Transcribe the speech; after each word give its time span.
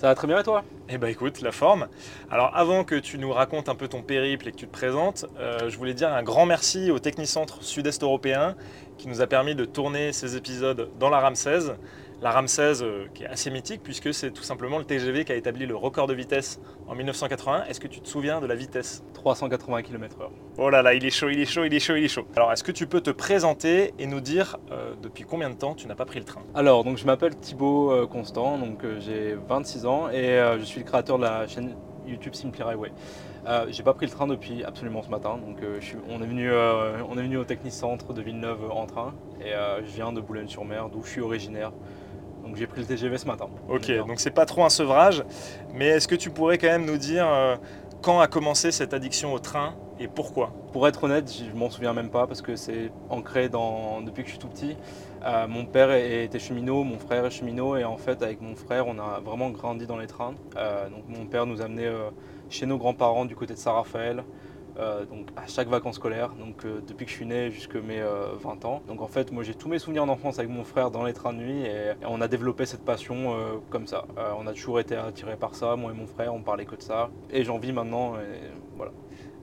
Ça 0.00 0.06
va 0.06 0.14
très 0.14 0.26
bien 0.26 0.38
et 0.38 0.42
toi? 0.42 0.64
Eh 0.88 0.96
bah 0.96 1.10
écoute, 1.10 1.42
la 1.42 1.52
forme. 1.52 1.86
Alors 2.30 2.56
avant 2.56 2.84
que 2.84 2.94
tu 2.94 3.18
nous 3.18 3.30
racontes 3.34 3.68
un 3.68 3.74
peu 3.74 3.86
ton 3.86 4.00
périple 4.00 4.48
et 4.48 4.52
que 4.52 4.56
tu 4.56 4.66
te 4.66 4.72
présentes, 4.72 5.26
euh, 5.38 5.68
je 5.68 5.76
voulais 5.76 5.92
dire 5.92 6.10
un 6.10 6.22
grand 6.22 6.46
merci 6.46 6.90
au 6.90 6.98
Technicentre 6.98 7.62
Sud-Est 7.62 8.02
européen 8.02 8.56
qui 8.96 9.08
nous 9.08 9.20
a 9.20 9.26
permis 9.26 9.54
de 9.54 9.66
tourner 9.66 10.14
ces 10.14 10.38
épisodes 10.38 10.88
dans 10.98 11.10
la 11.10 11.20
RAM16. 11.20 11.74
La 12.22 12.30
RAM16 12.32 12.82
euh, 12.82 13.06
qui 13.14 13.24
est 13.24 13.26
assez 13.26 13.50
mythique 13.50 13.82
puisque 13.82 14.12
c'est 14.12 14.30
tout 14.30 14.42
simplement 14.42 14.78
le 14.78 14.84
TGV 14.84 15.24
qui 15.24 15.32
a 15.32 15.36
établi 15.36 15.64
le 15.66 15.74
record 15.74 16.06
de 16.06 16.12
vitesse 16.14 16.60
en 16.86 16.94
1981. 16.94 17.64
Est-ce 17.64 17.80
que 17.80 17.88
tu 17.88 18.00
te 18.00 18.08
souviens 18.08 18.40
de 18.40 18.46
la 18.46 18.54
vitesse 18.54 19.02
380 19.14 19.82
km/h. 19.82 20.28
Oh 20.58 20.68
là 20.70 20.82
là, 20.82 20.94
il 20.94 21.04
est 21.04 21.10
chaud, 21.10 21.30
il 21.30 21.40
est 21.40 21.46
chaud, 21.46 21.64
il 21.64 21.72
est 21.74 21.80
chaud, 21.80 21.96
il 21.96 22.04
est 22.04 22.08
chaud. 22.08 22.26
Alors 22.36 22.52
est-ce 22.52 22.64
que 22.64 22.72
tu 22.72 22.86
peux 22.86 23.00
te 23.00 23.10
présenter 23.10 23.94
et 23.98 24.06
nous 24.06 24.20
dire 24.20 24.58
euh, 24.70 24.94
depuis 25.02 25.24
combien 25.24 25.48
de 25.50 25.54
temps 25.54 25.74
tu 25.74 25.86
n'as 25.86 25.94
pas 25.94 26.04
pris 26.04 26.18
le 26.18 26.24
train? 26.24 26.42
Alors, 26.54 26.84
donc 26.84 26.98
je 26.98 27.06
m'appelle 27.06 27.36
Thibaut 27.36 27.90
euh, 27.90 28.06
Constant, 28.06 28.58
donc 28.58 28.84
j'ai 28.98 29.36
26 29.48 29.86
ans 29.86 30.10
et 30.10 30.38
je 30.58 30.64
suis 30.64 30.80
le 30.80 30.86
créateur 30.86 31.16
de 31.18 31.22
la 31.24 31.46
chaîne 31.46 31.74
YouTube 32.06 32.34
Simply 32.34 32.62
Highway. 32.62 32.92
Euh, 33.46 33.66
j'ai 33.70 33.82
pas 33.82 33.94
pris 33.94 34.06
le 34.06 34.12
train 34.12 34.26
depuis 34.26 34.64
absolument 34.64 35.02
ce 35.02 35.08
matin, 35.08 35.38
donc 35.38 35.62
euh, 35.62 35.78
je 35.80 35.86
suis- 35.86 35.96
on, 36.10 36.22
est 36.22 36.26
venu, 36.26 36.50
euh, 36.50 37.02
on 37.08 37.16
est 37.16 37.22
venu 37.22 37.38
au 37.38 37.44
Technicentre 37.44 38.12
de 38.12 38.20
Villeneuve 38.20 38.70
en 38.70 38.86
train 38.86 39.14
et 39.40 39.52
je 39.82 39.90
viens 39.94 40.12
de 40.12 40.20
Boulogne-sur-Mer, 40.20 40.90
d'où 40.90 41.02
je 41.02 41.08
suis 41.10 41.20
originaire. 41.22 41.72
Donc 42.44 42.56
j'ai 42.56 42.66
pris 42.66 42.80
le 42.80 42.86
TGV 42.86 43.18
ce 43.18 43.26
matin. 43.26 43.46
Ok, 43.68 43.90
donc 44.06 44.20
c'est 44.20 44.30
pas 44.30 44.46
trop 44.46 44.64
un 44.64 44.70
sevrage, 44.70 45.24
mais 45.74 45.86
est-ce 45.88 46.08
que 46.08 46.14
tu 46.14 46.30
pourrais 46.30 46.58
quand 46.58 46.68
même 46.68 46.84
nous 46.84 46.96
dire 46.96 47.26
euh, 47.28 47.56
quand 48.02 48.20
a 48.20 48.26
commencé 48.26 48.72
cette 48.72 48.94
addiction 48.94 49.32
au 49.32 49.38
train 49.38 49.74
et 49.98 50.08
pourquoi? 50.08 50.52
Pour 50.72 50.88
être 50.88 51.04
honnête, 51.04 51.30
je 51.30 51.54
m'en 51.56 51.68
souviens 51.68 51.92
même 51.92 52.08
pas 52.08 52.26
parce 52.26 52.40
que 52.40 52.56
c'est 52.56 52.90
ancré 53.10 53.48
dans, 53.48 54.00
depuis 54.00 54.22
que 54.22 54.28
je 54.28 54.32
suis 54.32 54.38
tout 54.38 54.48
petit. 54.48 54.76
Euh, 55.24 55.46
mon 55.46 55.66
père 55.66 55.92
était 55.92 56.38
cheminot, 56.38 56.84
mon 56.84 56.98
frère 56.98 57.26
est 57.26 57.30
cheminot 57.30 57.76
et 57.76 57.84
en 57.84 57.98
fait 57.98 58.22
avec 58.22 58.40
mon 58.40 58.56
frère 58.56 58.86
on 58.86 58.98
a 58.98 59.20
vraiment 59.20 59.50
grandi 59.50 59.86
dans 59.86 59.98
les 59.98 60.06
trains. 60.06 60.34
Euh, 60.56 60.88
donc 60.88 61.04
mon 61.08 61.26
père 61.26 61.44
nous 61.44 61.60
amenait 61.60 61.90
chez 62.48 62.66
nos 62.66 62.78
grands-parents 62.78 63.26
du 63.26 63.36
côté 63.36 63.54
de 63.54 63.58
Saint-Raphaël. 63.58 64.24
Euh, 64.78 65.04
donc 65.04 65.26
à 65.36 65.46
chaque 65.46 65.68
vacances 65.68 65.96
scolaires, 65.96 66.30
donc 66.34 66.64
euh, 66.64 66.80
depuis 66.86 67.06
que 67.06 67.10
je 67.10 67.16
suis 67.16 67.26
né 67.26 67.50
jusqu'à 67.50 67.80
mes 67.80 68.00
euh, 68.00 68.28
20 68.40 68.64
ans. 68.64 68.82
Donc 68.88 69.00
en 69.00 69.06
fait, 69.06 69.32
moi 69.32 69.42
j'ai 69.42 69.54
tous 69.54 69.68
mes 69.68 69.78
souvenirs 69.78 70.06
d'enfance 70.06 70.38
avec 70.38 70.50
mon 70.50 70.64
frère 70.64 70.90
dans 70.90 71.04
les 71.04 71.12
trains 71.12 71.32
de 71.32 71.38
nuit 71.38 71.62
et, 71.62 71.92
on 72.06 72.20
a 72.20 72.28
développé 72.28 72.66
cette 72.66 72.84
passion 72.84 73.34
euh, 73.34 73.56
comme 73.70 73.86
ça. 73.86 74.04
Euh, 74.18 74.32
on 74.38 74.46
a 74.46 74.52
toujours 74.52 74.80
été 74.80 74.96
attirés 74.96 75.36
par 75.36 75.54
ça, 75.54 75.76
moi 75.76 75.92
et 75.92 75.94
mon 75.94 76.06
frère, 76.06 76.34
on 76.34 76.42
parlait 76.42 76.64
que 76.64 76.76
de 76.76 76.82
ça. 76.82 77.10
Et 77.30 77.44
j'en 77.44 77.58
vis 77.58 77.72
maintenant, 77.72 78.16
et 78.16 78.50
voilà. 78.76 78.92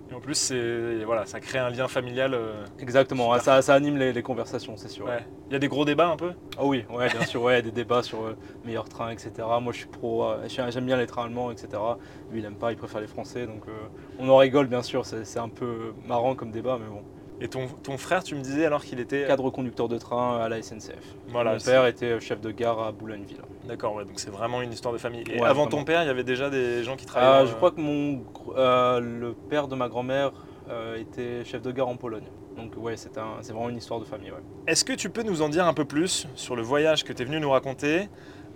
Et 0.10 0.14
en 0.14 0.22
plus, 0.22 0.36
c'est 0.36 1.04
voilà, 1.04 1.26
ça 1.26 1.40
crée 1.40 1.60
un 1.60 1.70
lien 1.70 1.88
familial. 1.88 2.34
euh, 2.34 2.64
Exactement, 2.80 3.26
Super. 3.32 3.44
ça, 3.44 3.62
ça 3.62 3.74
anime 3.74 3.98
les, 3.98 4.14
les 4.14 4.22
conversations, 4.24 4.78
c'est 4.78 4.88
sûr. 4.88 5.06
ouais. 5.06 5.26
Il 5.50 5.54
y 5.54 5.56
a 5.56 5.60
des 5.60 5.68
gros 5.68 5.86
débats 5.86 6.08
un 6.08 6.18
peu? 6.18 6.32
Ah 6.58 6.66
oui, 6.66 6.86
ouais, 6.90 7.10
bien 7.10 7.26
sûr, 7.26 7.42
ouais, 7.42 7.62
des 7.62 7.72
débats 7.72 8.04
sur 8.04 8.24
euh, 8.24 8.36
meilleurs 8.66 8.88
trains, 8.90 9.10
etc. 9.12 9.48
Moi, 9.62 9.74
je 9.74 9.80
suis 9.80 9.88
pro, 9.88 10.24
euh, 10.26 10.46
j'ai- 10.48 10.70
j'aime 10.72 10.86
bien 10.86 10.98
les 10.98 11.08
trains 11.08 11.26
allemands, 11.26 11.52
etc. 11.52 11.98
Lui, 12.32 12.40
il 12.40 12.46
aime 12.46 12.56
pas, 12.56 12.72
il 12.72 12.78
préfère 12.78 13.02
les 13.02 13.08
français, 13.08 13.46
donc 13.48 13.68
euh, 13.68 13.72
on 14.20 14.30
en 14.30 14.38
rigole, 14.38 14.68
bien 14.68 14.82
sûr. 14.82 15.06
C'est 15.06 15.26
c'est 15.26 15.40
un 15.40 15.50
peu 15.50 15.94
marrant 16.06 16.36
comme 16.36 16.52
débat, 16.52 16.78
mais 16.82 16.88
bon. 16.90 17.02
Et 17.40 17.48
ton, 17.50 17.68
ton 17.84 17.98
frère, 17.98 18.24
tu 18.24 18.34
me 18.36 18.42
disais 18.42 18.66
alors 18.66 18.84
qu'il 18.84 19.00
était. 19.00 19.26
Cadre 19.28 19.50
conducteur 19.52 19.88
de 19.88 19.98
train 19.98 20.40
à 20.42 20.50
la 20.50 20.58
SNCF. 20.58 21.16
Voilà, 21.28 21.54
Mon 21.54 21.60
c'est- 21.60 21.72
père 21.72 21.86
était 21.86 22.20
chef 22.20 22.42
de 22.42 22.52
gare 22.52 22.80
à 22.80 22.92
Boulogneville. 22.92 23.42
D'accord, 23.68 23.96
ouais, 23.96 24.06
donc 24.06 24.20
c'est 24.20 24.30
vraiment 24.30 24.62
une 24.62 24.72
histoire 24.72 24.94
de 24.94 24.98
famille. 24.98 25.24
Et 25.30 25.34
Ouais, 25.40 25.46
avant 25.46 25.64
vraiment. 25.66 25.68
ton 25.68 25.84
père, 25.84 26.04
il 26.04 26.08
y 26.08 26.10
avait 26.10 26.24
déjà 26.24 26.50
des 26.50 26.84
gens 26.84 26.96
qui 26.96 27.06
travaillaient. 27.06 27.32
Ah, 27.34 27.44
dans 27.44 27.50
je 27.50 27.56
crois 27.56 27.72
que 27.72 27.82
mon, 27.82 28.24
euh, 28.56 29.00
le 29.00 29.34
père 29.34 29.68
de 29.68 29.76
ma 29.76 29.90
grand-mère 29.90 30.32
euh, 30.70 30.96
était 30.98 31.44
chef 31.46 31.62
de 31.62 31.72
gare 31.72 31.88
en 31.88 31.98
Pologne. 31.98 32.28
Donc 32.56 32.74
ouais, 32.78 32.98
c'est 32.98 33.18
un- 33.18 33.42
vraiment 33.42 33.70
une 33.70 33.78
histoire 33.78 34.00
de 34.00 34.06
famille. 34.06 34.32
Ouais. 34.32 34.42
Est-ce 34.68 34.84
que 34.84 34.94
tu 34.94 35.10
peux 35.10 35.24
nous 35.24 35.42
en 35.42 35.50
dire 35.50 35.66
un 35.68 35.74
peu 35.74 35.86
plus 35.86 36.28
sur 36.36 36.56
le 36.56 36.62
voyage 36.64 37.04
que 37.04 37.14
tu 37.14 37.22
es 37.22 37.26
venu 37.26 37.40
nous 37.40 37.52
raconter 37.52 38.10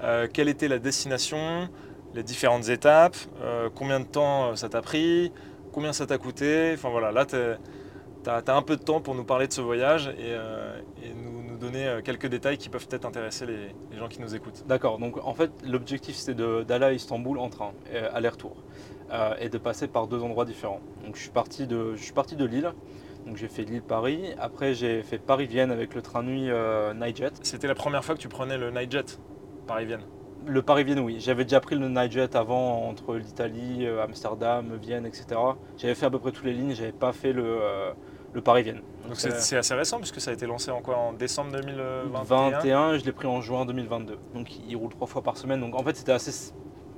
Euh, 0.03 0.27
Quelle 0.33 0.49
était 0.49 0.67
la 0.67 0.79
destination 0.79 1.69
Les 2.15 2.23
différentes 2.23 2.67
étapes 2.69 3.15
Combien 3.75 3.99
de 3.99 4.05
temps 4.05 4.55
ça 4.55 4.67
t'a 4.69 4.81
pris 4.81 5.31
Combien 5.71 5.93
ça 5.93 6.05
t'a 6.07 6.17
coûté? 6.17 6.71
Enfin 6.73 6.89
voilà, 6.89 7.11
là, 7.11 7.25
tu 7.25 7.35
as, 7.35 8.55
un 8.55 8.61
peu 8.63 8.75
de 8.77 8.83
temps 8.83 8.99
pour 9.01 9.13
nous 9.15 9.23
parler 9.23 9.47
de 9.47 9.53
ce 9.53 9.61
voyage 9.61 10.07
et, 10.07 10.35
nous 11.15 11.30
donner 11.71 11.87
euh, 11.87 12.01
quelques 12.01 12.27
détails 12.27 12.57
qui 12.57 12.69
peuvent 12.69 12.87
peut-être 12.87 13.05
intéresser 13.05 13.45
les, 13.45 13.67
les 13.91 13.97
gens 13.97 14.07
qui 14.07 14.21
nous 14.21 14.35
écoutent. 14.35 14.63
D'accord, 14.67 14.99
donc 14.99 15.17
en 15.23 15.33
fait 15.33 15.51
l'objectif 15.65 16.25
de- 16.27 16.63
d'aller 16.63 16.85
à 16.85 16.93
Istanbul 16.93 17.37
en 17.39 17.49
train, 17.49 17.71
euh, 17.93 18.09
aller-retour, 18.13 18.55
euh, 19.11 19.33
et 19.39 19.49
de 19.49 19.57
passer 19.57 19.87
par 19.87 20.07
deux 20.07 20.21
endroits 20.21 20.45
différents. 20.45 20.81
Donc 21.05 21.15
je 21.15 21.21
suis 21.21 21.31
parti 21.31 21.67
de, 21.67 21.95
je 21.95 22.03
suis 22.03 22.13
parti 22.13 22.35
de 22.35 22.45
Lille, 22.45 22.71
donc 23.25 23.37
j'ai 23.37 23.47
fait 23.47 23.63
Lille-Paris, 23.63 24.33
après 24.39 24.73
j'ai 24.73 25.03
fait 25.03 25.17
Paris-Vienne 25.17 25.71
avec 25.71 25.95
le 25.95 26.01
train 26.01 26.23
nuit 26.23 26.49
euh, 26.49 26.93
Nightjet. 26.93 27.31
C'était 27.41 27.67
la 27.67 27.75
première 27.75 28.03
fois 28.03 28.15
que 28.15 28.19
tu 28.21 28.29
prenais 28.29 28.57
le 28.57 28.71
Nightjet 28.71 29.05
Paris-Vienne? 29.67 30.01
Le 30.47 30.63
Paris-Vienne 30.63 30.99
oui, 30.99 31.17
j'avais 31.19 31.43
déjà 31.43 31.59
pris 31.59 31.75
le 31.75 31.87
Nightjet 31.87 32.35
avant 32.35 32.87
entre 32.89 33.15
l'Italie, 33.15 33.85
euh, 33.85 34.03
Amsterdam, 34.03 34.75
Vienne, 34.81 35.05
etc. 35.05 35.39
J'avais 35.77 35.93
fait 35.95 36.07
à 36.07 36.09
peu 36.09 36.17
près 36.17 36.31
toutes 36.31 36.45
les 36.45 36.53
lignes, 36.53 36.73
j'avais 36.73 36.91
pas 36.91 37.13
fait 37.13 37.31
le, 37.31 37.43
euh, 37.45 37.91
le 38.33 38.41
Paris-Vienne. 38.41 38.81
Donc 39.07 39.15
c'est 39.15 39.39
c'est 39.41 39.57
assez 39.57 39.73
récent 39.73 39.97
puisque 39.97 40.21
ça 40.21 40.31
a 40.31 40.33
été 40.33 40.45
lancé 40.45 40.71
en 40.71 40.81
quoi 40.81 40.97
En 40.97 41.13
décembre 41.13 41.51
2021 41.51 42.23
21, 42.23 42.97
je 42.97 43.03
l'ai 43.05 43.11
pris 43.11 43.27
en 43.27 43.41
juin 43.41 43.65
2022. 43.65 44.17
Donc 44.33 44.47
il 44.67 44.75
roule 44.75 44.91
trois 44.91 45.07
fois 45.07 45.21
par 45.21 45.37
semaine. 45.37 45.59
Donc 45.59 45.75
en 45.75 45.83
fait 45.83 45.95
c'était 45.95 46.11
assez. 46.13 46.53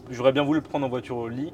J'aurais 0.10 0.32
bien 0.32 0.44
voulu 0.44 0.60
le 0.60 0.64
prendre 0.64 0.86
en 0.86 0.90
voiture 0.90 1.18
au 1.18 1.28
lit, 1.30 1.54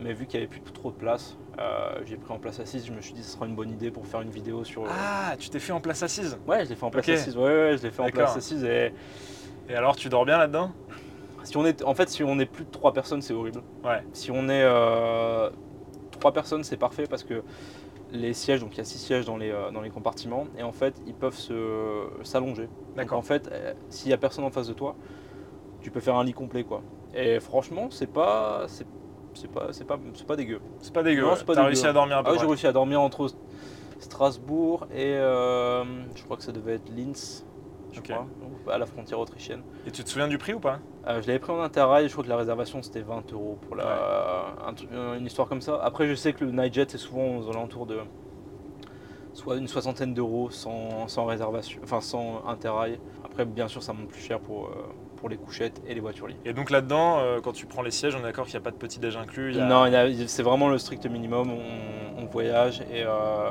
mais 0.00 0.12
vu 0.12 0.26
qu'il 0.26 0.38
n'y 0.38 0.46
avait 0.46 0.60
plus 0.60 0.72
trop 0.72 0.90
de 0.90 0.96
place, 0.96 1.36
euh, 1.58 1.92
j'ai 2.04 2.16
pris 2.16 2.32
en 2.32 2.38
place 2.38 2.60
assise. 2.60 2.86
Je 2.86 2.92
me 2.92 3.00
suis 3.00 3.14
dit 3.14 3.20
que 3.20 3.26
ce 3.26 3.32
sera 3.32 3.46
une 3.46 3.54
bonne 3.54 3.70
idée 3.70 3.90
pour 3.90 4.06
faire 4.06 4.20
une 4.20 4.30
vidéo 4.30 4.64
sur. 4.64 4.84
Ah, 4.88 5.34
tu 5.38 5.48
t'es 5.50 5.58
fait 5.58 5.72
en 5.72 5.80
place 5.80 6.02
assise? 6.02 6.38
Ouais, 6.46 6.64
je 6.64 6.70
l'ai 6.70 6.76
fait 6.76 6.84
en 6.84 6.90
place 6.90 7.08
assise. 7.08 7.36
Ouais, 7.36 7.42
ouais, 7.44 7.76
je 7.78 7.82
l'ai 7.82 7.90
fait 7.90 8.02
en 8.02 8.08
place 8.10 8.36
assise. 8.36 8.62
Et 8.64 8.92
Et 9.68 9.74
alors, 9.74 9.96
tu 9.96 10.08
dors 10.08 10.24
bien 10.24 10.38
là-dedans? 10.38 10.72
Si 11.42 11.56
on 11.56 11.64
est, 11.64 11.82
en 11.84 11.94
fait, 11.94 12.08
si 12.10 12.22
on 12.22 12.38
est 12.38 12.46
plus 12.46 12.64
de 12.64 12.70
trois 12.70 12.92
personnes, 12.92 13.22
c'est 13.22 13.32
horrible. 13.32 13.62
Ouais. 13.82 14.02
Si 14.12 14.30
on 14.30 14.48
est 14.48 14.62
euh, 14.62 15.48
trois 16.10 16.32
personnes, 16.32 16.64
c'est 16.64 16.76
parfait 16.76 17.04
parce 17.08 17.24
que 17.24 17.42
les 18.12 18.32
sièges, 18.34 18.60
donc 18.60 18.74
il 18.74 18.78
y 18.78 18.80
a 18.80 18.84
six 18.84 18.98
sièges 18.98 19.24
dans 19.24 19.36
les, 19.36 19.50
euh, 19.50 19.70
dans 19.70 19.80
les 19.80 19.90
compartiments, 19.90 20.46
et 20.58 20.62
en 20.62 20.72
fait, 20.72 21.00
ils 21.06 21.14
peuvent 21.14 21.36
se 21.36 22.06
s'allonger. 22.22 22.68
D'accord. 22.96 23.18
en 23.18 23.22
fait, 23.22 23.48
euh, 23.52 23.72
s'il 23.88 24.08
n'y 24.08 24.14
a 24.14 24.18
personne 24.18 24.44
en 24.44 24.50
face 24.50 24.66
de 24.68 24.72
toi, 24.72 24.96
tu 25.80 25.90
peux 25.90 26.00
faire 26.00 26.16
un 26.16 26.24
lit 26.24 26.32
complet 26.34 26.64
quoi. 26.64 26.82
Et 27.14 27.40
franchement, 27.40 27.88
c'est 27.90 28.06
pas 28.12 28.64
c'est 28.68 28.86
c'est 29.34 29.50
pas 29.50 29.68
c'est 29.72 29.84
pas 29.86 29.98
c'est 30.14 30.26
pas 30.26 30.36
dégueu. 30.36 30.60
C'est 30.80 30.92
pas 30.92 31.02
dégueu. 31.02 31.22
Non, 31.22 31.30
ouais. 31.30 31.34
c'est 31.36 31.44
pas 31.46 31.54
T'as 31.54 31.60
dégueu. 31.60 31.68
réussi 31.68 31.86
à 31.86 31.92
dormir 31.92 32.18
un 32.18 32.22
peu 32.22 32.32
Ah, 32.34 32.38
j'ai 32.38 32.46
réussi 32.46 32.66
à 32.66 32.72
dormir 32.72 33.00
entre 33.00 33.28
Strasbourg 33.98 34.86
et 34.94 35.14
euh, 35.14 35.84
je 36.14 36.22
crois 36.24 36.36
que 36.36 36.42
ça 36.42 36.52
devait 36.52 36.74
être 36.74 36.88
Linz, 36.94 37.44
je 37.92 38.00
crois, 38.00 38.26
à 38.68 38.78
la 38.78 38.86
frontière 38.86 39.18
autrichienne. 39.18 39.62
Et 39.86 39.90
tu 39.90 40.04
te 40.04 40.08
souviens 40.08 40.28
du 40.28 40.38
prix 40.38 40.54
ou 40.54 40.60
pas? 40.60 40.78
Euh, 41.06 41.20
je 41.22 41.26
l'avais 41.26 41.38
pris 41.38 41.52
en 41.52 41.60
interrail, 41.60 42.06
je 42.08 42.12
crois 42.12 42.24
que 42.24 42.28
la 42.28 42.36
réservation 42.36 42.82
c'était 42.82 43.00
20 43.02 43.32
euros 43.32 43.58
pour 43.66 43.74
la, 43.76 44.54
un 44.66 44.74
euh, 44.92 45.18
une 45.18 45.26
histoire 45.26 45.48
comme 45.48 45.60
ça. 45.62 45.80
Après, 45.82 46.06
je 46.08 46.14
sais 46.14 46.32
que 46.32 46.44
le 46.44 46.50
Nightjet 46.52 46.86
c'est 46.88 46.98
souvent 46.98 47.36
aux 47.38 47.48
alentours 47.50 47.86
de 47.86 47.98
soit 49.32 49.56
une 49.56 49.68
soixantaine 49.68 50.12
d'euros 50.12 50.50
sans, 50.50 51.06
sans 51.08 51.24
réservation, 51.24 51.80
enfin 51.84 52.00
sans 52.00 52.42
interrail. 52.46 52.98
Après, 53.24 53.44
bien 53.44 53.68
sûr, 53.68 53.82
ça 53.82 53.92
monte 53.92 54.08
plus 54.08 54.20
cher 54.20 54.40
pour, 54.40 54.66
euh, 54.66 54.70
pour 55.16 55.28
les 55.28 55.36
couchettes 55.36 55.80
et 55.86 55.94
les 55.94 56.00
voitures 56.00 56.26
lits. 56.26 56.36
Et 56.44 56.52
donc 56.52 56.70
là-dedans, 56.70 57.18
euh, 57.20 57.40
quand 57.40 57.52
tu 57.52 57.66
prends 57.66 57.82
les 57.82 57.92
sièges, 57.92 58.14
on 58.16 58.18
est 58.20 58.22
d'accord 58.22 58.46
qu'il 58.46 58.54
n'y 58.54 58.62
a 58.62 58.64
pas 58.64 58.72
de 58.72 58.76
petit 58.76 58.98
déj 58.98 59.16
inclus 59.16 59.52
il 59.52 59.58
y 59.58 59.60
a- 59.60 59.66
Non, 59.66 59.84
c'est 60.26 60.42
vraiment 60.42 60.68
le 60.68 60.78
strict 60.78 61.06
minimum. 61.06 61.50
On, 61.50 62.22
on 62.22 62.26
voyage 62.26 62.80
et 62.92 63.04
euh, 63.04 63.50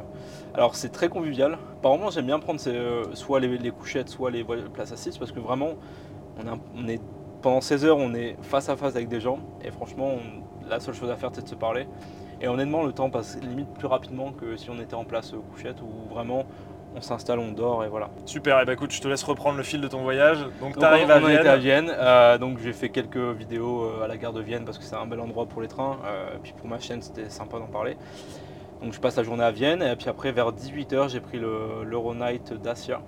alors 0.53 0.75
c'est 0.75 0.89
très 0.89 1.09
convivial. 1.09 1.57
Par 1.81 1.93
j'aime 2.11 2.25
bien 2.25 2.39
prendre 2.39 2.59
ces, 2.59 2.75
euh, 2.75 3.03
soit 3.13 3.39
les, 3.39 3.57
les 3.57 3.71
couchettes, 3.71 4.09
soit 4.09 4.31
les 4.31 4.43
places 4.43 4.91
assises 4.91 5.17
parce 5.17 5.31
que 5.31 5.39
vraiment, 5.39 5.75
on 6.37 6.45
est, 6.45 6.49
un- 6.49 6.59
on 6.77 6.87
est 6.87 7.01
pendant 7.41 7.61
16 7.61 7.85
heures, 7.85 7.97
on 7.97 8.13
est 8.13 8.35
face 8.41 8.67
à 8.69 8.75
face 8.75 8.95
avec 8.95 9.07
des 9.07 9.21
gens 9.21 9.39
et 9.63 9.71
franchement, 9.71 10.09
on- 10.15 10.67
la 10.69 10.79
seule 10.79 10.93
chose 10.93 11.09
à 11.09 11.15
faire, 11.15 11.29
c'est 11.33 11.43
de 11.43 11.47
se 11.47 11.55
parler. 11.55 11.87
Et 12.41 12.47
honnêtement, 12.47 12.83
le 12.83 12.91
temps 12.93 13.09
passe 13.09 13.37
limite 13.41 13.69
plus 13.77 13.87
rapidement 13.87 14.31
que 14.31 14.55
si 14.57 14.69
on 14.69 14.79
était 14.79 14.93
en 14.95 15.03
place 15.05 15.33
euh, 15.33 15.37
couchette 15.53 15.81
où 15.81 16.13
vraiment 16.13 16.45
on 16.95 17.01
s'installe, 17.01 17.39
on 17.39 17.51
dort 17.51 17.83
et 17.83 17.87
voilà. 17.87 18.09
Super, 18.25 18.59
et 18.61 18.65
bah 18.65 18.73
écoute, 18.73 18.91
je 18.91 18.99
te 18.99 19.07
laisse 19.07 19.23
reprendre 19.23 19.57
le 19.57 19.63
fil 19.63 19.79
de 19.79 19.87
ton 19.87 20.01
voyage. 20.01 20.39
Donc 20.59 20.73
Donc, 20.73 20.79
t'arrives 20.79 21.11
à 21.11 21.19
Vienne. 21.19 21.47
à 21.47 21.57
Vienne, 21.57 21.91
euh, 21.95 22.37
donc 22.37 22.59
j'ai 22.59 22.73
fait 22.73 22.89
quelques 22.89 23.17
vidéos 23.17 24.01
à 24.03 24.07
la 24.07 24.17
gare 24.17 24.33
de 24.33 24.41
Vienne 24.41 24.65
parce 24.65 24.77
que 24.77 24.83
c'est 24.83 24.95
un 24.95 25.05
bel 25.05 25.19
endroit 25.19 25.45
pour 25.45 25.61
les 25.61 25.67
trains. 25.67 25.97
euh, 26.05 26.35
puis 26.41 26.53
pour 26.57 26.67
ma 26.67 26.79
chaîne, 26.79 27.01
c'était 27.01 27.29
sympa 27.29 27.59
d'en 27.59 27.67
parler. 27.67 27.95
Donc 28.81 28.93
je 28.93 28.99
passe 28.99 29.17
la 29.17 29.23
journée 29.23 29.43
à 29.43 29.51
Vienne 29.51 29.81
et 29.81 29.95
puis 29.95 30.09
après 30.09 30.31
vers 30.31 30.51
18h, 30.53 31.09
j'ai 31.09 31.19
pris 31.19 31.37
le 31.39 31.83
l'Euronight 31.83 32.53
Dacia. 32.53 33.01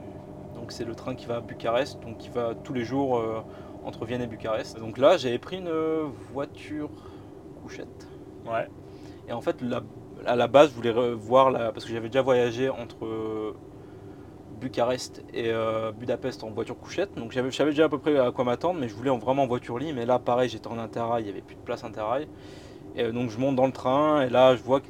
Donc 0.55 0.71
c'est 0.71 0.85
le 0.85 0.95
train 0.95 1.15
qui 1.15 1.25
va 1.25 1.37
à 1.37 1.41
Bucarest, 1.41 1.99
donc 2.01 2.17
qui 2.17 2.29
va 2.29 2.53
tous 2.55 2.73
les 2.73 2.83
jours 2.83 3.17
euh, 3.17 3.41
entre 3.85 4.05
Vienne 4.05 4.21
et 4.21 4.27
Bucarest. 4.27 4.77
Donc 4.79 4.97
là, 4.97 5.17
j'avais 5.17 5.39
pris 5.39 5.57
une 5.57 5.71
voiture 6.33 6.89
couchette. 7.63 8.07
Ouais. 8.45 8.67
Et 9.27 9.33
en 9.33 9.41
fait, 9.41 9.61
la- 9.61 9.81
à 10.25 10.35
la 10.35 10.47
base, 10.47 10.69
je 10.71 10.75
voulais 10.75 10.93
voir, 11.13 11.51
la- 11.51 11.71
parce 11.71 11.85
que 11.85 11.91
j'avais 11.93 12.09
déjà 12.09 12.21
voyagé 12.21 12.69
entre 12.69 13.05
euh, 13.05 13.53
Bucarest 14.59 15.23
et 15.33 15.49
euh, 15.51 15.91
Budapest 15.91 16.43
en 16.43 16.51
voiture 16.51 16.77
couchette. 16.77 17.15
Donc 17.15 17.31
j'avais- 17.31 17.49
je 17.51 17.55
savais 17.55 17.71
déjà 17.71 17.85
à 17.85 17.89
peu 17.89 17.97
près 17.97 18.17
à 18.19 18.31
quoi 18.31 18.43
m'attendre, 18.45 18.79
mais 18.79 18.87
je 18.89 18.93
voulais 18.93 19.09
en 19.09 19.17
vraiment 19.17 19.43
en 19.43 19.47
voiture 19.47 19.79
lit. 19.79 19.93
Mais 19.93 20.05
là, 20.05 20.19
pareil, 20.19 20.49
j'étais 20.49 20.67
en 20.67 20.77
interrail, 20.77 21.23
il 21.23 21.25
n'y 21.25 21.31
avait 21.31 21.41
plus 21.41 21.55
de 21.55 21.61
place 21.61 21.83
interrail. 21.83 22.27
Et 22.95 23.03
euh, 23.05 23.11
donc 23.11 23.29
je 23.29 23.39
monte 23.39 23.55
dans 23.55 23.65
le 23.67 23.71
train, 23.71 24.21
et 24.23 24.29
là, 24.29 24.55
je 24.55 24.63
vois 24.63 24.81
que, 24.81 24.87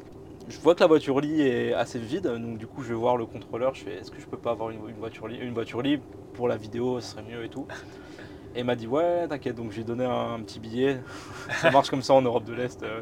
je 0.51 0.59
vois 0.59 0.75
que 0.75 0.81
la 0.81 0.88
voiture 0.88 1.19
lit 1.21 1.42
est 1.42 1.74
assez 1.74 2.00
vide. 2.00 2.24
Donc 2.27 2.57
du 2.57 2.68
coup, 2.68 2.83
je 2.83 2.89
vais 2.89 2.95
voir 3.00 3.18
le 3.18 3.25
contrôleur, 3.25 3.74
je 3.75 3.83
fais 3.83 3.95
est-ce 3.95 4.12
que 4.12 4.21
je 4.21 4.27
peux 4.27 4.38
pas 4.38 4.51
avoir 4.51 4.69
une, 4.69 4.88
une 4.89 4.98
voiture 4.98 5.27
lit 5.27 5.38
Une 5.38 5.53
voiture 5.53 5.81
lit 5.81 6.00
pour 6.33 6.48
la 6.48 6.57
vidéo, 6.57 7.00
ce 7.01 7.12
serait 7.12 7.24
mieux 7.24 7.44
et 7.44 7.50
tout. 7.50 7.68
Et 8.56 8.59
il 8.62 8.65
m'a 8.65 8.75
dit 8.75 8.88
ouais, 8.88 9.27
t'inquiète. 9.30 9.56
Donc 9.56 9.71
j'ai 9.71 9.83
donné 9.86 10.06
un, 10.06 10.42
petit 10.44 10.59
billet. 10.59 11.01
ça 11.62 11.71
marche 11.71 11.89
comme 11.89 12.01
ça 12.01 12.13
en 12.13 12.21
Europe 12.21 12.44
de 12.45 12.53
l'Est. 12.53 12.83
euh. 12.83 13.01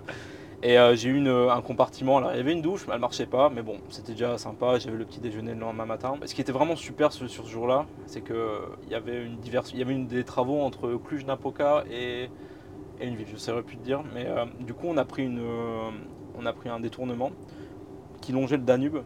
Et 0.63 0.77
euh, 0.79 0.95
j'ai 0.95 1.09
eu 1.09 1.17
une- 1.17 1.27
un 1.27 1.61
compartiment. 1.61 2.17
Alors, 2.17 2.33
il 2.33 2.37
y 2.37 2.39
avait 2.41 2.53
une 2.53 2.61
douche, 2.61 2.85
mais 2.87 2.93
elle 2.95 2.99
marchait 3.01 3.25
pas. 3.27 3.49
Mais 3.49 3.61
bon, 3.63 3.79
c'était 3.89 4.13
déjà 4.13 4.37
sympa. 4.37 4.79
J'avais 4.79 4.97
le 4.97 5.05
petit 5.05 5.21
déjeuner 5.21 5.53
le 5.53 5.59
lendemain 5.61 5.85
matin. 5.85 6.19
Ce 6.25 6.35
qui 6.35 6.41
était 6.41 6.51
vraiment 6.51 6.75
super 6.75 7.13
sur, 7.13 7.29
sur 7.29 7.45
ce 7.45 7.49
jour-là, 7.51 7.87
c'est 8.07 8.21
qu'il 8.23 8.35
y 8.89 8.95
avait 8.95 9.25
une. 9.25 9.37
Il 9.73 9.79
y 9.79 9.81
avait 9.81 9.93
une, 9.93 10.07
des 10.07 10.23
travaux 10.25 10.61
entre 10.61 10.95
Cluj-Napoca 10.97 11.85
et, 11.89 12.29
et 12.99 13.07
une 13.07 13.15
ville. 13.15 13.27
Je 13.27 13.33
ne 13.33 13.37
saurais 13.39 13.63
plus 13.63 13.77
te 13.77 13.83
dire. 13.83 14.03
Mais 14.13 14.25
euh, 14.27 14.45
du 14.59 14.73
coup, 14.73 14.87
on 14.87 14.97
a 14.97 15.05
pris 15.05 15.23
une, 15.25 15.39
euh, 15.41 15.91
on 16.39 16.45
a 16.45 16.53
pris 16.53 16.69
un 16.69 16.79
détournement 16.79 17.31
qui 18.21 18.31
longeait 18.31 18.57
le 18.57 18.63
Danube. 18.63 18.99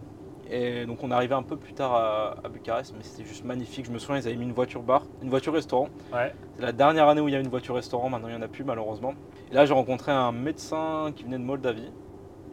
Et 0.49 0.85
donc 0.85 1.03
on 1.03 1.09
arrivé 1.09 1.33
un 1.33 1.41
peu 1.43 1.55
plus 1.55 1.73
tard 1.73 1.93
à, 1.93 2.35
à 2.43 2.49
Bucarest, 2.49 2.93
mais 2.97 3.03
c'était 3.03 3.27
juste 3.27 3.45
magnifique. 3.45 3.85
Je 3.85 3.91
me 3.91 3.97
souviens, 3.97 4.17
ils 4.17 4.27
avaient 4.27 4.35
mis 4.35 4.43
une 4.43 4.53
voiture 4.53 4.83
bar, 4.83 5.05
une 5.21 5.29
voiture 5.29 5.53
restaurant. 5.53 5.87
Ouais. 6.13 6.33
C'est 6.55 6.61
la 6.61 6.73
dernière 6.73 7.07
année 7.07 7.21
où 7.21 7.27
il 7.27 7.33
y 7.33 7.37
a 7.37 7.39
une 7.39 7.47
voiture 7.47 7.75
restaurant, 7.75 8.09
maintenant 8.09 8.27
il 8.27 8.35
n'y 8.35 8.37
en 8.37 8.41
a 8.41 8.47
plus 8.47 8.63
malheureusement. 8.63 9.13
Et 9.51 9.55
là 9.55 9.65
j'ai 9.65 9.73
rencontré 9.73 10.11
un 10.11 10.31
médecin 10.31 11.11
qui 11.15 11.23
venait 11.23 11.37
de 11.37 11.43
Moldavie. 11.43 11.91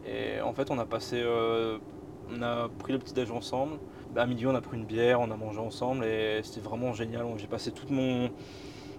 Et 0.07 0.41
en 0.41 0.53
fait 0.53 0.71
on 0.71 0.79
a 0.79 0.85
passé, 0.85 1.21
euh, 1.23 1.77
on 2.33 2.41
a 2.41 2.69
pris 2.79 2.93
le 2.93 2.99
petit 2.99 3.13
déj 3.13 3.29
ensemble. 3.29 3.77
À 4.15 4.25
midi 4.25 4.47
on 4.47 4.55
a 4.55 4.61
pris 4.61 4.77
une 4.77 4.85
bière, 4.85 5.19
on 5.19 5.29
a 5.29 5.35
mangé 5.35 5.59
ensemble 5.59 6.05
et 6.05 6.39
c'était 6.43 6.61
vraiment 6.61 6.93
génial. 6.93 7.25
J'ai 7.37 7.47
passé 7.47 7.71
tout 7.71 7.85
mon, 7.89 8.29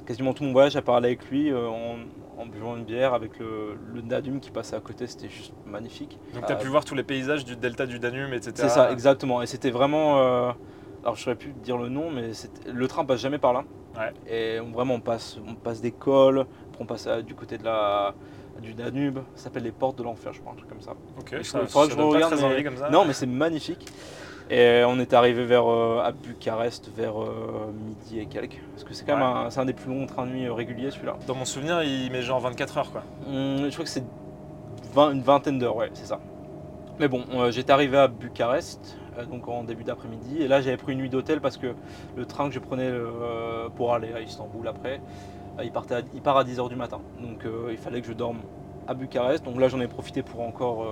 quasiment 0.06 0.34
tout 0.34 0.44
mon 0.44 0.52
voyage 0.52 0.76
à 0.76 0.82
parler 0.82 1.08
avec 1.08 1.28
lui 1.30 1.50
euh, 1.50 1.68
en, 2.38 2.46
buvant 2.46 2.76
une 2.76 2.84
bière 2.84 3.14
avec 3.14 3.38
le, 3.38 3.76
le 3.92 4.02
Danube 4.02 4.40
qui 4.40 4.50
passait 4.50 4.76
à 4.76 4.80
côté, 4.80 5.06
c'était 5.06 5.28
juste 5.28 5.52
magnifique. 5.66 6.18
Donc 6.34 6.46
tu 6.46 6.52
as 6.52 6.56
Euh, 6.56 6.60
pu 6.60 6.68
voir 6.68 6.84
tous 6.84 6.94
les 6.94 7.02
paysages 7.02 7.44
du 7.44 7.56
delta 7.56 7.86
du 7.86 7.98
Danube, 7.98 8.32
etc. 8.32 8.52
c'est 8.54 8.68
ça, 8.68 8.90
exactement. 8.92 9.42
Et 9.42 9.46
c'était 9.46 9.70
vraiment. 9.70 10.18
euh, 10.20 10.52
alors, 11.02 11.16
je 11.16 11.22
saurais 11.22 11.36
plus 11.36 11.52
dire 11.52 11.78
le 11.78 11.88
nom, 11.88 12.10
mais 12.10 12.30
le 12.72 12.88
train 12.88 13.04
passe 13.04 13.20
jamais 13.20 13.38
par 13.38 13.52
là. 13.52 13.64
Ouais. 13.98 14.12
Et 14.26 14.60
on- 14.60 14.70
vraiment, 14.70 14.94
on 14.94 15.00
passe, 15.00 15.38
on 15.46 15.54
passe 15.54 15.80
des 15.80 15.90
cols, 15.92 16.46
on 16.80 16.86
passe 16.86 17.06
à- 17.06 17.22
du 17.22 17.34
côté 17.34 17.58
de 17.58 17.64
la, 17.64 18.14
du 18.60 18.72
Danube. 18.74 19.18
Ça 19.34 19.44
s'appelle 19.44 19.64
les 19.64 19.72
portes 19.72 19.98
de 19.98 20.02
l'enfer, 20.04 20.32
je 20.32 20.40
crois, 20.40 20.52
un 20.52 20.56
truc 20.56 20.68
comme 20.68 20.80
ça. 20.80 20.92
Ok, 21.18 21.28
ça, 21.44 21.60
que 21.60 21.66
je 21.66 21.96
regarde, 22.00 22.34
mais- 22.40 22.62
comme 22.64 22.76
ça. 22.76 22.88
Non, 22.90 23.04
mais 23.04 23.12
c'est 23.12 23.26
magnifique. 23.26 23.86
Et 24.52 24.84
on 24.86 24.98
est 24.98 25.14
arrivé 25.14 25.46
vers, 25.46 25.66
euh, 25.66 26.02
à 26.04 26.12
Bucarest 26.12 26.90
vers 26.94 27.18
euh, 27.18 27.72
midi 27.72 28.20
et 28.20 28.26
quelques. 28.26 28.60
Parce 28.72 28.84
que 28.84 28.92
c'est 28.92 29.06
quand 29.06 29.14
même 29.16 29.24
un, 29.24 29.48
c'est 29.48 29.60
un 29.60 29.64
des 29.64 29.72
plus 29.72 29.90
longs 29.90 30.04
trains 30.04 30.26
de 30.26 30.32
nuit 30.32 30.44
euh, 30.44 30.52
réguliers, 30.52 30.90
celui-là. 30.90 31.16
Dans 31.26 31.34
mon 31.34 31.46
souvenir, 31.46 31.82
il 31.82 32.12
met 32.12 32.20
genre 32.20 32.38
24 32.38 32.76
heures 32.76 32.92
quoi. 32.92 33.02
Hum, 33.26 33.64
je 33.64 33.72
crois 33.72 33.84
que 33.86 33.90
c'est 33.90 34.04
une 34.94 35.22
vingtaine 35.22 35.58
d'heures, 35.58 35.76
ouais, 35.76 35.88
c'est 35.94 36.04
ça. 36.04 36.20
Mais 37.00 37.08
bon, 37.08 37.24
euh, 37.32 37.50
j'étais 37.50 37.72
arrivé 37.72 37.96
à 37.96 38.08
Bucarest, 38.08 38.98
donc 39.30 39.48
en 39.48 39.64
début 39.64 39.84
d'après-midi, 39.84 40.42
et 40.42 40.48
là 40.48 40.60
j'avais 40.60 40.76
pris 40.76 40.92
une 40.92 40.98
nuit 40.98 41.08
d'hôtel 41.08 41.40
parce 41.40 41.56
que 41.56 41.68
le 42.14 42.26
train 42.26 42.48
que 42.48 42.54
je 42.54 42.58
prenais 42.60 42.90
pour 43.76 43.94
aller 43.94 44.12
à 44.12 44.20
Istanbul 44.20 44.68
après, 44.68 45.00
il, 45.62 45.72
partait 45.72 45.94
à- 45.94 46.00
il 46.14 46.20
part 46.20 46.36
à 46.36 46.44
10h 46.44 46.68
du 46.68 46.76
matin. 46.76 47.00
Donc 47.22 47.46
il 47.70 47.78
fallait 47.78 48.02
que 48.02 48.06
je 48.06 48.12
dorme 48.12 48.40
à 48.86 48.92
Bucarest. 48.92 49.44
Donc 49.44 49.58
là 49.58 49.68
j'en 49.68 49.80
ai 49.80 49.88
profité 49.88 50.22
pour 50.22 50.40
encore 50.42 50.86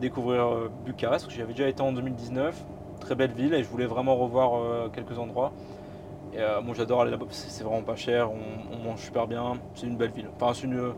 découvrir 0.00 0.46
euh, 0.46 0.70
Bucarest, 0.84 1.24
parce 1.24 1.34
que 1.34 1.38
j'avais 1.38 1.52
déjà 1.52 1.68
été 1.68 1.82
en 1.82 1.92
2019, 1.92 2.54
très 3.00 3.14
belle 3.14 3.32
ville, 3.32 3.54
et 3.54 3.62
je 3.62 3.68
voulais 3.68 3.86
vraiment 3.86 4.16
revoir 4.16 4.54
euh, 4.54 4.88
quelques 4.88 5.18
endroits. 5.18 5.52
Et 6.34 6.40
euh, 6.40 6.60
moi 6.60 6.74
j'adore 6.76 7.02
aller 7.02 7.10
là-bas, 7.10 7.26
c'est 7.30 7.64
vraiment 7.64 7.82
pas 7.82 7.96
cher, 7.96 8.30
on, 8.30 8.74
on 8.74 8.78
mange 8.84 9.00
super 9.00 9.26
bien, 9.26 9.54
c'est 9.74 9.86
une 9.86 9.96
belle 9.96 10.10
ville. 10.10 10.28
Enfin, 10.38 10.52
c'est 10.52 10.64
une, 10.66 10.92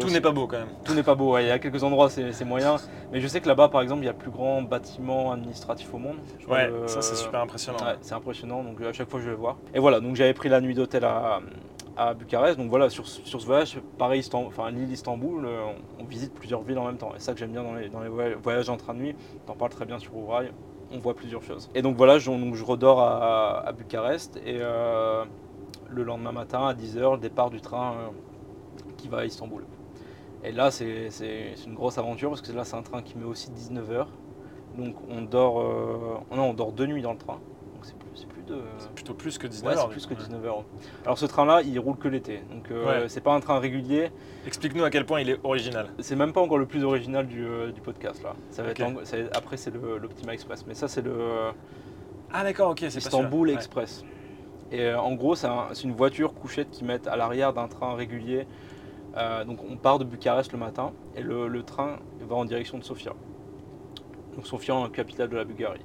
Tout 0.00 0.10
n'est 0.10 0.20
pas 0.20 0.32
beau 0.32 0.46
quand 0.48 0.58
même. 0.58 0.68
tout 0.84 0.94
n'est 0.94 1.04
pas 1.04 1.14
beau, 1.14 1.34
ouais. 1.34 1.44
il 1.44 1.48
y 1.48 1.50
a 1.52 1.58
quelques 1.60 1.84
endroits 1.84 2.10
c'est 2.10 2.44
moyen, 2.44 2.76
mais 3.12 3.20
je 3.20 3.28
sais 3.28 3.40
que 3.40 3.46
là-bas 3.46 3.68
par 3.68 3.82
exemple 3.82 4.02
il 4.02 4.06
y 4.06 4.08
a 4.08 4.12
le 4.12 4.18
plus 4.18 4.32
grand 4.32 4.62
bâtiment 4.62 5.30
administratif 5.30 5.94
au 5.94 5.98
monde. 5.98 6.16
Je 6.40 6.46
Ouais, 6.48 6.68
ça 6.86 7.02
c'est 7.02 7.14
super 7.14 7.40
impressionnant. 7.40 7.78
Ouais, 7.78 7.96
c'est 8.00 8.14
impressionnant, 8.14 8.64
donc 8.64 8.80
à 8.80 8.92
chaque 8.92 9.08
fois 9.08 9.20
je 9.20 9.28
vais 9.30 9.36
voir. 9.36 9.56
Et 9.72 9.78
voilà, 9.78 10.00
donc 10.00 10.16
j'avais 10.16 10.34
pris 10.34 10.48
la 10.48 10.60
nuit 10.60 10.74
d'hôtel 10.74 11.04
à, 11.04 11.40
à 11.96 12.14
Bucarest, 12.14 12.58
donc 12.58 12.68
voilà, 12.68 12.90
sur, 12.90 13.06
sur 13.06 13.40
ce 13.40 13.46
voyage, 13.46 13.78
pareil, 13.98 14.22
enfin 14.32 14.70
l'île 14.70 14.90
Istanbul, 14.90 15.44
euh, 15.46 15.64
on, 15.98 16.04
visite 16.04 16.34
plusieurs 16.34 16.62
villes 16.62 16.78
en 16.78 16.86
même 16.86 16.98
temps, 16.98 17.12
et 17.16 17.20
ça 17.20 17.32
que 17.32 17.38
j'aime 17.38 17.52
bien 17.52 17.62
dans 17.62 17.74
les, 17.74 17.88
dans 17.88 18.00
les 18.00 18.08
voy- 18.08 18.34
voyages 18.34 18.68
en 18.68 18.76
train 18.76 18.94
de 18.94 18.98
nuit, 18.98 19.16
t'en 19.46 19.54
parles 19.54 19.70
très 19.70 19.86
bien 19.86 19.98
sur 19.98 20.14
Ourail, 20.16 20.52
on 20.92 20.98
voit 20.98 21.14
plusieurs 21.14 21.42
choses. 21.42 21.70
Et 21.74 21.82
donc 21.82 21.96
voilà, 21.96 22.18
je, 22.18 22.30
je 22.52 22.64
redors 22.64 23.00
à, 23.00 23.66
à 23.66 23.72
Bucarest, 23.72 24.36
et 24.44 24.58
euh, 24.60 25.24
le 25.88 26.02
lendemain 26.02 26.32
matin 26.32 26.66
à 26.66 26.74
10h, 26.74 27.12
le 27.12 27.18
départ 27.18 27.50
du 27.50 27.60
train 27.60 27.94
euh, 27.94 28.08
qui 28.98 29.08
va 29.08 29.18
à 29.18 29.24
Istanbul. 29.24 29.64
Et 30.44 30.52
là, 30.52 30.70
c'est 30.70 31.08
une 31.66 31.74
grosse 31.74 31.98
aventure 31.98 32.28
parce 32.28 32.42
que 32.42 32.52
là, 32.52 32.62
c'est 32.64 32.76
un 32.76 32.82
train 32.82 33.02
qui 33.02 33.18
met 33.18 33.24
aussi 33.24 33.50
19h. 33.50 34.06
Donc, 34.78 34.94
on 35.10 35.22
dort, 35.22 35.56
on 36.30 36.54
dort 36.54 36.70
deux 36.70 36.86
nuits 36.86 37.02
dans 37.02 37.12
le 37.12 37.18
train. 37.18 37.40
C'est 38.16 38.26
plus, 38.26 38.42
de. 38.42 38.56
C'est 38.78 38.90
plutôt 38.92 39.14
plus 39.14 39.38
que 39.38 39.46
19 39.46 39.68
Ouais, 39.68 39.74
c'est 39.76 39.80
heures. 39.82 39.88
plus 39.90 40.00
du 40.08 40.08
que 40.08 40.14
coup, 40.14 40.20
ouais. 40.32 40.38
19h. 40.38 40.64
Alors, 41.04 41.18
ce 41.18 41.26
train-là, 41.26 41.62
il 41.62 41.78
roule 41.78 41.96
que 41.96 42.08
l'été. 42.08 42.40
Donc, 42.50 42.70
euh, 42.70 43.02
Ouais. 43.02 43.08
c'est 43.08 43.20
pas 43.20 43.34
un 43.34 43.40
train 43.40 43.58
régulier. 43.60 44.10
Explique-nous 44.46 44.82
à 44.84 44.90
quel 44.90 45.04
point 45.06 45.20
il 45.20 45.30
est 45.30 45.38
original. 45.44 45.88
C'est 46.00 46.16
même 46.16 46.32
pas 46.32 46.40
encore 46.40 46.58
le 46.58 46.66
plus 46.66 46.82
original 46.82 47.26
du, 47.26 47.44
euh, 47.46 47.70
du 47.72 47.80
podcast 47.80 48.22
là. 48.24 48.34
Ça 48.50 48.62
va 48.62 48.70
Ok. 48.70 48.80
être 48.80 48.86
en- 49.00 49.04
ça 49.04 49.22
va- 49.22 49.28
après, 49.34 49.56
c'est 49.56 49.72
l'Optima 49.74 50.32
Express. 50.34 50.64
Mais 50.66 50.74
ça, 50.74 50.88
c'est 50.88 51.02
le. 51.02 51.14
Ah 52.32 52.42
d'accord, 52.42 52.70
ok, 52.70 52.78
c'est 52.88 52.96
Istanbul. 52.98 53.50
Express. 53.50 54.04
Et 54.72 54.80
euh, 54.82 54.98
en 54.98 55.14
gros, 55.14 55.34
c'est 55.36 55.46
un- 55.46 55.68
c'est 55.74 55.84
une 55.84 55.94
voiture 55.94 56.34
couchette 56.34 56.70
qui 56.70 56.82
met 56.84 57.06
à 57.06 57.16
l'arrière 57.16 57.52
d'un 57.52 57.68
train 57.68 57.94
régulier. 57.94 58.46
Euh, 59.16 59.44
donc 59.44 59.60
on 59.68 59.76
part 59.76 59.98
de 59.98 60.04
Bucarest 60.04 60.52
le 60.52 60.58
matin 60.58 60.92
et 61.14 61.22
le, 61.22 61.48
le 61.48 61.62
train 61.62 61.98
va 62.28 62.34
en 62.36 62.44
direction 62.44 62.76
de 62.78 62.84
Sofia. 62.84 63.12
Donc 64.34 64.46
Sofia, 64.46 64.74
la 64.82 64.88
capitale 64.90 65.28
de 65.30 65.36
la 65.36 65.44
Bulgarie. 65.44 65.80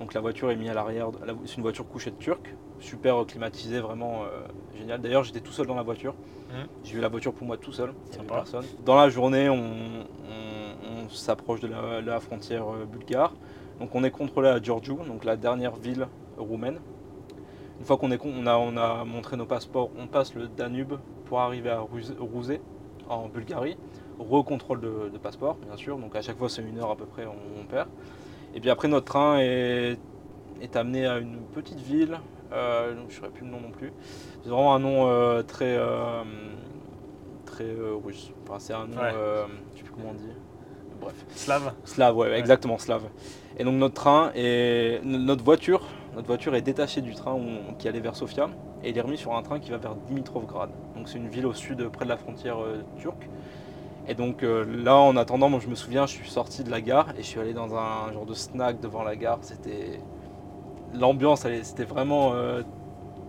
Donc 0.00 0.14
la 0.14 0.20
voiture 0.20 0.50
est 0.50 0.56
mise 0.56 0.70
à 0.70 0.74
l'arrière. 0.74 1.12
de- 1.12 1.24
la- 1.24 1.34
C'est 1.44 1.56
une 1.56 1.62
voiture 1.62 1.86
couchette 1.86 2.18
turque, 2.18 2.54
super 2.80 3.24
climatisée, 3.26 3.80
vraiment 3.80 4.22
euh, 4.24 4.40
génial. 4.78 5.00
D'ailleurs, 5.00 5.24
j'étais 5.24 5.40
tout 5.40 5.52
seul 5.52 5.66
dans 5.66 5.74
la 5.74 5.82
voiture. 5.82 6.14
Mhm. 6.50 6.66
J'ai 6.84 6.96
eu 6.96 7.00
la 7.00 7.08
voiture 7.08 7.32
pour 7.34 7.46
moi 7.46 7.56
tout 7.58 7.72
seul. 7.72 7.92
Sympa. 8.10 8.34
personne. 8.36 8.64
Dans 8.84 8.96
la 8.96 9.08
journée, 9.10 9.48
on, 9.50 9.56
on- 9.56 11.04
on 11.04 11.08
s'approche 11.10 11.60
de 11.60 11.68
la, 11.68 12.00
la 12.00 12.18
frontière 12.20 12.64
euh, 12.72 12.86
bulgare. 12.86 13.34
Donc 13.78 13.94
on 13.94 14.02
est 14.04 14.10
contrôlé 14.10 14.48
à 14.48 14.60
Giurgiu, 14.60 14.96
donc 15.06 15.24
la 15.24 15.36
dernière 15.36 15.76
ville 15.76 16.06
roumaine. 16.38 16.78
Une 17.78 17.86
fois 17.86 17.96
qu'on 17.96 18.10
est 18.10 18.18
con- 18.18 18.32
on 18.36 18.46
a, 18.46 18.56
on 18.56 18.76
a 18.76 19.04
montré 19.04 19.36
nos 19.36 19.46
passeports, 19.46 19.90
on 19.98 20.06
passe 20.06 20.34
le 20.34 20.48
Danube 20.48 20.94
pour 21.26 21.40
arriver 21.40 21.70
à 21.70 21.80
Rouzé, 21.80 22.60
en 23.08 23.28
Bulgarie. 23.28 23.76
Recontrôle 24.18 24.80
de, 24.82 25.10
de 25.12 25.18
passeport, 25.18 25.56
bien 25.56 25.76
sûr. 25.76 25.96
Donc 25.98 26.14
à 26.14 26.20
chaque 26.22 26.36
fois, 26.36 26.48
c'est 26.50 26.62
une 26.62 26.78
heure 26.78 26.90
à 26.90 26.96
peu 26.96 27.06
près, 27.06 27.24
on, 27.26 27.60
on 27.60 27.64
perd. 27.64 27.88
Et 28.54 28.60
puis 28.60 28.70
après, 28.70 28.88
notre 28.88 29.06
train 29.06 29.38
est, 29.38 29.96
est 30.60 30.76
amené 30.76 31.06
à 31.06 31.18
une 31.18 31.38
petite 31.54 31.80
ville. 31.80 32.18
euh, 32.52 32.94
je 32.96 33.04
ne 33.06 33.10
saurais 33.10 33.30
plus 33.30 33.44
le 33.44 33.50
nom 33.52 33.60
non 33.60 33.70
plus. 33.70 33.92
C'est 34.42 34.48
vraiment 34.50 34.74
un 34.74 34.78
nom 34.80 35.06
euh, 35.08 35.42
très, 35.42 35.76
euh, 35.78 36.22
très 37.46 37.68
russe. 38.04 38.32
Enfin, 38.44 38.58
c'est 38.58 38.72
un 38.74 38.86
nom, 38.86 38.96
Ouais. 39.00 39.12
je 39.12 39.52
ne 39.72 39.76
sais 39.78 39.82
plus 39.84 39.92
comment 39.92 40.10
on 40.10 40.14
dit. 40.14 40.26
Bref. 41.00 41.14
Slave 41.34 41.72
Slave, 41.84 42.16
ouais, 42.16 42.38
exactement, 42.38 42.76
slave. 42.76 43.04
Et 43.58 43.64
donc 43.64 43.74
notre 43.76 43.94
train 43.94 44.32
et 44.34 45.00
notre 45.02 45.42
voiture, 45.42 45.82
notre 46.14 46.26
voiture 46.26 46.54
est 46.54 46.60
détachée 46.60 47.00
du 47.00 47.14
train 47.14 47.38
qui 47.78 47.88
allait 47.88 48.00
vers 48.00 48.16
Sofia 48.16 48.50
et 48.84 48.90
il 48.90 48.98
est 48.98 49.00
remis 49.00 49.16
sur 49.16 49.34
un 49.34 49.42
train 49.42 49.60
qui 49.60 49.70
va 49.70 49.78
vers 49.78 49.94
Dimitrovgrad. 49.94 50.68
Donc 50.94 51.08
c'est 51.08 51.16
une 51.16 51.28
ville 51.28 51.46
au 51.46 51.54
sud, 51.54 51.88
près 51.88 52.04
de 52.04 52.10
la 52.10 52.18
frontière 52.18 52.58
turque. 52.98 53.30
Et 54.08 54.14
donc 54.14 54.42
euh, 54.42 54.64
là, 54.64 54.96
en 54.96 55.16
attendant, 55.16 55.48
moi 55.48 55.60
je 55.62 55.68
me 55.68 55.74
souviens, 55.74 56.06
je 56.06 56.14
suis 56.14 56.28
sorti 56.28 56.64
de 56.64 56.70
la 56.70 56.80
gare 56.80 57.10
et 57.16 57.22
je 57.22 57.26
suis 57.26 57.40
allé 57.40 57.52
dans 57.52 57.74
un 57.76 58.12
genre 58.12 58.26
de 58.26 58.34
snack 58.34 58.80
devant 58.80 59.02
la 59.02 59.16
gare. 59.16 59.38
C'était 59.42 60.00
l'ambiance, 60.94 61.46
c'était 61.62 61.84
vraiment 61.84 62.32
euh, 62.34 62.62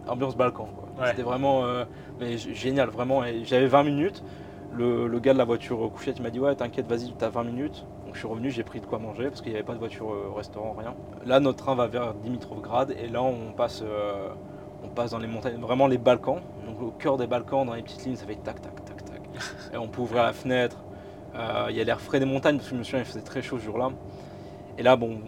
ambiance 0.07 0.35
Balkan. 0.35 0.69
quoi. 0.75 0.89
Ouais. 0.99 1.11
C'était 1.11 1.23
vraiment 1.23 1.65
euh, 1.65 1.85
mais 2.19 2.37
génial, 2.37 2.89
vraiment. 2.89 3.23
Et 3.23 3.43
j'avais 3.43 3.67
20 3.67 3.83
minutes. 3.83 4.23
Le, 4.73 5.07
le 5.07 5.19
gars 5.19 5.33
de 5.33 5.37
la 5.37 5.43
voiture 5.43 5.91
couchette 5.91 6.15
il 6.19 6.21
m'a 6.21 6.29
dit 6.29 6.39
ouais 6.39 6.55
t'inquiète 6.55 6.87
vas-y 6.87 7.11
t'as 7.17 7.27
20 7.27 7.43
minutes 7.43 7.85
donc 8.05 8.13
je 8.13 8.19
suis 8.19 8.27
revenu 8.29 8.49
j'ai 8.49 8.63
pris 8.63 8.79
de 8.79 8.85
quoi 8.85 8.99
manger 8.99 9.25
parce 9.25 9.41
qu'il 9.41 9.51
n'y 9.51 9.57
avait 9.57 9.65
pas 9.65 9.73
de 9.73 9.79
voiture 9.79 10.33
restaurant 10.33 10.73
rien 10.79 10.95
là 11.25 11.41
notre 11.41 11.57
train 11.57 11.75
va 11.75 11.87
vers 11.87 12.13
Dimitrovgrad 12.13 12.91
et 12.91 13.09
là 13.09 13.21
on 13.21 13.51
passe 13.51 13.83
on 14.81 14.87
passe 14.87 15.11
dans 15.11 15.19
les 15.19 15.27
montagnes 15.27 15.59
vraiment 15.59 15.87
les 15.87 15.97
Balkans 15.97 16.39
donc 16.65 16.81
au 16.81 16.91
cœur 16.91 17.17
des 17.17 17.27
Balkans 17.27 17.65
dans 17.65 17.73
les 17.73 17.81
petites 17.81 18.05
lignes 18.05 18.15
ça 18.15 18.25
fait 18.25 18.35
tac 18.35 18.61
tac 18.61 18.73
tac 18.85 18.90
et 19.73 19.77
on 19.77 19.87
peut 19.87 20.01
ouvrir 20.01 20.23
la 20.23 20.33
fenêtre 20.33 20.77
Euh, 21.33 21.67
il 21.69 21.77
y 21.77 21.81
a 21.81 21.85
l'air 21.85 22.01
frais 22.01 22.19
des 22.19 22.25
montagnes 22.25 22.57
parce 22.57 22.67
que 22.69 22.75
je 22.75 22.79
me 22.79 22.83
souviens 22.83 22.99
il 22.99 23.05
faisait 23.05 23.21
très 23.21 23.41
chaud 23.41 23.57
ce 23.57 23.63
jour-là 23.63 23.89
et 24.77 24.83
là 24.83 24.97
bon 24.97 25.21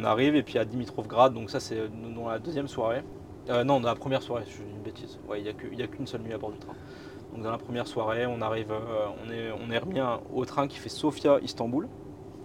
on 0.00 0.02
arrive 0.02 0.34
et 0.34 0.42
puis 0.42 0.58
à 0.58 0.64
Dimitrovgrad 0.64 1.32
donc 1.32 1.48
ça 1.48 1.60
c'est 1.60 1.78
dans 2.16 2.28
la 2.28 2.40
deuxième 2.40 2.66
soirée 2.66 3.02
Euh, 3.50 3.62
non 3.62 3.78
dans 3.80 3.88
la 3.88 3.94
première 3.94 4.22
soirée 4.22 4.44
je 4.50 4.56
dis 4.62 4.70
une 4.78 4.82
bêtise 4.82 5.18
ouais 5.28 5.38
il 5.40 5.76
n'y 5.76 5.82
a 5.82 5.86
qu'une 5.86 6.06
seule 6.08 6.22
nuit 6.22 6.32
à 6.34 6.38
bord 6.38 6.50
du 6.50 6.58
train 6.58 6.74
Donc 7.32 7.42
dans 7.44 7.50
la 7.52 7.58
première 7.58 7.86
soirée, 7.86 8.26
on 8.26 8.40
arrive, 8.42 8.72
euh, 8.72 9.06
on, 9.22 9.30
est, 9.30 9.50
on 9.62 9.70
est 9.70 9.78
remis 9.78 10.00
au 10.32 10.44
train 10.44 10.66
qui 10.70 10.78
fait 10.78 10.88
Sofia-Istanbul. 11.02 11.84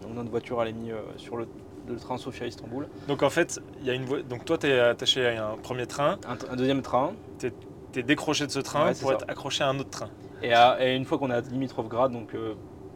Donc 0.01 0.11
notre 0.15 0.29
voiture 0.35 0.61
elle 0.61 0.69
est 0.69 0.73
mise 0.83 0.91
euh, 0.93 1.01
sur 1.17 1.35
le, 1.37 1.47
le 1.87 1.95
train 1.97 2.17
Sofia-Istanbul. 2.17 2.87
Donc 3.07 3.21
en 3.23 3.29
fait, 3.29 3.59
il 3.81 3.85
y 3.87 3.91
a 3.91 3.93
une 3.99 4.05
donc 4.31 4.45
toi 4.45 4.57
tu 4.57 4.67
es 4.67 4.79
attaché 4.79 5.19
à 5.27 5.47
un 5.53 5.57
premier 5.57 5.85
train, 5.87 6.17
Un, 6.51 6.55
deuxième 6.55 6.81
train. 6.81 7.13
tu 7.39 7.51
es 7.99 8.03
décroché 8.03 8.45
de 8.45 8.51
ce 8.51 8.59
train 8.69 8.85
Ouais, 8.87 8.95
pour 9.01 9.11
être 9.13 9.25
accroché 9.33 9.63
à 9.63 9.69
un 9.73 9.77
autre 9.79 9.89
train. 9.99 10.09
Et, 10.41 10.53
à- 10.53 10.77
et 10.85 10.95
une 10.95 11.05
fois 11.05 11.17
qu'on 11.17 11.29
est 11.31 11.33
à 11.35 11.41
Dimitrovgrad, 11.41 12.11
donc 12.11 12.33
euh, 12.33 12.53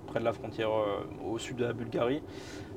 près 0.07 0.19
de 0.19 0.25
la 0.25 0.33
frontière 0.33 0.69
euh, 0.69 1.03
au 1.29 1.37
sud 1.37 1.57
de 1.57 1.65
la 1.65 1.73
Bulgarie, 1.73 2.21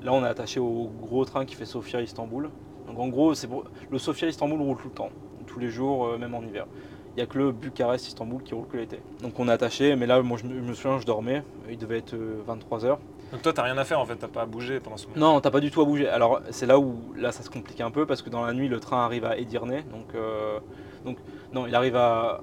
là 0.03 0.13
on 0.13 0.25
est 0.25 0.29
attaché 0.29 0.61
au 0.61 0.91
gros 1.01 1.25
train 1.25 1.45
qui 1.45 1.55
fait 1.55 1.67
Sofia-Istanbul. 1.67 2.51
Donc 2.87 2.99
en 2.99 3.09
gros, 3.09 3.35
c'est 3.35 3.49
le 3.91 3.99
Sofia-Istanbul 3.99 4.61
roule 4.61 4.77
tout 4.79 4.89
le 4.89 4.95
temps, 4.95 5.11
tous 5.47 5.59
les 5.59 5.71
jours, 5.71 6.07
euh, 6.07 6.19
même 6.19 6.35
en 6.35 6.43
hiver. 6.43 6.67
Il 7.13 7.21
n'y 7.21 7.23
a 7.23 7.27
que 7.27 7.39
le 7.39 7.51
Bucarest-Istanbul 7.51 8.43
qui 8.43 8.53
roule 8.55 8.67
que 8.67 8.77
l'été. 8.77 9.01
Donc 9.23 9.39
on 9.41 9.49
est 9.49 9.53
attaché, 9.53 9.97
mais 9.97 10.07
là 10.07 10.21
moi 10.23 10.37
je 10.37 10.45
me, 10.47 10.55
je 10.57 10.61
me 10.69 10.75
souviens, 10.75 10.99
je 10.99 11.07
dormais, 11.07 11.43
il 11.71 11.79
devait 11.79 11.99
être 11.99 12.15
23h. 12.15 12.99
Donc 13.33 13.43
toi 13.43 13.53
t'as 13.53 13.63
rien 13.63 13.77
à 13.79 13.85
faire 13.85 13.99
en 13.99 14.05
fait, 14.07 14.17
t'as 14.17 14.29
pas 14.29 14.43
à 14.43 14.47
bouger 14.47 14.79
pendant 14.81 14.97
ce 14.99 15.07
moment. 15.09 15.19
Non, 15.35 15.41
t'as 15.41 15.51
pas 15.51 15.61
du 15.61 15.71
tout 15.71 15.81
à 15.81 15.85
bouger. 15.85 16.09
Alors 16.09 16.41
c'est 16.51 16.67
là 16.67 16.79
où 16.79 16.95
là 17.17 17.33
ça 17.33 17.43
se 17.43 17.51
complique 17.51 17.81
un 17.81 17.91
peu 17.91 18.05
parce 18.07 18.21
que 18.23 18.29
dans 18.31 18.45
la 18.45 18.53
nuit 18.53 18.69
le 18.69 18.79
train 18.81 19.05
arrive 19.05 19.25
à 19.25 19.37
Edirne, 19.39 19.83
donc, 19.91 20.15
euh, 20.15 20.59
donc 21.05 21.17
non 21.53 21.67
il 21.67 21.75
arrive 21.75 21.97
à 21.97 22.43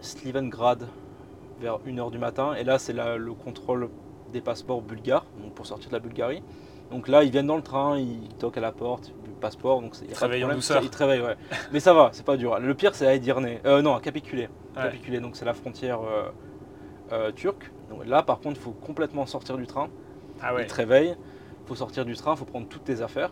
Slivengrad 0.00 0.86
vers 1.62 1.78
1h 1.78 2.10
du 2.10 2.18
matin 2.18 2.54
et 2.54 2.64
là 2.64 2.78
c'est 2.78 2.92
le 2.92 3.32
contrôle 3.32 3.88
des 4.32 4.40
passeports 4.40 4.82
bulgares 4.82 5.24
donc 5.40 5.54
pour 5.54 5.66
sortir 5.66 5.88
de 5.90 5.94
la 5.94 6.00
Bulgarie. 6.00 6.42
Donc 6.90 7.08
là 7.08 7.22
ils 7.22 7.30
viennent 7.30 7.46
dans 7.46 7.56
le 7.56 7.62
train, 7.62 7.96
ils 7.98 8.28
toquent 8.38 8.58
à 8.58 8.60
la 8.60 8.72
porte 8.72 9.12
du 9.24 9.30
passeport 9.40 9.80
donc 9.80 9.94
c'est- 9.94 10.04
Ils 10.06 10.14
réveillent 10.14 10.44
en 10.44 10.52
douceur. 10.54 10.82
Ils 10.82 10.90
te 10.90 10.98
réveillent 10.98 11.22
ouais. 11.22 11.36
Mais 11.72 11.80
ça 11.80 11.94
va, 11.94 12.10
c'est 12.12 12.26
pas 12.26 12.36
dur. 12.36 12.58
Le 12.58 12.74
pire 12.74 12.94
c'est 12.94 13.06
à 13.06 13.14
Edirne, 13.14 13.46
euh, 13.64 13.80
non 13.80 13.92
à. 13.92 13.96
Ouais. 13.96 14.02
Capicule 14.02 15.20
donc 15.20 15.36
c'est 15.36 15.44
la 15.44 15.54
frontière 15.54 16.00
euh, 16.02 16.30
euh, 17.12 17.32
turque. 17.32 17.70
Donc 17.90 18.04
là 18.06 18.22
par 18.22 18.40
contre 18.40 18.56
il 18.60 18.62
faut 18.62 18.72
complètement 18.72 19.24
sortir 19.26 19.56
du 19.56 19.66
train. 19.66 19.88
Ah 20.42 20.54
ouais. 20.54 20.62
Il 20.62 20.66
te 20.66 20.74
réveille, 20.74 21.14
faut 21.66 21.76
sortir 21.76 22.04
du 22.04 22.14
train, 22.16 22.34
faut 22.34 22.44
prendre 22.44 22.66
toutes 22.66 22.84
tes 22.84 23.00
affaires, 23.02 23.30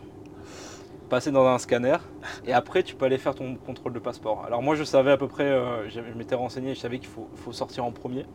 passer 1.11 1.29
dans 1.29 1.45
un 1.45 1.57
scanner, 1.59 1.97
et 2.47 2.53
après 2.53 2.83
tu 2.83 2.95
peux 2.95 3.05
aller 3.05 3.17
faire 3.17 3.35
ton 3.35 3.55
contrôle 3.55 3.91
de 3.93 3.99
passeport. 3.99 4.45
Alors 4.47 4.63
moi 4.63 4.75
je 4.75 4.83
savais 4.85 5.11
à 5.11 5.17
peu 5.17 5.27
près, 5.27 5.43
euh, 5.43 5.89
je 5.89 5.99
m'étais 6.17 6.35
renseigné, 6.35 6.73
je 6.73 6.79
savais 6.79 6.99
qu'il 6.99 7.09
faut, 7.09 7.27
faut 7.35 7.51
sortir 7.51 7.83
en 7.83 7.91
premier, 7.91 8.25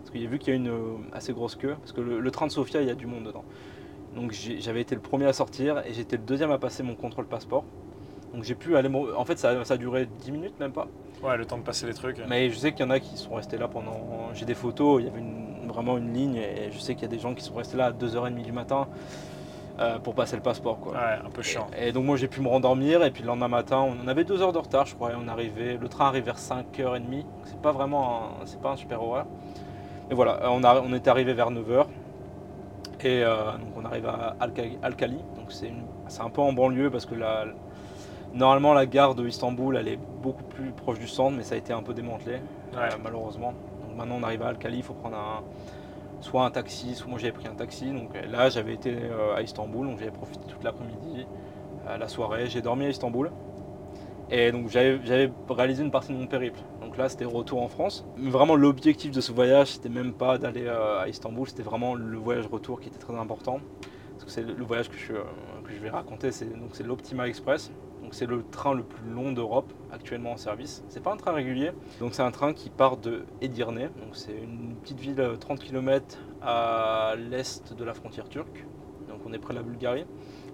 parce 0.00 0.10
qu'il 0.10 0.20
y 0.20 0.26
a 0.26 0.28
vu 0.28 0.40
qu'il 0.40 0.48
y 0.48 0.52
a 0.52 0.56
une 0.56 0.68
euh, 0.68 0.96
assez 1.12 1.32
grosse 1.32 1.54
queue, 1.54 1.76
parce 1.80 1.92
que 1.92 2.00
le, 2.00 2.18
le 2.18 2.30
train 2.32 2.46
de 2.48 2.52
Sofia 2.52 2.82
il 2.82 2.88
y 2.88 2.90
a 2.90 2.94
du 2.96 3.06
monde 3.06 3.22
dedans. 3.24 3.44
Donc 4.16 4.32
j'avais 4.32 4.80
été 4.80 4.96
le 4.96 5.00
premier 5.00 5.26
à 5.26 5.32
sortir 5.32 5.78
et 5.86 5.92
j'étais 5.92 6.16
le 6.16 6.22
deuxième 6.24 6.50
à 6.50 6.58
passer 6.58 6.82
mon 6.82 6.94
contrôle 6.96 7.26
passeport. 7.26 7.64
Donc 8.34 8.42
j'ai 8.42 8.56
pu 8.56 8.76
aller, 8.76 8.90
en 9.16 9.24
fait 9.24 9.38
ça, 9.38 9.64
ça 9.64 9.74
a 9.74 9.76
duré 9.76 10.08
10 10.20 10.32
minutes 10.32 10.58
même 10.58 10.72
pas. 10.72 10.88
Ouais, 11.22 11.36
le 11.36 11.46
temps 11.46 11.56
de 11.58 11.62
passer 11.62 11.86
les 11.86 11.94
trucs. 11.94 12.20
Mais 12.28 12.50
je 12.50 12.56
sais 12.58 12.72
qu'il 12.72 12.84
y 12.84 12.88
en 12.88 12.90
a 12.90 12.98
qui 12.98 13.16
sont 13.16 13.34
restés 13.34 13.58
là 13.58 13.68
pendant. 13.68 14.30
J'ai 14.34 14.44
des 14.44 14.54
photos, 14.54 15.00
il 15.00 15.06
y 15.06 15.08
avait 15.08 15.20
une- 15.20 15.68
vraiment 15.68 15.96
une 15.98 16.12
ligne 16.12 16.36
et 16.36 16.70
je 16.72 16.78
sais 16.78 16.94
qu'il 16.94 17.02
y 17.02 17.06
a 17.06 17.08
des 17.08 17.18
gens 17.20 17.32
qui 17.34 17.42
sont 17.42 17.54
restés 17.54 17.76
là 17.76 17.86
à 17.86 17.92
2h30 17.92 18.42
du 18.42 18.52
matin 18.52 18.86
euh, 19.80 19.98
pour 19.98 20.14
passer 20.14 20.36
le 20.36 20.42
passeport. 20.42 20.78
Quoi. 20.80 20.92
Ouais, 20.92 21.18
un 21.26 21.30
peu 21.30 21.42
chiant. 21.42 21.66
Et, 21.76 21.88
et 21.88 21.92
donc 21.92 22.04
moi 22.04 22.16
j'ai 22.16 22.28
pu 22.28 22.40
me 22.40 22.48
rendormir 22.48 23.02
et 23.02 23.10
puis 23.10 23.22
le 23.22 23.28
lendemain 23.28 23.48
matin 23.48 23.84
on 24.04 24.06
avait 24.08 24.24
deux 24.24 24.40
heures 24.42 24.52
de 24.52 24.58
retard 24.58 24.86
je 24.86 24.94
crois 24.94 25.10
et 25.12 25.14
on 25.20 25.26
arrivait, 25.28 25.76
le 25.80 25.88
train 25.88 26.06
arrive 26.06 26.24
vers 26.24 26.38
5h30 26.38 27.00
donc 27.10 27.24
c'est 27.44 27.60
pas 27.60 27.72
vraiment 27.72 28.22
un, 28.42 28.46
c'est 28.46 28.60
pas 28.60 28.70
un 28.72 28.76
super 28.76 29.02
horaire. 29.02 29.26
Mais 30.08 30.14
voilà, 30.14 30.42
euh, 30.42 30.48
on, 30.50 30.62
a- 30.64 30.80
on 30.80 30.92
était 30.92 31.10
arrivé 31.10 31.32
vers 31.34 31.50
9h 31.50 31.86
et 33.00 33.22
euh, 33.24 33.52
donc 33.52 33.68
on 33.76 33.84
arrive 33.84 34.06
à 34.06 34.36
Alcali, 34.40 35.18
donc 35.36 35.50
c'est, 35.50 35.68
une- 35.68 35.84
c'est 36.08 36.22
un 36.22 36.30
peu 36.30 36.40
en 36.40 36.52
banlieue 36.52 36.90
parce 36.90 37.04
que 37.06 37.14
la, 37.14 37.44
normalement 38.32 38.72
la 38.74 38.86
gare 38.86 39.14
de 39.14 39.26
Istanbul 39.26 39.76
elle 39.76 39.88
est 39.88 39.98
beaucoup 40.22 40.44
plus 40.44 40.70
proche 40.70 40.98
du 40.98 41.08
centre 41.08 41.36
mais 41.36 41.42
ça 41.42 41.54
a 41.54 41.58
été 41.58 41.72
un 41.72 41.82
peu 41.82 41.94
démantelé 41.94 42.34
Ouais. 42.74 42.80
euh, 42.80 42.96
malheureusement. 43.02 43.52
Donc 43.86 43.96
maintenant 43.96 44.16
on 44.20 44.22
arrive 44.22 44.42
à 44.42 44.48
Alcali, 44.48 44.78
il 44.78 44.82
faut 44.82 44.94
prendre 44.94 45.16
un, 45.16 45.42
soit 46.20 46.44
un 46.44 46.50
taxi, 46.50 46.94
soit 46.94 47.08
moi 47.08 47.18
j'avais 47.18 47.32
pris 47.32 47.46
un 47.46 47.54
taxi. 47.54 47.90
Donc 47.90 48.14
euh, 48.14 48.26
là 48.26 48.48
j'avais 48.48 48.74
été 48.74 48.94
euh, 48.94 49.34
à 49.34 49.42
Istanbul, 49.42 49.86
donc 49.86 49.98
j'avais 49.98 50.10
profité 50.10 50.44
toute 50.48 50.62
l'après-midi, 50.62 51.26
euh, 51.86 51.96
la 51.96 52.08
soirée, 52.08 52.46
j'ai 52.46 52.62
dormi 52.62 52.86
à 52.86 52.88
Istanbul. 52.88 53.30
Et 54.30 54.52
donc 54.52 54.68
j'avais 54.68 55.30
réalisé 55.48 55.82
une 55.84 55.90
partie 55.90 56.12
de 56.12 56.18
mon 56.18 56.26
périple. 56.26 56.58
Donc 56.80 56.96
là 56.96 57.08
c'était 57.08 57.26
retour 57.26 57.62
en 57.62 57.68
France. 57.68 58.06
Mais 58.16 58.30
vraiment 58.30 58.56
l'objectif 58.56 59.10
de 59.10 59.20
ce 59.20 59.32
voyage 59.32 59.72
c'était 59.72 59.90
même 59.90 60.12
pas 60.14 60.38
d'aller 60.38 60.66
à 60.66 61.06
Istanbul, 61.08 61.46
c'était 61.46 61.62
vraiment 61.62 61.94
le 61.94 62.16
voyage 62.16 62.46
retour 62.46 62.80
qui 62.80 62.88
était 62.88 62.98
très 62.98 63.14
important. 63.14 63.60
Parce 64.12 64.24
que 64.24 64.30
c'est 64.30 64.42
le 64.42 64.64
voyage 64.64 64.88
que 64.88 64.96
je, 64.96 65.12
que 65.12 65.72
je 65.74 65.80
vais 65.80 65.90
raconter, 65.90 66.30
c'est 66.32 66.46
l'Optima 66.84 67.28
Express. 67.28 67.70
C'est 68.12 68.26
le 68.26 68.44
train 68.50 68.74
le 68.74 68.82
plus 68.82 69.08
long 69.10 69.32
d'Europe 69.32 69.72
actuellement 69.92 70.32
en 70.32 70.36
service. 70.36 70.84
C'est 70.88 71.02
pas 71.02 71.12
un 71.12 71.16
train 71.16 71.32
régulier. 71.32 71.72
Donc 72.00 72.14
c'est 72.14 72.22
un 72.22 72.30
train 72.30 72.52
qui 72.52 72.70
part 72.70 72.96
de 72.96 73.24
Edirne. 73.40 73.90
C'est 74.12 74.36
une 74.36 74.74
petite 74.82 75.00
ville 75.00 75.20
euh, 75.20 75.36
30 75.36 75.60
km 75.60 76.18
à 76.42 77.14
l'est 77.16 77.72
de 77.74 77.84
la 77.84 77.94
frontière 77.94 78.28
turque. 78.28 78.64
Donc 79.08 79.20
on 79.26 79.32
est 79.32 79.38
près 79.38 79.54
de 79.54 79.58
la 79.58 79.64
Bulgarie 79.64 80.06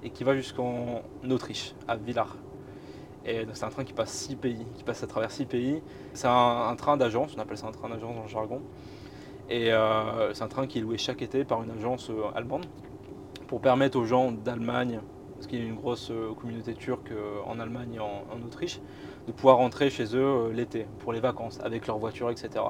et 0.03 0.11
qui 0.11 0.25
va 0.25 0.35
jusqu'en 0.35 1.03
Autriche, 1.29 1.75
à 1.89 1.97
donc 1.97 3.55
c'est 3.55 3.65
un 3.65 3.71
train 3.71 3.85
qui 3.85 3.93
passe 3.93 4.11
six 4.11 4.35
pays, 4.35 4.67
qui 4.75 4.83
passe 4.83 5.03
à 5.03 5.07
travers 5.07 5.31
six 5.31 5.45
pays. 5.45 5.83
C'est 6.15 6.27
un, 6.27 6.69
un 6.69 6.77
train 6.77 6.97
d'agence, 6.97 7.35
on 7.37 7.41
appelle 7.41 7.59
ça 7.59 7.67
un 7.67 7.73
train 7.73 7.89
d'agence 7.89 8.17
dans 8.17 8.23
le 8.23 8.29
jargon. 8.29 8.63
Et 9.51 9.73
euh, 9.73 10.33
c'est 10.33 10.45
un 10.45 10.49
train 10.49 10.67
qui 10.67 10.79
est 10.79 10.81
loué 10.81 10.97
chaque 10.97 11.23
été 11.23 11.45
par 11.45 11.63
une 11.63 11.71
agence 11.73 12.09
euh, 12.11 12.23
allemande 12.35 12.67
pour 13.49 13.61
permettre 13.61 13.99
aux 13.99 14.05
gens 14.05 14.31
d'Allemagne, 14.31 15.01
parce 15.41 15.47
qu'il 15.47 15.59
y 15.59 15.63
a 15.63 15.65
une 15.65 15.75
grosse 15.77 16.11
euh, 16.11 16.35
communauté 16.35 16.75
turque 16.75 17.13
euh, 17.13 17.41
en 17.47 17.59
Allemagne 17.61 17.95
et 17.95 17.99
en, 17.99 18.27
en 18.31 18.43
Autriche, 18.47 18.79
de 19.27 19.33
pouvoir 19.33 19.57
rentrer 19.57 19.89
chez 19.89 20.15
eux 20.15 20.21
euh, 20.23 20.53
l'été 20.53 20.87
pour 20.99 21.15
les 21.15 21.21
vacances 21.21 21.59
avec 21.63 21.87
leur 21.87 21.97
voiture, 21.97 22.31
etc. 22.31 22.63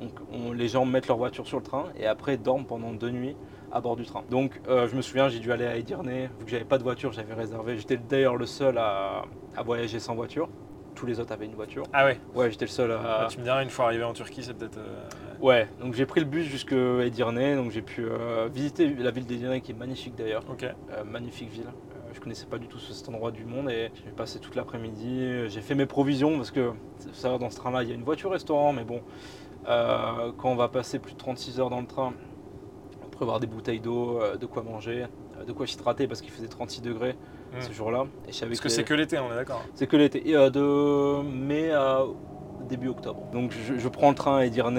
Donc 0.00 0.10
on- 0.32 0.50
les 0.50 0.66
gens 0.66 0.84
mettent 0.84 1.06
leur 1.06 1.18
voiture 1.18 1.46
sur 1.46 1.58
le 1.58 1.62
train 1.62 1.84
et 1.96 2.04
après 2.08 2.36
dorment 2.36 2.66
pendant 2.66 2.92
deux 2.92 3.10
nuits 3.10 3.36
à 3.70 3.80
bord 3.80 3.94
du 3.94 4.04
train. 4.04 4.24
Donc 4.28 4.60
euh, 4.66 4.88
je 4.88 4.96
me 4.96 5.02
souviens, 5.02 5.28
j'ai 5.28 5.38
dû 5.38 5.52
aller 5.52 5.66
à 5.66 5.76
Edirne, 5.76 6.10
vu 6.10 6.44
que 6.44 6.50
j'avais 6.50 6.64
pas 6.64 6.78
de 6.78 6.82
voiture, 6.82 7.12
j'avais 7.12 7.32
réservé. 7.34 7.76
J'étais 7.76 7.96
d'ailleurs 7.96 8.34
le 8.36 8.46
seul 8.46 8.76
à, 8.76 9.22
à 9.56 9.62
voyager 9.62 10.00
sans 10.00 10.16
voiture. 10.16 10.48
Tous 10.96 11.04
les 11.06 11.20
autres 11.20 11.32
avaient 11.32 11.44
une 11.44 11.54
voiture. 11.54 11.82
Ah 11.92 12.06
ouais. 12.06 12.18
Ouais, 12.34 12.50
j'étais 12.50 12.64
le 12.64 12.70
seul 12.70 12.90
à. 12.90 13.00
Ah, 13.04 13.26
tu 13.30 13.38
me 13.38 13.44
diras, 13.44 13.62
une 13.62 13.68
fois 13.68 13.84
arrivé 13.84 14.02
en 14.02 14.14
Turquie, 14.14 14.42
c'est 14.42 14.54
peut-être. 14.54 14.78
euh, 14.78 15.04
Ouais, 15.42 15.68
donc 15.78 15.92
j'ai 15.92 16.06
pris 16.06 16.20
le 16.20 16.26
bus 16.26 16.46
jusqu'à 16.46 16.74
Edirne, 17.04 17.56
donc 17.56 17.70
j'ai 17.70 17.82
pu 17.82 18.02
euh, 18.08 18.48
visiter 18.50 18.88
la 18.88 19.10
ville 19.10 19.26
d'Edirne 19.26 19.60
qui 19.60 19.72
est 19.72 19.74
magnifique 19.74 20.14
d'ailleurs. 20.16 20.42
Ok. 20.48 20.64
Euh, 20.64 21.04
magnifique 21.04 21.50
ville. 21.50 21.66
Je 22.16 22.20
connaissais 22.22 22.46
pas 22.46 22.56
du 22.56 22.66
tout 22.66 22.78
cet 22.78 23.08
endroit 23.10 23.30
du 23.30 23.44
monde 23.44 23.68
et 23.70 23.90
j'ai 24.04 24.10
passé 24.10 24.38
toute 24.38 24.54
l'après-midi. 24.56 25.48
J'ai 25.48 25.60
fait 25.60 25.74
mes 25.74 25.84
provisions 25.84 26.36
parce 26.38 26.50
que, 26.50 26.70
faut 26.98 27.12
savoir, 27.12 27.38
dans 27.38 27.50
ce 27.50 27.56
train-là, 27.56 27.82
il 27.82 27.90
y 27.90 27.92
a 27.92 27.94
une 27.94 28.04
voiture-restaurant, 28.04 28.72
mais 28.72 28.84
bon, 28.84 29.02
euh, 29.68 30.32
quand 30.38 30.48
on 30.50 30.56
va 30.56 30.68
passer 30.68 30.98
plus 30.98 31.12
de 31.12 31.18
36 31.18 31.60
heures 31.60 31.68
dans 31.68 31.80
le 31.80 31.86
train, 31.86 32.14
on 33.04 33.08
peut 33.10 33.22
avoir 33.22 33.38
des 33.38 33.46
bouteilles 33.46 33.80
d'eau, 33.80 34.18
euh, 34.22 34.36
de 34.38 34.46
quoi 34.46 34.62
manger, 34.62 35.04
euh, 35.38 35.44
de 35.44 35.52
quoi 35.52 35.66
s'hydrater 35.66 36.06
parce 36.08 36.22
qu'il 36.22 36.30
faisait 36.30 36.48
36 36.48 36.80
degrés 36.80 37.16
Mm. 37.54 37.60
ce 37.60 37.72
jour-là. 37.72 38.06
Parce 38.48 38.60
que 38.60 38.68
les- 38.68 38.74
c'est 38.74 38.84
que 38.84 38.94
l'été, 38.94 39.18
on 39.18 39.30
est 39.30 39.34
d'accord. 39.36 39.62
c'est 39.74 39.86
que 39.86 39.96
l'été, 39.98 40.20
de 40.20 41.22
mai 41.22 41.70
à 41.70 42.00
début 42.66 42.88
octobre. 42.88 43.20
Donc 43.34 43.52
je, 43.52 43.78
je 43.78 43.88
prends 43.88 44.08
le 44.08 44.14
train 44.16 44.38
à 44.38 44.44
Edirne. 44.46 44.78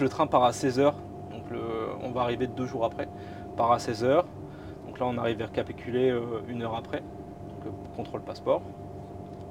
Le 0.00 0.08
train 0.08 0.26
part 0.28 0.44
à 0.44 0.52
16h. 0.52 0.94
Donc 1.32 1.50
le- 1.50 1.58
on 2.04 2.12
va 2.12 2.20
arriver 2.22 2.46
deux 2.46 2.64
jours 2.64 2.84
après. 2.84 3.08
Part 3.56 3.72
à 3.72 3.78
16h. 3.78 4.24
Donc 4.96 5.00
là 5.00 5.12
on 5.14 5.18
arrive 5.18 5.36
vers 5.36 5.52
Capéculé 5.52 6.08
euh, 6.08 6.40
une 6.48 6.62
heure 6.62 6.74
après. 6.74 7.00
Donc 7.00 7.66
euh, 7.66 7.96
contrôle 7.96 8.22
passeport. 8.22 8.62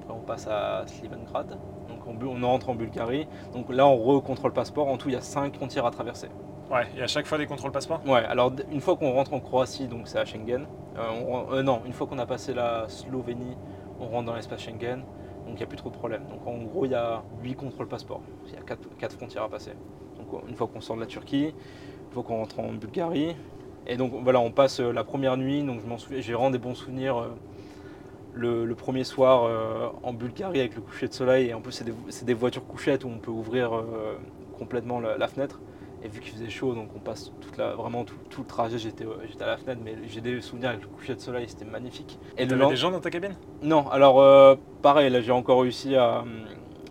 Après 0.01 0.11
on 0.11 0.21
passe 0.21 0.47
à 0.47 0.85
Slivengrad. 0.87 1.59
Donc 1.87 1.99
on, 2.07 2.47
rentre 2.47 2.69
en 2.69 2.73
Bulgarie. 2.73 3.27
Donc 3.53 3.69
là 3.69 3.85
on 3.85 3.95
recontrôle 3.95 4.53
passeport. 4.53 4.87
En 4.87 4.97
tout 4.97 5.09
il 5.09 5.13
y 5.13 5.17
a 5.17 5.21
cinq 5.21 5.55
frontières 5.55 5.85
à 5.85 5.91
traverser. 5.91 6.29
Ouais, 6.71 6.87
et 6.97 7.03
à 7.03 7.05
chaque 7.05 7.27
fois 7.27 7.37
des 7.37 7.45
contrôles 7.45 7.71
passeport? 7.71 8.01
Ouais, 8.07 8.25
alors 8.25 8.53
une 8.71 8.81
fois 8.81 8.95
qu'on 8.95 9.11
rentre 9.11 9.33
en 9.33 9.39
Croatie, 9.39 9.87
donc 9.87 10.07
c'est 10.07 10.17
à 10.17 10.25
Schengen. 10.25 10.65
Euh, 10.97 11.09
on 11.27 11.53
euh, 11.53 11.61
non, 11.61 11.83
une 11.85 11.93
fois 11.93 12.07
qu'on 12.07 12.17
a 12.17 12.25
passé 12.25 12.55
la 12.55 12.89
Slovénie, 12.89 13.55
on 13.99 14.07
rentre 14.07 14.25
dans 14.25 14.35
l'espace 14.35 14.61
Schengen. 14.61 15.03
Donc 15.45 15.53
il 15.53 15.57
n'y 15.57 15.63
a 15.63 15.67
plus 15.67 15.77
trop 15.77 15.91
de 15.91 15.95
problème. 15.95 16.23
Donc 16.27 16.47
en 16.47 16.57
gros, 16.63 16.85
il 16.85 16.91
y 16.91 16.95
a 16.95 17.21
8 17.43 17.53
contrôles 17.53 17.87
passeport. 17.87 18.21
Il 18.47 18.53
y 18.53 18.57
a 18.57 18.61
4, 18.61 19.15
frontières 19.15 19.43
à 19.43 19.49
passer. 19.49 19.73
Donc 20.17 20.41
une 20.49 20.55
fois 20.55 20.65
qu'on 20.65 20.81
sort 20.81 20.95
de 20.95 21.01
la 21.01 21.07
Turquie, 21.07 21.53
une 22.07 22.13
fois 22.13 22.23
qu'on 22.23 22.37
rentre 22.37 22.59
en 22.59 22.73
Bulgarie. 22.73 23.35
Et 23.88 23.98
donc 23.98 24.12
voilà, 24.24 24.39
on 24.39 24.51
passe 24.51 24.80
euh, 24.80 24.92
la 24.92 25.04
première 25.04 25.38
nuit. 25.38 25.63
Donc 25.63 25.82
j'ai 26.12 26.34
vraiment 26.34 26.51
des 26.51 26.58
bons 26.58 26.75
souvenirs. 26.75 27.18
euh, 27.18 27.27
le, 28.34 28.65
le 28.65 28.75
premier 28.75 29.04
soir 29.04 29.44
euh, 29.46 29.88
en 30.04 30.13
Bulgarie 30.13 30.60
avec 30.60 30.75
le 30.75 30.82
coucher 30.82 31.08
de 31.08 31.13
soleil. 31.13 31.50
Et 31.50 31.54
en 31.54 31.62
plus, 31.62 31.72
c'est 32.10 32.25
des, 32.25 32.34
voitures 32.34 32.65
couchettes 32.68 33.04
où 33.04 33.08
on 33.08 33.18
peut 33.20 33.32
ouvrir 33.32 33.74
euh, 33.74 34.18
complètement 34.58 35.00
la- 35.00 35.18
la 35.18 35.27
fenêtre. 35.27 35.62
Et 36.04 36.08
vu 36.08 36.20
qu'il 36.20 36.34
faisait 36.34 36.50
chaud, 36.50 36.74
donc 36.75 36.89
on 36.96 37.00
passe 37.00 37.32
toute 37.42 37.58
la, 37.58 37.74
vraiment 37.74 38.04
tout, 38.04 38.15
tout 38.30 38.42
le 38.42 38.48
trajet, 38.48 38.77
j'étais 38.77 39.06
à 39.39 39.46
la 39.48 39.58
fenêtre, 39.58 39.82
mais 39.84 39.96
j'ai 40.08 40.22
des 40.22 40.39
souvenirs 40.42 40.70
avec 40.70 40.82
le 40.82 40.88
coucher 40.88 41.15
de 41.15 41.20
soleil, 41.20 41.46
c'était 41.48 41.65
magnifique. 41.65 42.20
Et 42.38 42.46
le 42.46 42.63
des 42.68 42.75
gens 42.75 42.92
dans 42.92 43.00
ta 43.00 43.10
cabine? 43.10 43.34
Non, 43.63 43.88
alors 43.89 44.22
euh, 44.22 44.56
pareil, 44.84 45.10
là 45.10 45.22
j'ai 45.22 45.32
encore 45.32 45.62
réussi 45.62 45.96
à. 45.96 46.24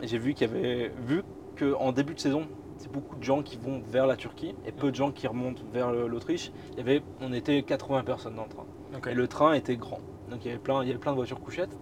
J'ai 0.02 0.18
vu 0.18 0.34
qu'il 0.34 0.48
y 0.48 0.50
avait. 0.50 0.90
Vu 1.06 1.22
qu'en 1.56 1.92
début 1.92 2.14
de 2.14 2.18
saison, 2.20 2.42
c'est 2.84 2.92
beaucoup 2.92 3.16
de 3.16 3.24
gens 3.24 3.42
qui 3.42 3.56
vont 3.56 3.82
vers 3.88 4.06
la 4.06 4.14
Turquie 4.14 4.54
et 4.66 4.72
peu 4.72 4.90
de 4.90 4.94
gens 4.94 5.10
qui 5.10 5.26
remontent 5.26 5.62
vers 5.72 5.90
l'Autriche. 5.90 6.52
Il 6.72 6.78
y 6.78 6.80
avait, 6.82 7.02
on 7.22 7.32
était 7.32 7.62
80 7.62 8.02
personnes 8.02 8.34
dans 8.34 8.42
le 8.42 8.48
train. 8.50 9.10
Et 9.10 9.14
le 9.14 9.26
train 9.26 9.54
était 9.54 9.76
grand. 9.76 10.00
Donc 10.30 10.44
il 10.44 10.48
y 10.48 10.50
avait 10.50 10.60
plein, 10.60 10.82
il 10.82 10.88
y 10.88 10.90
avait 10.90 11.00
plein 11.00 11.12
de 11.12 11.16
voitures 11.16 11.40
couchettes. 11.40 11.74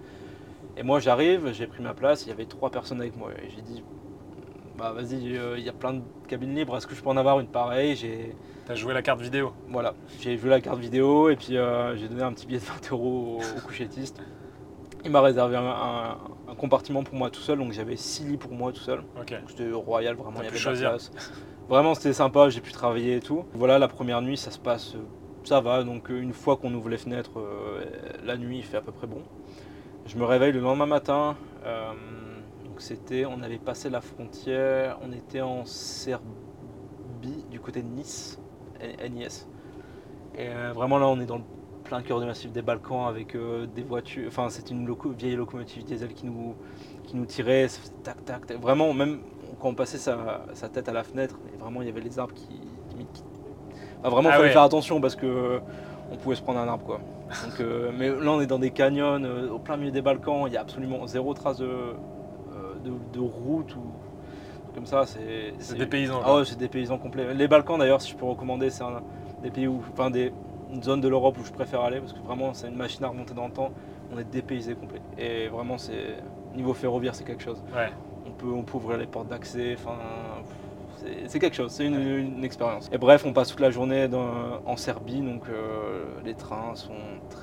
Et 0.76 0.84
moi 0.84 1.00
j'arrive, 1.00 1.52
j'ai 1.52 1.66
pris 1.66 1.82
ma 1.82 1.92
place, 1.92 2.24
il 2.24 2.28
y 2.28 2.32
avait 2.32 2.44
trois 2.44 2.70
personnes 2.70 3.00
avec 3.00 3.16
moi. 3.16 3.30
Et 3.32 3.50
j'ai 3.50 3.62
dit, 3.62 3.82
ça 3.82 3.82
va 3.82 3.82
être 3.82 3.82
chaud. 3.82 4.62
Donc 4.62 4.62
je, 4.62 4.62
je 4.62 4.62
prends 4.62 4.62
le 4.62 4.62
train 4.62 4.62
à 4.62 4.62
Edirne. 4.62 4.62
Donc 4.62 4.62
le 4.62 4.62
train 4.62 4.62
part 4.62 4.62
à 4.62 4.62
16h. 4.62 4.62
Donc 4.62 4.76
bah 4.78 4.92
vas-y, 4.92 5.36
euh, 5.36 5.58
il 5.58 5.64
y 5.64 5.68
a 5.68 5.72
plein 5.72 5.94
de 5.94 6.02
cabines 6.28 6.54
libres, 6.54 6.76
est-ce 6.76 6.86
que 6.86 6.94
je 6.94 7.02
peux 7.02 7.10
en 7.10 7.16
avoir 7.16 7.40
une 7.40 7.48
pareille? 7.48 7.96
J'ai 7.96 8.36
T'as 8.64 8.76
joué 8.76 8.94
la 8.94 9.02
carte 9.02 9.20
vidéo. 9.20 9.52
voilà, 9.68 9.94
j'ai 10.20 10.36
vu 10.36 10.48
la 10.48 10.60
carte 10.60 10.78
vidéo 10.78 11.28
et 11.30 11.36
puis 11.36 11.56
euh, 11.56 11.96
j'ai 11.96 12.08
donné 12.08 12.22
un 12.22 12.32
petit 12.32 12.46
billet 12.46 12.60
de 12.60 12.64
20 12.64 12.92
euros 12.92 13.40
au, 13.40 13.58
au 13.58 13.60
couchettiste. 13.66 14.20
Il 15.04 15.10
m'a 15.10 15.20
réservé 15.20 15.56
un, 15.56 15.64
un- 15.66 16.18
un 16.48 16.54
compartiment 16.54 17.02
pour 17.02 17.14
moi 17.16 17.30
tout 17.30 17.40
seul, 17.40 17.58
donc 17.58 17.72
j'avais 17.72 17.96
6 17.96 18.24
lits 18.24 18.36
pour 18.36 18.52
moi 18.52 18.72
tout 18.72 18.80
seul. 18.80 19.02
C'était 19.48 19.70
royal, 19.72 20.14
vraiment, 20.14 20.40
il 20.40 20.44
y 20.44 20.48
avait 20.48 20.58
de 20.58 20.62
la 20.82 20.90
place. 20.90 21.10
Vraiment, 21.68 21.94
c'était 21.94 22.12
sympa, 22.12 22.48
j'ai 22.50 22.60
pu 22.60 22.72
travailler 22.72 23.16
et 23.16 23.20
tout. 23.20 23.44
Voilà, 23.54 23.78
la 23.78 23.88
première 23.88 24.22
nuit, 24.22 24.36
ça 24.36 24.50
se 24.50 24.58
passe, 24.58 24.94
euh, 24.94 24.98
ça 25.44 25.60
va. 25.60 25.82
Donc, 25.84 26.10
euh, 26.10 26.20
une 26.20 26.32
fois 26.32 26.56
qu'on 26.56 26.72
ouvre 26.74 26.88
les 26.88 26.98
fenêtres, 26.98 27.38
euh, 27.38 27.84
la 28.24 28.36
nuit, 28.36 28.58
il 28.58 28.64
fait 28.64 28.76
à 28.76 28.80
peu 28.80 28.92
près 28.92 29.06
bon. 29.06 29.22
Je 30.06 30.16
me 30.16 30.24
réveille 30.24 30.52
le 30.52 30.60
lendemain 30.60 30.86
matin. 30.86 31.36
euh, 31.64 31.92
donc, 32.64 32.80
c'était, 32.80 33.24
on 33.24 33.42
avait 33.42 33.58
passé 33.58 33.90
la 33.90 34.00
frontière, 34.00 34.98
on 35.02 35.12
était 35.12 35.40
en 35.40 35.64
Serbie, 35.64 37.44
du 37.50 37.60
côté 37.60 37.82
de 37.82 37.88
Nice, 37.88 38.38
NIS. 38.80 39.46
Et 40.36 40.48
euh, 40.48 40.72
vraiment, 40.74 40.98
là, 40.98 41.06
on 41.08 41.20
est 41.20 41.26
dans 41.26 41.36
le 41.38 41.44
plein 41.82 42.02
cœur 42.02 42.20
du 42.20 42.26
massif 42.26 42.52
des 42.52 42.62
Balkans 42.62 43.06
avec 43.06 43.34
euh, 43.34 43.66
des 43.66 43.82
voitures. 43.82 44.24
Enfin, 44.28 44.48
c'était 44.48 44.72
une 44.74 44.86
loco- 44.86 45.10
vieille 45.10 45.36
locomotive 45.36 45.84
diesel 45.84 46.12
qui 46.14 46.26
nous, 46.26 46.54
qui 47.04 47.16
nous 47.16 47.26
tirait. 47.26 47.68
Ça 47.68 47.80
faisait 47.80 47.92
tac, 48.02 48.24
tac, 48.24 48.46
tac. 48.46 48.60
Vraiment, 48.60 48.92
même 48.94 49.20
quand 49.60 49.68
on 49.68 49.74
passait 49.74 49.98
sa, 49.98 50.42
sa 50.54 50.68
tête 50.68 50.88
à 50.88 50.92
la 50.92 51.02
fenêtre, 51.04 51.38
et 51.54 51.58
vraiment, 51.58 51.82
il 51.82 51.88
y 51.88 51.90
avait 51.90 52.00
les 52.00 52.18
arbres 52.18 52.34
qui. 52.34 52.60
limite, 52.90 53.12
qui- 53.12 53.22
Enfin, 54.00 54.08
vraiment, 54.10 54.30
il 54.30 54.32
Ah 54.32 54.36
fallait 54.36 54.48
ouais. 54.48 54.52
faire 54.52 54.62
attention 54.62 55.00
parce 55.00 55.14
que 55.16 55.60
on 56.10 56.16
pouvait 56.16 56.34
se 56.36 56.42
prendre 56.42 56.58
un 56.58 56.68
arbre, 56.68 56.84
quoi. 56.84 57.00
Donc, 57.44 57.60
euh, 57.60 57.90
mais 57.98 58.08
là, 58.08 58.32
on 58.32 58.40
est 58.40 58.46
dans 58.46 58.58
des 58.58 58.70
canyons, 58.70 59.22
euh, 59.24 59.48
au 59.50 59.58
plein 59.58 59.76
milieu 59.76 59.90
des 59.92 60.02
Balkans. 60.02 60.44
Il 60.46 60.52
y 60.52 60.56
a 60.56 60.60
absolument 60.60 61.06
zéro 61.06 61.34
trace 61.34 61.58
de, 61.58 61.94
de, 62.84 62.92
de 63.12 63.20
route 63.20 63.74
ou 63.76 63.80
comme 64.74 64.86
ça. 64.86 65.04
C'est 65.06 65.54
C'est 65.58 65.76
des 65.78 65.86
paysans. 65.86 66.20
ah 66.24 66.36
ouais, 66.36 66.44
c'est 66.44 66.58
des 66.58 66.68
paysans 66.68 66.98
complets. 66.98 67.32
Les 67.34 67.48
Balkans 67.48 67.78
d'ailleurs, 67.78 68.00
si 68.02 68.10
je 68.10 68.16
peux 68.16 68.24
recommander, 68.26 68.70
c'est 68.70 68.82
un 68.84 69.02
des 69.42 69.50
pays 69.50 69.66
où, 69.68 69.80
enfin 69.92 70.10
des 70.10 70.32
une 70.72 70.82
zone 70.82 71.00
de 71.00 71.08
l'Europe 71.08 71.36
où 71.38 71.44
je 71.44 71.52
préfère 71.52 71.82
aller 71.82 72.00
parce 72.00 72.12
que 72.12 72.20
vraiment 72.20 72.54
c'est 72.54 72.68
une 72.68 72.76
machine 72.76 73.04
à 73.04 73.08
remonter 73.08 73.34
dans 73.34 73.46
le 73.46 73.52
temps. 73.52 73.70
On 74.14 74.18
est 74.18 74.24
dépaysé 74.30 74.74
complet. 74.74 75.00
Et 75.18 75.48
vraiment 75.48 75.78
c'est 75.78 76.16
niveau 76.54 76.74
ferroviaire 76.74 77.14
c'est 77.14 77.24
quelque 77.24 77.42
chose. 77.42 77.62
Ouais. 77.74 77.90
On 78.26 78.30
peut 78.30 78.46
on 78.50 78.62
peut 78.62 78.76
ouvrir 78.76 78.98
les 78.98 79.06
portes 79.06 79.28
d'accès. 79.28 79.74
Enfin 79.74 79.96
c'est- 81.26 81.38
quelque 81.40 81.54
chose. 81.56 81.72
C'est 81.72 81.84
une, 81.86 81.96
une 82.00 82.44
expérience. 82.44 82.88
Et 82.92 82.98
bref, 82.98 83.24
on 83.26 83.32
passe 83.32 83.48
toute 83.48 83.58
la 83.60 83.70
journée 83.70 84.06
dans- 84.08 84.60
en 84.64 84.76
Serbie 84.76 85.20
donc 85.20 85.42
euh, 85.48 86.04
les 86.24 86.34
trains 86.34 86.74
sont 86.74 86.94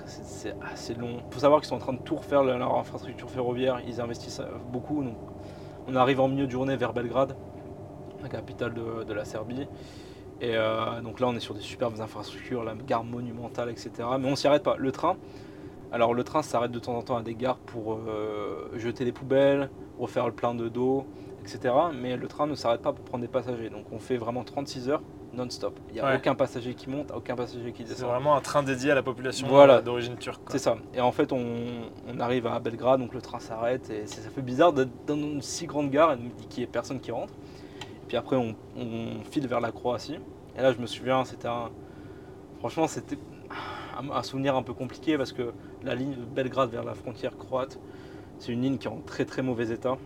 c'est 0.05 0.55
assez 0.74 0.93
long. 0.95 1.17
Il 1.27 1.33
faut 1.33 1.39
savoir 1.41 1.59
qu'ils 1.59 1.67
sont 1.67 1.75
en 1.75 1.79
train 1.79 1.93
de 1.93 2.00
tout 2.00 2.15
refaire 2.15 2.43
leur 2.43 2.75
infrastructure 2.77 3.29
ferroviaire. 3.29 3.81
Ils 3.88 4.00
investissent 4.01 4.39
euh, 4.39 4.45
beaucoup 4.71 5.03
donc 5.03 5.15
on 5.88 5.95
arrive 5.95 6.19
en 6.19 6.27
milieu 6.27 6.45
de 6.45 6.51
journée 6.51 6.75
vers 6.77 6.93
Belgrade, 6.93 7.36
la 8.21 8.29
capitale 8.29 8.74
de, 8.74 9.03
de 9.03 9.13
la 9.13 9.25
Serbie. 9.25 9.67
Et 10.41 10.51
euh, 10.55 11.01
donc 11.01 11.19
là, 11.19 11.27
on 11.27 11.36
est 11.36 11.39
sur 11.41 11.53
des 11.53 11.60
superbes 11.62 12.00
infrastructures, 12.00 12.63
la 12.63 12.74
gare 12.75 13.03
monumentale, 13.03 13.69
etc. 13.69 13.91
Mais 14.19 14.29
on 14.31 14.36
s'y 14.36 14.48
arrête 14.48 14.63
pas. 14.63 14.75
Le 14.77 14.91
train, 14.91 15.17
alors 15.91 16.13
le 16.13 16.24
train 16.24 16.41
s'arrête 16.43 16.72
de 16.72 16.79
temps 16.79 16.96
en 16.96 17.01
temps 17.01 17.17
à 17.17 17.22
des 17.24 17.36
gares 17.36 17.58
pour 17.58 17.93
euh, 18.08 18.69
jeter 18.75 19.03
les 19.05 19.12
poubelles, 19.12 19.69
refaire 20.00 20.25
le 20.27 20.34
plein 20.34 20.53
de 20.55 20.69
d'eau, 20.69 21.05
etc. 21.41 21.74
Mais 21.93 22.15
le 22.15 22.27
train 22.27 22.48
ne 22.48 22.55
s'arrête 22.55 22.81
pas 22.81 22.93
pour 22.93 23.03
prendre 23.03 23.22
des 23.22 23.27
passagers. 23.27 23.69
Donc 23.69 23.86
on 23.91 24.00
fait 24.00 24.17
vraiment 24.17 24.43
36 24.43 24.89
heures 24.89 25.01
non-stop. 25.34 25.77
Il 25.89 25.93
n'y 25.96 26.00
a 26.00 26.05
Ouais. 26.08 26.15
aucun 26.15 26.34
passager 26.36 26.74
qui 26.74 26.89
monte, 26.89 27.12
aucun 27.15 27.36
passager 27.36 27.72
qui 27.72 27.84
C'est 27.84 27.89
descend. 27.89 28.10
vraiment 28.10 28.36
un 28.36 28.41
train 28.41 28.63
dédié 28.63 28.91
à 28.91 28.96
la 28.96 29.03
population 29.03 29.48
Voilà. 29.48 29.75
euh, 29.75 29.81
d'origine 29.81 30.15
turque. 30.15 30.41
C'est 30.50 30.58
ça. 30.58 30.77
Et 30.96 31.01
en 31.01 31.12
fait, 31.12 31.31
on, 31.34 31.43
on 32.08 32.19
arrive 32.19 32.48
à 32.48 32.58
Belgrade, 32.60 33.00
donc 33.00 33.13
le 33.13 33.22
train 33.22 33.39
s'arrête 33.39 33.89
et 33.91 34.08
c'est- 34.08 34.22
ça 34.22 34.29
fait 34.31 34.41
bizarre 34.41 34.74
d'être 34.74 34.89
dans 35.05 35.15
une 35.15 35.41
si 35.43 35.67
grande 35.67 35.91
gare 35.91 36.13
et 36.13 36.17
qu'il 36.50 36.62
n'y 36.62 36.63
ait 36.63 36.67
personne 36.72 37.00
qui 37.00 37.12
rentre. 37.12 37.34
Puis 38.10 38.18
après, 38.18 38.36
on, 38.36 38.56
on 38.75 39.24
file 39.30 39.48
vers 39.48 39.62
la 39.62 39.72
Croatie. 39.72 40.18
Et 40.58 40.62
là, 40.62 40.74
je 40.74 40.80
me 40.80 40.88
souviens, 40.88 41.24
c'était 41.24 41.48
un. 41.48 41.70
Franchement, 42.58 42.88
c'était 42.88 43.20
un, 44.12 44.24
souvenir 44.24 44.56
un 44.56 44.63
peu 44.63 44.74
compliqué 44.74 45.16
parce 45.16 45.32
que 45.32 45.54
la 45.84 45.94
ligne 45.94 46.16
de 46.16 46.25
Belgrade 46.25 46.72
vers 46.72 46.84
la 46.84 46.96
frontière 46.96 47.38
croate, 47.38 47.79
c'est 48.40 48.51
une 48.51 48.64
ligne 48.64 48.77
qui 48.79 48.88
est 48.88 48.92
en 48.92 49.00
très 49.05 49.25
très 49.25 49.44
mauvais 49.44 49.70
état. 49.70 49.98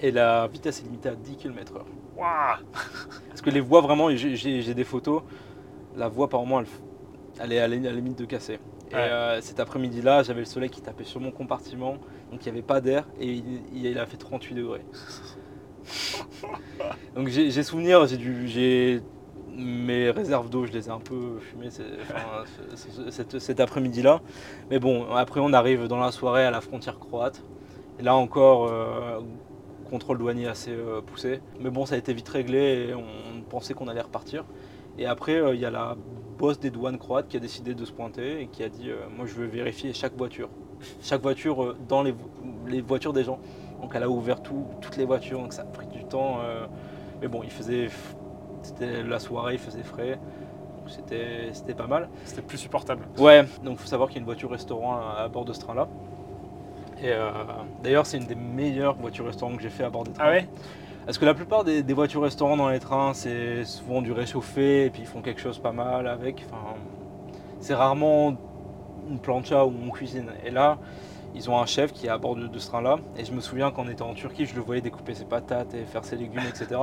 Et 0.00 0.12
la 0.12 0.46
vitesse 0.46 0.80
est 0.80 0.84
limitée 0.84 1.08
à 1.08 1.16
10 1.16 1.36
km/h. 1.36 1.80
Waouh 2.16 2.64
Parce 3.28 3.42
que 3.42 3.50
les 3.50 3.60
voies, 3.60 3.80
vraiment, 3.80 4.08
j'ai- 4.14 4.74
des 4.74 4.84
photos, 4.84 5.22
la 5.96 6.08
voie, 6.08 6.28
par 6.28 6.40
moment, 6.40 6.60
elle, 6.60 6.66
elle 7.40 7.52
est 7.52 7.58
à 7.58 7.66
la, 7.66 7.92
limite 7.92 8.18
de 8.18 8.24
casser. 8.26 8.60
Et 8.92 8.94
euh, 8.94 9.40
cet 9.40 9.58
après-midi-là, 9.58 10.22
j'avais 10.22 10.40
le 10.40 10.46
soleil 10.46 10.70
qui 10.70 10.82
tapait 10.82 11.04
sur 11.04 11.20
mon 11.20 11.32
compartiment, 11.32 11.96
donc 12.30 12.40
il 12.40 12.44
n'y 12.44 12.48
avait 12.50 12.62
pas 12.62 12.80
d'air, 12.80 13.08
et 13.18 13.32
il, 13.32 13.44
il 13.72 13.98
a 13.98 14.06
fait 14.06 14.18
38 14.18 14.54
degrés. 14.54 14.84
donc 17.14 17.28
j'ai 17.28 17.62
souvenir, 17.62 18.06
j'ai 18.06 19.02
mes 19.56 20.10
réserves 20.10 20.48
d'eau, 20.50 20.66
je 20.66 20.72
les 20.72 20.88
ai 20.88 20.90
un 20.90 20.98
peu 20.98 21.38
fumées 21.40 21.68
cet, 23.38 23.60
après-midi-là. 23.60 24.20
Mais 24.70 24.78
bon, 24.78 25.10
après 25.14 25.40
on 25.40 25.52
arrive 25.52 25.86
dans 25.88 25.98
la 25.98 26.12
soirée 26.12 26.44
à 26.44 26.50
la 26.50 26.60
frontière 26.60 26.98
croate, 26.98 27.42
là 28.00 28.14
encore, 28.14 28.68
euh, 28.68 29.20
contrôle 29.90 30.18
douanier 30.18 30.46
assez 30.46 30.72
euh, 30.72 31.00
poussé. 31.00 31.40
Mais 31.60 31.70
bon, 31.70 31.86
ça 31.86 31.94
a 31.94 31.98
été 31.98 32.12
vite 32.12 32.28
réglé 32.28 32.88
et 32.88 32.94
on 32.94 33.42
pensait 33.48 33.74
qu'on 33.74 33.88
allait 33.88 34.00
repartir. 34.00 34.44
Et 34.98 35.06
après, 35.06 35.36
euh, 35.36 35.54
il 35.54 35.60
y 35.60 35.66
a 35.66 35.70
la 35.70 35.96
boss 36.38 36.58
des 36.58 36.70
douanes 36.70 36.98
croates 36.98 37.28
qui 37.28 37.36
a 37.36 37.40
décidé 37.40 37.74
de 37.74 37.84
se 37.84 37.92
pointer 37.92 38.42
et 38.42 38.46
qui 38.48 38.62
a 38.62 38.68
dit 38.68 38.90
Moi, 39.16 39.26
je 39.26 39.34
veux 39.34 39.46
vérifier 39.46 39.92
chaque 39.92 40.16
voiture. 40.16 40.48
Chaque 41.00 41.22
voiture 41.22 41.76
dans 41.88 42.02
les 42.02 42.80
voitures 42.80 43.12
des 43.12 43.22
gens. 43.22 43.38
Donc, 43.82 43.92
elle 43.94 44.02
a 44.04 44.08
ouvert 44.08 44.40
tout- 44.40 44.66
toutes 44.80 44.96
les 44.96 45.04
voitures, 45.04 45.40
donc 45.40 45.52
ça 45.52 45.62
a 45.62 45.64
pris 45.66 45.86
du 45.88 46.04
temps. 46.04 46.38
euh, 46.40 46.66
mais 47.20 47.28
bon, 47.28 47.42
il 47.42 47.50
faisait. 47.50 47.88
C'était 48.62 49.02
la 49.02 49.18
soirée, 49.18 49.54
il 49.54 49.58
faisait 49.58 49.82
frais. 49.82 50.12
Donc, 50.78 50.88
c'était 50.90 51.74
pas 51.74 51.86
mal. 51.86 52.08
C'était 52.24 52.42
plus 52.42 52.58
supportable. 52.58 53.04
Ouais, 53.18 53.44
donc 53.64 53.78
faut 53.78 53.86
savoir 53.86 54.08
qu'il 54.08 54.16
y 54.16 54.18
a 54.18 54.22
une 54.22 54.26
voiture 54.26 54.50
restaurant 54.50 54.96
à, 54.96 55.22
à 55.24 55.28
bord 55.28 55.44
de 55.44 55.52
ce 55.52 55.60
train-là. 55.60 55.88
Et 57.02 57.10
euh, 57.10 57.30
d'ailleurs, 57.82 58.06
c'est 58.06 58.18
une 58.18 58.26
des 58.26 58.36
meilleures 58.36 58.94
voitures 58.94 59.26
restaurant 59.26 59.56
que 59.56 59.62
j'ai 59.62 59.70
fait 59.70 59.82
à 59.84 59.90
bord 59.90 60.04
des 60.04 60.12
trains. 60.12 60.24
Ah 60.26 60.30
ouais? 60.30 60.48
Parce 61.04 61.18
que 61.18 61.24
la 61.24 61.34
plupart 61.34 61.64
des, 61.64 61.82
des 61.82 61.94
voitures 61.94 62.22
restaurants 62.22 62.56
dans 62.56 62.68
les 62.68 62.78
trains, 62.78 63.12
c'est 63.12 63.64
souvent 63.64 64.02
du 64.02 64.12
réchauffé 64.12 64.84
et 64.86 64.90
puis 64.90 65.02
ils 65.02 65.08
font 65.08 65.20
quelque 65.20 65.40
chose 65.40 65.58
pas 65.58 65.72
mal 65.72 66.06
avec. 66.06 66.44
Enfin, 66.46 66.74
c'est 67.58 67.74
rarement 67.74 68.36
une 69.10 69.18
plancha 69.18 69.66
où 69.66 69.72
on 69.84 69.90
cuisine. 69.90 70.30
Et 70.44 70.50
là, 70.50 70.78
ils 71.34 71.48
ont 71.50 71.58
un 71.58 71.66
chef 71.66 71.92
qui 71.92 72.06
est 72.06 72.10
à 72.10 72.18
bord 72.18 72.36
de, 72.36 72.46
de 72.46 72.58
ce 72.58 72.66
train-là. 72.68 72.98
Et 73.16 73.24
je 73.24 73.32
me 73.32 73.40
souviens 73.40 73.70
quand 73.70 73.84
on 73.86 73.88
était 73.88 74.02
en 74.02 74.14
Turquie, 74.14 74.46
je 74.46 74.54
le 74.54 74.60
voyais 74.60 74.80
découper 74.82 75.14
ses 75.14 75.24
patates 75.24 75.74
et 75.74 75.84
faire 75.84 76.04
ses 76.04 76.16
légumes, 76.16 76.42
etc. 76.48 76.80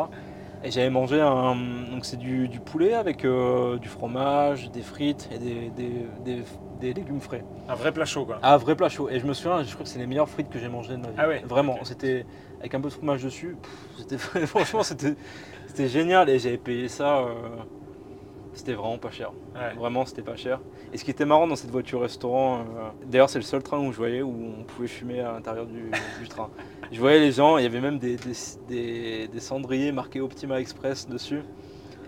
Et 0.64 0.72
j'avais 0.72 0.90
mangé 0.90 1.22
un. 1.22 1.56
Donc 1.92 2.04
c'est 2.06 2.18
du, 2.18 2.48
du 2.50 2.60
poulet 2.60 2.94
avec 2.94 3.24
euh, 3.24 3.78
du 3.78 3.88
fromage, 3.88 4.70
des 4.72 4.82
frites 4.82 5.30
et 5.34 5.38
des, 5.38 5.70
des- 5.70 6.06
des- 6.26 6.44
des 6.82 6.94
légumes 6.94 7.20
frais. 7.22 7.44
Un 7.68 7.76
vrai 7.76 7.92
plat 7.92 8.06
chaud, 8.06 8.26
quoi. 8.26 8.40
Ah, 8.42 8.58
vrai 8.58 8.76
plat 8.76 8.90
chaud. 8.90 9.10
Et 9.10 9.20
je 9.20 9.26
me 9.26 9.34
souviens, 9.34 9.64
je 9.64 9.72
crois 9.74 9.84
que 9.84 9.90
c'est 9.90 10.00
les 10.00 10.08
meilleures 10.08 10.30
frites 10.30 10.50
que 10.50 10.60
j'ai 10.60 10.70
mangées 10.70 10.94
de 10.96 11.02
ma 11.02 11.08
vie. 11.10 11.14
Ah 11.18 11.28
ouais, 11.28 11.44
Vraiment, 11.46 11.78
c'était 11.84 12.26
avec 12.60 12.74
un 12.74 12.80
peu 12.82 12.88
de 12.90 12.94
fromage 12.94 13.24
dessus. 13.24 13.56
pff, 13.62 13.88
C'était 13.98 14.18
franchement, 14.48 14.84
c'était 14.84 15.16
c'était 15.68 15.88
génial. 15.88 16.30
Et 16.30 16.40
j'avais 16.40 16.58
payé 16.58 16.88
ça. 16.90 17.20
euh, 17.20 17.34
c'était 18.54 18.74
vraiment 18.74 18.98
pas 18.98 19.12
cher. 19.12 19.32
Ouais. 19.56 19.74
Vraiment, 19.76 20.06
c'était 20.06 20.22
pas 20.22 20.36
cher. 20.36 20.60
Et 20.94 20.98
ce 20.98 21.04
qui 21.06 21.12
était 21.12 21.26
marrant 21.26 21.48
dans 21.48 21.56
cette 21.56 21.72
voiture 21.72 22.02
restaurant, 22.02 22.60
euh, 22.60 22.64
d'ailleurs, 23.08 23.30
c'est 23.30 23.40
le 23.40 23.44
seul 23.46 23.62
train 23.64 23.80
où 23.80 23.92
je 23.92 23.98
voyais 23.98 24.22
où 24.22 24.34
on 24.60 24.64
pouvait 24.64 24.88
fumer 24.88 25.20
à 25.22 25.32
l'intérieur 25.34 25.66
du, 25.66 25.92
du 26.22 26.28
train. 26.28 26.50
Je 26.92 27.00
voyais 27.00 27.20
les 27.20 27.32
gens, 27.32 27.58
il 27.60 27.64
y 27.64 27.68
avait 27.68 27.82
même 27.82 28.00
des, 28.00 28.16
des, 28.16 28.34
des- 28.68 29.28
des 29.28 29.40
cendriers 29.40 29.92
marqués 29.92 30.22
Optima 30.22 30.60
Express 30.60 31.08
dessus. 31.08 31.42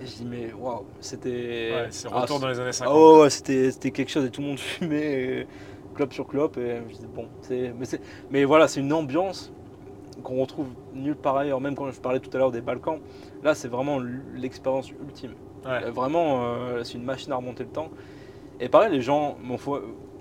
Et 0.02 0.08
je 0.08 0.12
dis, 0.16 0.26
mais 0.26 0.52
waouh, 0.54 0.86
c'était. 1.00 1.30
Ouais, 1.72 1.88
c'est 1.92 2.08
Ah, 2.12 2.22
retour 2.22 2.40
dans 2.40 2.48
les 2.48 2.60
années 2.60 2.72
50. 2.72 2.92
Oh, 2.98 3.22
ouais, 3.22 3.30
c'était 3.30 3.92
quelque 3.92 4.10
chose 4.10 4.26
et 4.26 4.32
tout 4.32 4.42
le 4.42 4.48
monde 4.48 4.60
fumait, 4.60 5.14
et 5.42 5.48
clope 5.94 6.12
sur 6.14 6.26
clope. 6.26 6.58
Et 6.58 6.82
je 6.90 6.96
dis, 6.98 7.06
bon, 7.14 7.28
c'est. 7.42 7.72
Mais, 7.78 7.86
mais 8.32 8.44
voilà, 8.46 8.68
c'est 8.68 8.80
une 8.80 8.92
ambiance 8.92 9.54
qu'on 10.22 10.42
retrouve 10.42 10.68
nulle 10.94 11.16
part 11.16 11.38
ailleurs. 11.38 11.62
Même 11.62 11.76
quand 11.76 11.90
je 11.92 12.00
parlais 12.00 12.20
tout 12.20 12.30
à 12.34 12.38
l'heure 12.40 12.52
des 12.52 12.62
Balkans, 12.62 13.00
là, 13.44 13.54
c'est 13.56 13.68
vraiment 13.68 14.00
l'expérience 14.36 14.90
ultime. 14.92 15.34
Ouais. 15.66 15.84
Euh, 15.86 15.92
Vraiment, 15.92 16.44
euh, 16.44 16.84
c'est 16.84 16.96
une 16.98 17.04
machine 17.04 17.32
à 17.34 17.36
remonter 17.36 17.64
le 17.64 17.70
temps. 17.70 17.90
Et 18.60 18.70
pareil, 18.70 18.92
les 18.92 19.02
gens, 19.02 19.38
il 19.50 19.58
faut 19.58 19.80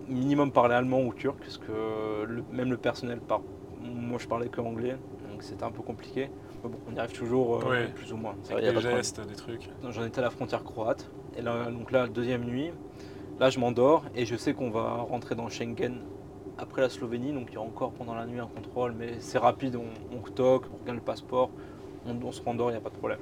minimum 0.09 0.51
parler 0.51 0.75
allemand 0.75 1.03
ou 1.03 1.13
turc, 1.15 1.39
parce 1.39 1.59
que 1.59 2.25
le- 2.27 2.45
même 2.53 2.71
le 2.71 2.77
personnel 2.77 3.21
parle. 3.21 3.43
Moi, 3.83 4.19
je 4.19 4.27
parlais 4.27 4.49
que 4.49 4.61
anglais, 4.61 4.97
donc 5.31 5.43
c'était 5.43 5.65
un 5.65 5.71
peu 5.71 5.83
compliqué. 5.83 6.31
Mais 6.63 6.69
bon, 6.71 6.79
on 6.91 6.95
y 6.95 6.99
arrive 6.99 7.13
toujours, 7.17 7.57
euh, 7.67 7.87
plus 7.95 8.13
ou 8.13 8.17
moins. 8.17 8.35
Ça, 8.43 8.53
y 8.55 8.57
a 8.57 8.59
Avec 8.71 8.83
des 8.83 8.91
de 8.91 8.97
gestes, 8.97 9.21
des 9.27 9.35
trucs. 9.35 9.71
J'en 9.89 10.05
étais 10.05 10.19
à 10.19 10.23
la 10.23 10.31
frontière 10.31 10.63
croate. 10.65 11.11
Et 11.39 11.43
là, 11.43 11.71
donc 11.71 11.91
là, 11.93 12.07
deuxième 12.07 12.45
nuit, 12.45 12.71
là, 13.39 13.49
je 13.51 13.59
m'endors 13.59 14.05
et 14.15 14.27
je 14.27 14.37
sais 14.37 14.53
qu'on 14.53 14.69
va 14.71 14.97
rentrer 14.97 15.35
dans 15.35 15.49
Schengen 15.49 16.01
après 16.59 16.83
la 16.83 16.89
Slovénie. 16.89 17.33
Donc 17.33 17.49
il 17.51 17.55
y 17.55 17.57
a 17.57 17.61
encore 17.61 17.93
pendant 17.93 18.15
la 18.15 18.27
nuit 18.27 18.41
un 18.41 18.47
contrôle, 18.47 18.95
mais 18.99 19.15
c'est 19.21 19.39
rapide. 19.39 19.77
On, 19.77 20.17
on 20.17 20.21
toque, 20.31 20.65
on 20.73 20.79
regarde 20.81 20.99
le 20.99 21.05
passeport, 21.05 21.51
on, 22.07 22.15
on 22.25 22.33
se 22.33 22.43
rendort, 22.43 22.71
il 22.71 22.75
n'y 22.75 22.79
a 22.79 22.83
pas 22.83 22.91
de 22.91 22.97
problème. 22.97 23.21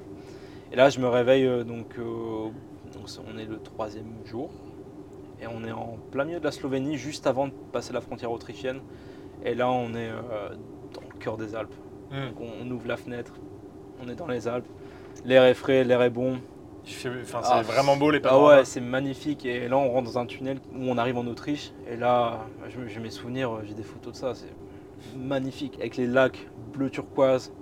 Et 0.71 0.75
là, 0.75 0.89
je 0.89 0.99
me 0.99 1.07
réveille, 1.07 1.45
euh, 1.45 1.63
donc, 1.63 1.97
euh, 1.97 2.49
donc 2.93 3.07
on 3.27 3.37
est 3.37 3.45
le 3.45 3.59
troisième 3.59 4.13
jour. 4.25 4.51
Et 5.41 5.47
on 5.47 5.63
est 5.63 5.71
en 5.71 5.97
plein 6.11 6.25
milieu 6.25 6.39
de 6.39 6.43
la 6.43 6.51
Slovénie, 6.51 6.97
juste 6.97 7.25
avant 7.25 7.47
de 7.47 7.53
passer 7.71 7.93
la 7.93 8.01
frontière 8.01 8.31
autrichienne. 8.31 8.81
Et 9.43 9.55
là, 9.55 9.71
on 9.71 9.93
est 9.95 10.09
euh, 10.09 10.49
dans 10.93 11.01
le 11.01 11.17
cœur 11.17 11.37
des 11.37 11.55
Alpes. 11.55 11.73
Hmm. 12.11 12.27
Donc 12.29 12.41
on, 12.41 12.65
on 12.65 12.71
ouvre 12.71 12.87
la 12.87 12.97
fenêtre, 12.97 13.33
On 14.03 14.09
est 14.09 14.15
dans 14.15 14.27
les 14.27 14.47
Alpes. 14.47 14.67
L'air 15.25 15.43
est 15.43 15.53
frais, 15.53 15.83
l'air 15.83 16.01
est 16.01 16.09
bon. 16.09 16.39
Enfin, 16.85 17.39
c'est 17.43 17.49
Ah, 17.51 17.61
vraiment 17.61 17.97
beau 17.97 18.09
les 18.11 18.17
Ah 18.19 18.29
panoramas. 18.29 18.57
ouais, 18.59 18.65
c'est 18.65 18.81
magnifique. 18.81 19.45
Et 19.45 19.67
là, 19.67 19.77
on 19.77 19.91
rentre 19.91 20.11
dans 20.11 20.19
un 20.19 20.25
tunnel 20.25 20.59
où 20.73 20.83
on 20.89 20.97
arrive 20.97 21.17
en 21.17 21.25
Autriche. 21.27 21.71
Et 21.89 21.95
là, 21.97 22.45
j'ai 22.87 22.99
mes 22.99 23.09
souvenirs, 23.11 23.51
j'ai 23.65 23.73
des 23.73 23.83
photos 23.83 24.13
de 24.13 24.17
ça. 24.17 24.33
C'est 24.33 24.53
magnifique. 25.17 25.75
Avec 25.79 25.97
les 25.97 26.07
lacs 26.07 26.47
bleu 26.73 26.89
turquoise 26.89 27.53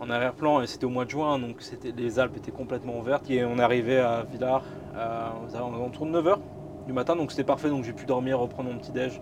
en 0.00 0.10
arrière-plan. 0.10 0.62
Et 0.62 0.66
c'était 0.66 0.84
au 0.86 0.90
mois 0.90 1.04
de 1.04 1.10
juin, 1.10 1.38
donc 1.38 1.56
c'était, 1.60 1.92
les 1.92 2.18
Alpes 2.18 2.36
étaient 2.36 2.50
complètement 2.52 3.00
vertes. 3.02 3.28
Et 3.30 3.44
on 3.44 3.58
est 3.58 3.62
arrivé 3.62 3.98
à 3.98 4.22
Villars 4.24 4.64
à, 4.96 5.34
aux 5.46 5.54
alentours 5.54 6.06
de 6.06 6.12
9h 6.20 6.38
du 6.86 6.92
matin. 6.92 7.14
Donc 7.16 7.30
c'était 7.30 7.44
parfait. 7.44 7.68
Donc 7.68 7.84
j'ai 7.84 7.92
pu 7.92 8.06
dormir, 8.06 8.38
reprendre 8.38 8.70
mon 8.72 8.78
petit-déj. 8.78 9.20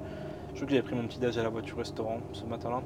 Je 0.50 0.54
crois 0.56 0.66
que 0.66 0.70
j'avais 0.72 0.82
pris 0.82 0.94
mon 0.94 1.06
petit-déj 1.06 1.38
à 1.38 1.42
la 1.42 1.48
voiture 1.48 1.78
restaurant 1.78 2.18
ce 2.32 2.44
matin-là. 2.44 2.82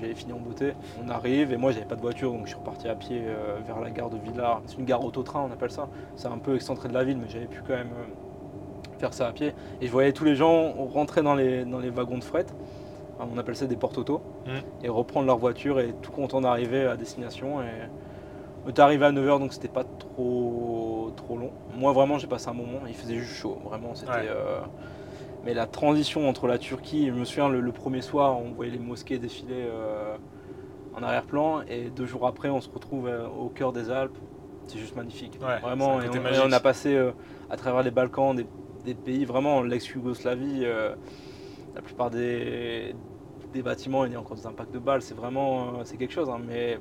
J'avais 0.00 0.14
fini 0.14 0.32
en 0.32 0.38
beauté. 0.38 0.72
On 1.04 1.08
arrive 1.08 1.52
et 1.52 1.56
moi 1.56 1.72
j'avais 1.72 1.86
pas 1.86 1.96
de 1.96 2.00
voiture 2.00 2.32
donc 2.32 2.42
je 2.44 2.50
suis 2.50 2.58
reparti 2.58 2.88
à 2.88 2.94
pied 2.94 3.22
euh, 3.24 3.58
vers 3.66 3.80
la 3.80 3.90
gare 3.90 4.10
de 4.10 4.18
Villars. 4.18 4.62
C'est 4.66 4.78
une 4.78 4.84
gare 4.84 5.04
autotrain 5.04 5.46
on 5.48 5.52
appelle 5.52 5.70
ça. 5.70 5.88
C'est 6.16 6.28
un 6.28 6.38
peu 6.38 6.54
excentré 6.54 6.88
de 6.88 6.94
la 6.94 7.04
ville 7.04 7.18
mais 7.18 7.28
j'avais 7.28 7.46
pu 7.46 7.60
quand 7.62 7.74
même 7.74 7.88
euh, 7.88 8.98
faire 8.98 9.14
ça 9.14 9.28
à 9.28 9.32
pied. 9.32 9.54
Et 9.80 9.86
je 9.86 9.92
voyais 9.92 10.12
tous 10.12 10.24
les 10.24 10.34
gens 10.34 10.72
rentrer 10.72 11.22
dans 11.22 11.34
les, 11.34 11.64
dans 11.64 11.78
les 11.78 11.90
wagons 11.90 12.18
de 12.18 12.24
fret. 12.24 12.46
On 13.18 13.36
appelle 13.36 13.56
ça 13.56 13.66
des 13.66 13.76
porte-autos. 13.76 14.22
Mm. 14.46 14.84
Et 14.84 14.88
reprendre 14.88 15.26
leur 15.26 15.38
voiture 15.38 15.78
et 15.80 15.94
tout 16.00 16.10
content 16.10 16.40
d'arriver 16.40 16.86
à 16.86 16.96
destination. 16.96 17.60
Et 17.62 17.66
on 18.64 18.68
est 18.68 18.78
arrivé 18.78 19.04
à 19.04 19.12
9h 19.12 19.38
donc 19.38 19.52
c'était 19.52 19.68
pas 19.68 19.84
trop, 19.84 21.12
trop 21.16 21.36
long. 21.36 21.50
Moi 21.76 21.92
vraiment 21.92 22.18
j'ai 22.18 22.26
passé 22.26 22.48
un 22.48 22.54
moment. 22.54 22.80
Il 22.86 22.94
faisait 22.94 23.16
juste 23.16 23.34
chaud. 23.34 23.58
Vraiment 23.64 23.94
c'était... 23.94 24.10
Ouais. 24.10 24.28
euh, 24.28 24.60
mais 25.44 25.54
la 25.54 25.66
transition 25.66 26.28
entre 26.28 26.46
la 26.46 26.58
Turquie, 26.58 27.06
je 27.08 27.12
me 27.12 27.24
souviens 27.24 27.48
le, 27.48 27.60
le 27.60 27.72
premier 27.72 28.02
soir, 28.02 28.38
on 28.38 28.50
voyait 28.52 28.72
les 28.72 28.78
mosquées 28.78 29.18
défiler 29.18 29.66
euh, 29.68 30.16
en 30.94 31.02
arrière-plan, 31.02 31.62
et 31.68 31.90
deux 31.90 32.06
jours 32.06 32.26
après, 32.26 32.48
on 32.50 32.60
se 32.60 32.68
retrouve 32.68 33.08
euh, 33.08 33.26
au 33.28 33.48
cœur 33.48 33.72
des 33.72 33.90
Alpes. 33.90 34.18
C'est 34.66 34.78
juste 34.78 34.94
magnifique. 34.96 35.38
Ouais, 35.40 35.58
vraiment, 35.60 36.00
et 36.00 36.08
on, 36.08 36.12
et 36.12 36.20
magique. 36.20 36.42
on 36.44 36.52
a 36.52 36.60
passé 36.60 36.94
euh, 36.94 37.12
à 37.48 37.56
travers 37.56 37.82
les 37.82 37.90
Balkans, 37.90 38.36
des, 38.36 38.46
des 38.84 38.94
pays 38.94 39.24
vraiment 39.24 39.62
l'ex-Yougoslavie. 39.62 40.66
la 41.74 41.82
plupart 41.82 42.10
des, 42.10 42.94
des 43.52 43.62
bâtiments, 43.62 44.04
il 44.04 44.12
y 44.12 44.16
a 44.16 44.20
encore 44.20 44.36
des 44.36 44.46
impacts 44.46 44.72
de 44.72 44.78
balles. 44.78 45.02
C'est 45.02 45.14
vraiment, 45.14 45.84
c'est 45.84 45.96
quelque 45.96 46.12
chose, 46.12 46.28
hein, 46.28 46.40
mais 46.46 46.78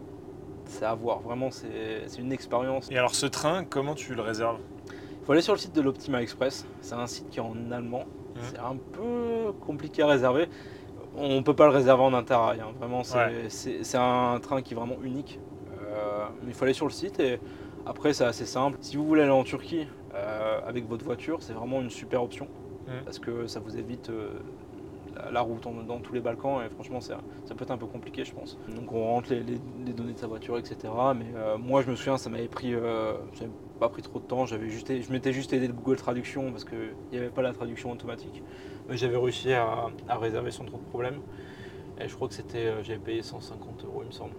c'est 0.65 0.85
à 0.85 0.93
voir. 0.93 1.19
Vraiment, 1.19 1.49
c'est 1.51 1.69
une 2.17 2.31
expérience. 2.31 2.89
Et 2.91 2.97
alors 2.97 3.15
ce 3.15 3.25
train, 3.25 3.63
comment 3.63 3.95
tu 3.95 4.15
le 4.15 4.21
réserves? 4.21 4.59
Il 4.87 5.25
faut 5.25 5.31
aller 5.33 5.41
sur 5.41 5.53
le 5.53 5.59
site 5.59 5.75
de 5.75 5.81
l'Optima 5.81 6.21
Express. 6.21 6.65
C'est 6.81 6.95
un 6.95 7.07
site 7.07 7.29
qui 7.29 7.39
est 7.39 7.43
en 7.43 7.71
allemand. 7.71 8.05
C'est 8.41 8.59
un 8.59 8.75
peu 8.93 9.51
compliqué 9.65 10.01
à 10.03 10.07
réserver. 10.07 10.47
On 11.17 11.35
ne 11.35 11.41
peut 11.41 11.55
pas 11.55 11.65
le 11.65 11.73
réserver 11.73 12.03
en 12.03 12.13
interrail. 12.13 12.59
hein. 12.61 12.71
Vraiment, 12.79 13.03
c'est 13.03 13.17
Ouais. 13.17 13.97
un 13.99 14.39
train 14.39 14.61
qui 14.61 14.73
est 14.73 14.77
vraiment 14.77 14.97
unique. 15.03 15.39
Euh, 15.91 16.25
mais 16.43 16.49
il 16.49 16.53
faut 16.53 16.65
aller 16.65 16.73
sur 16.73 16.85
le 16.85 16.91
site 16.91 17.19
et 17.19 17.39
après, 17.85 18.13
c'est 18.13 18.23
assez 18.25 18.45
simple. 18.45 18.77
Si 18.81 18.95
vous 18.95 19.05
voulez 19.05 19.23
aller 19.23 19.31
en 19.31 19.43
Turquie 19.43 19.87
euh, 20.13 20.59
avec 20.67 20.87
votre 20.87 21.03
voiture, 21.03 21.37
c'est 21.41 21.53
vraiment 21.53 21.81
une 21.81 21.89
super 21.89 22.21
option 22.23 22.47
Mhm. 22.87 23.03
parce 23.05 23.19
que 23.19 23.47
ça 23.47 23.59
vous 23.59 23.77
évite 23.77 24.09
euh, 24.09 24.29
la, 25.15 25.31
la 25.31 25.41
route 25.41 25.65
en- 25.67 25.73
dans 25.87 25.99
tous 25.99 26.13
les 26.13 26.21
Balkans 26.21 26.61
et 26.65 26.69
franchement, 26.69 27.01
ça 27.01 27.17
peut 27.55 27.63
être 27.63 27.71
un 27.71 27.77
peu 27.77 27.85
compliqué, 27.87 28.23
je 28.23 28.33
pense. 28.33 28.57
Donc, 28.75 28.91
on 28.93 29.03
rentre 29.13 29.31
les, 29.31 29.41
les- 29.41 29.59
les 29.85 29.93
données 29.93 30.13
de 30.13 30.19
sa 30.19 30.27
voiture, 30.27 30.57
etc. 30.57 30.77
Mais 31.17 31.25
euh, 31.35 31.57
moi, 31.57 31.81
je 31.81 31.89
me 31.89 31.95
souviens, 31.95 32.17
ça 32.17 32.29
m'avait 32.29 32.47
pris. 32.47 32.73
Pas 33.79 33.89
pris 33.89 34.01
trop 34.01 34.19
de 34.19 34.25
temps. 34.25 34.45
J'avais 34.45 34.69
juste, 34.69 34.91
je 35.01 35.11
m'étais 35.11 35.33
juste 35.33 35.53
aidé 35.53 35.67
de 35.67 35.73
Google 35.73 35.97
Traduction 35.97 36.51
parce 36.51 36.65
qu'il 36.65 36.93
n'y 37.11 37.17
avait 37.17 37.29
pas 37.29 37.41
la 37.41 37.53
traduction 37.53 37.91
automatique. 37.91 38.43
Mais 38.89 38.97
j'avais 38.97 39.17
réussi 39.17 39.53
à, 39.53 39.87
à 40.07 40.17
réserver 40.17 40.51
sans 40.51 40.65
trop 40.65 40.77
de 40.77 40.83
problème. 40.89 41.15
Et 41.99 42.07
je 42.07 42.15
crois 42.15 42.27
que 42.27 42.33
c'était, 42.33 42.67
euh, 42.67 42.83
j'avais 42.83 42.99
payé 42.99 43.21
150 43.21 43.83
euros, 43.85 44.01
il 44.03 44.07
me 44.07 44.11
semble. 44.11 44.33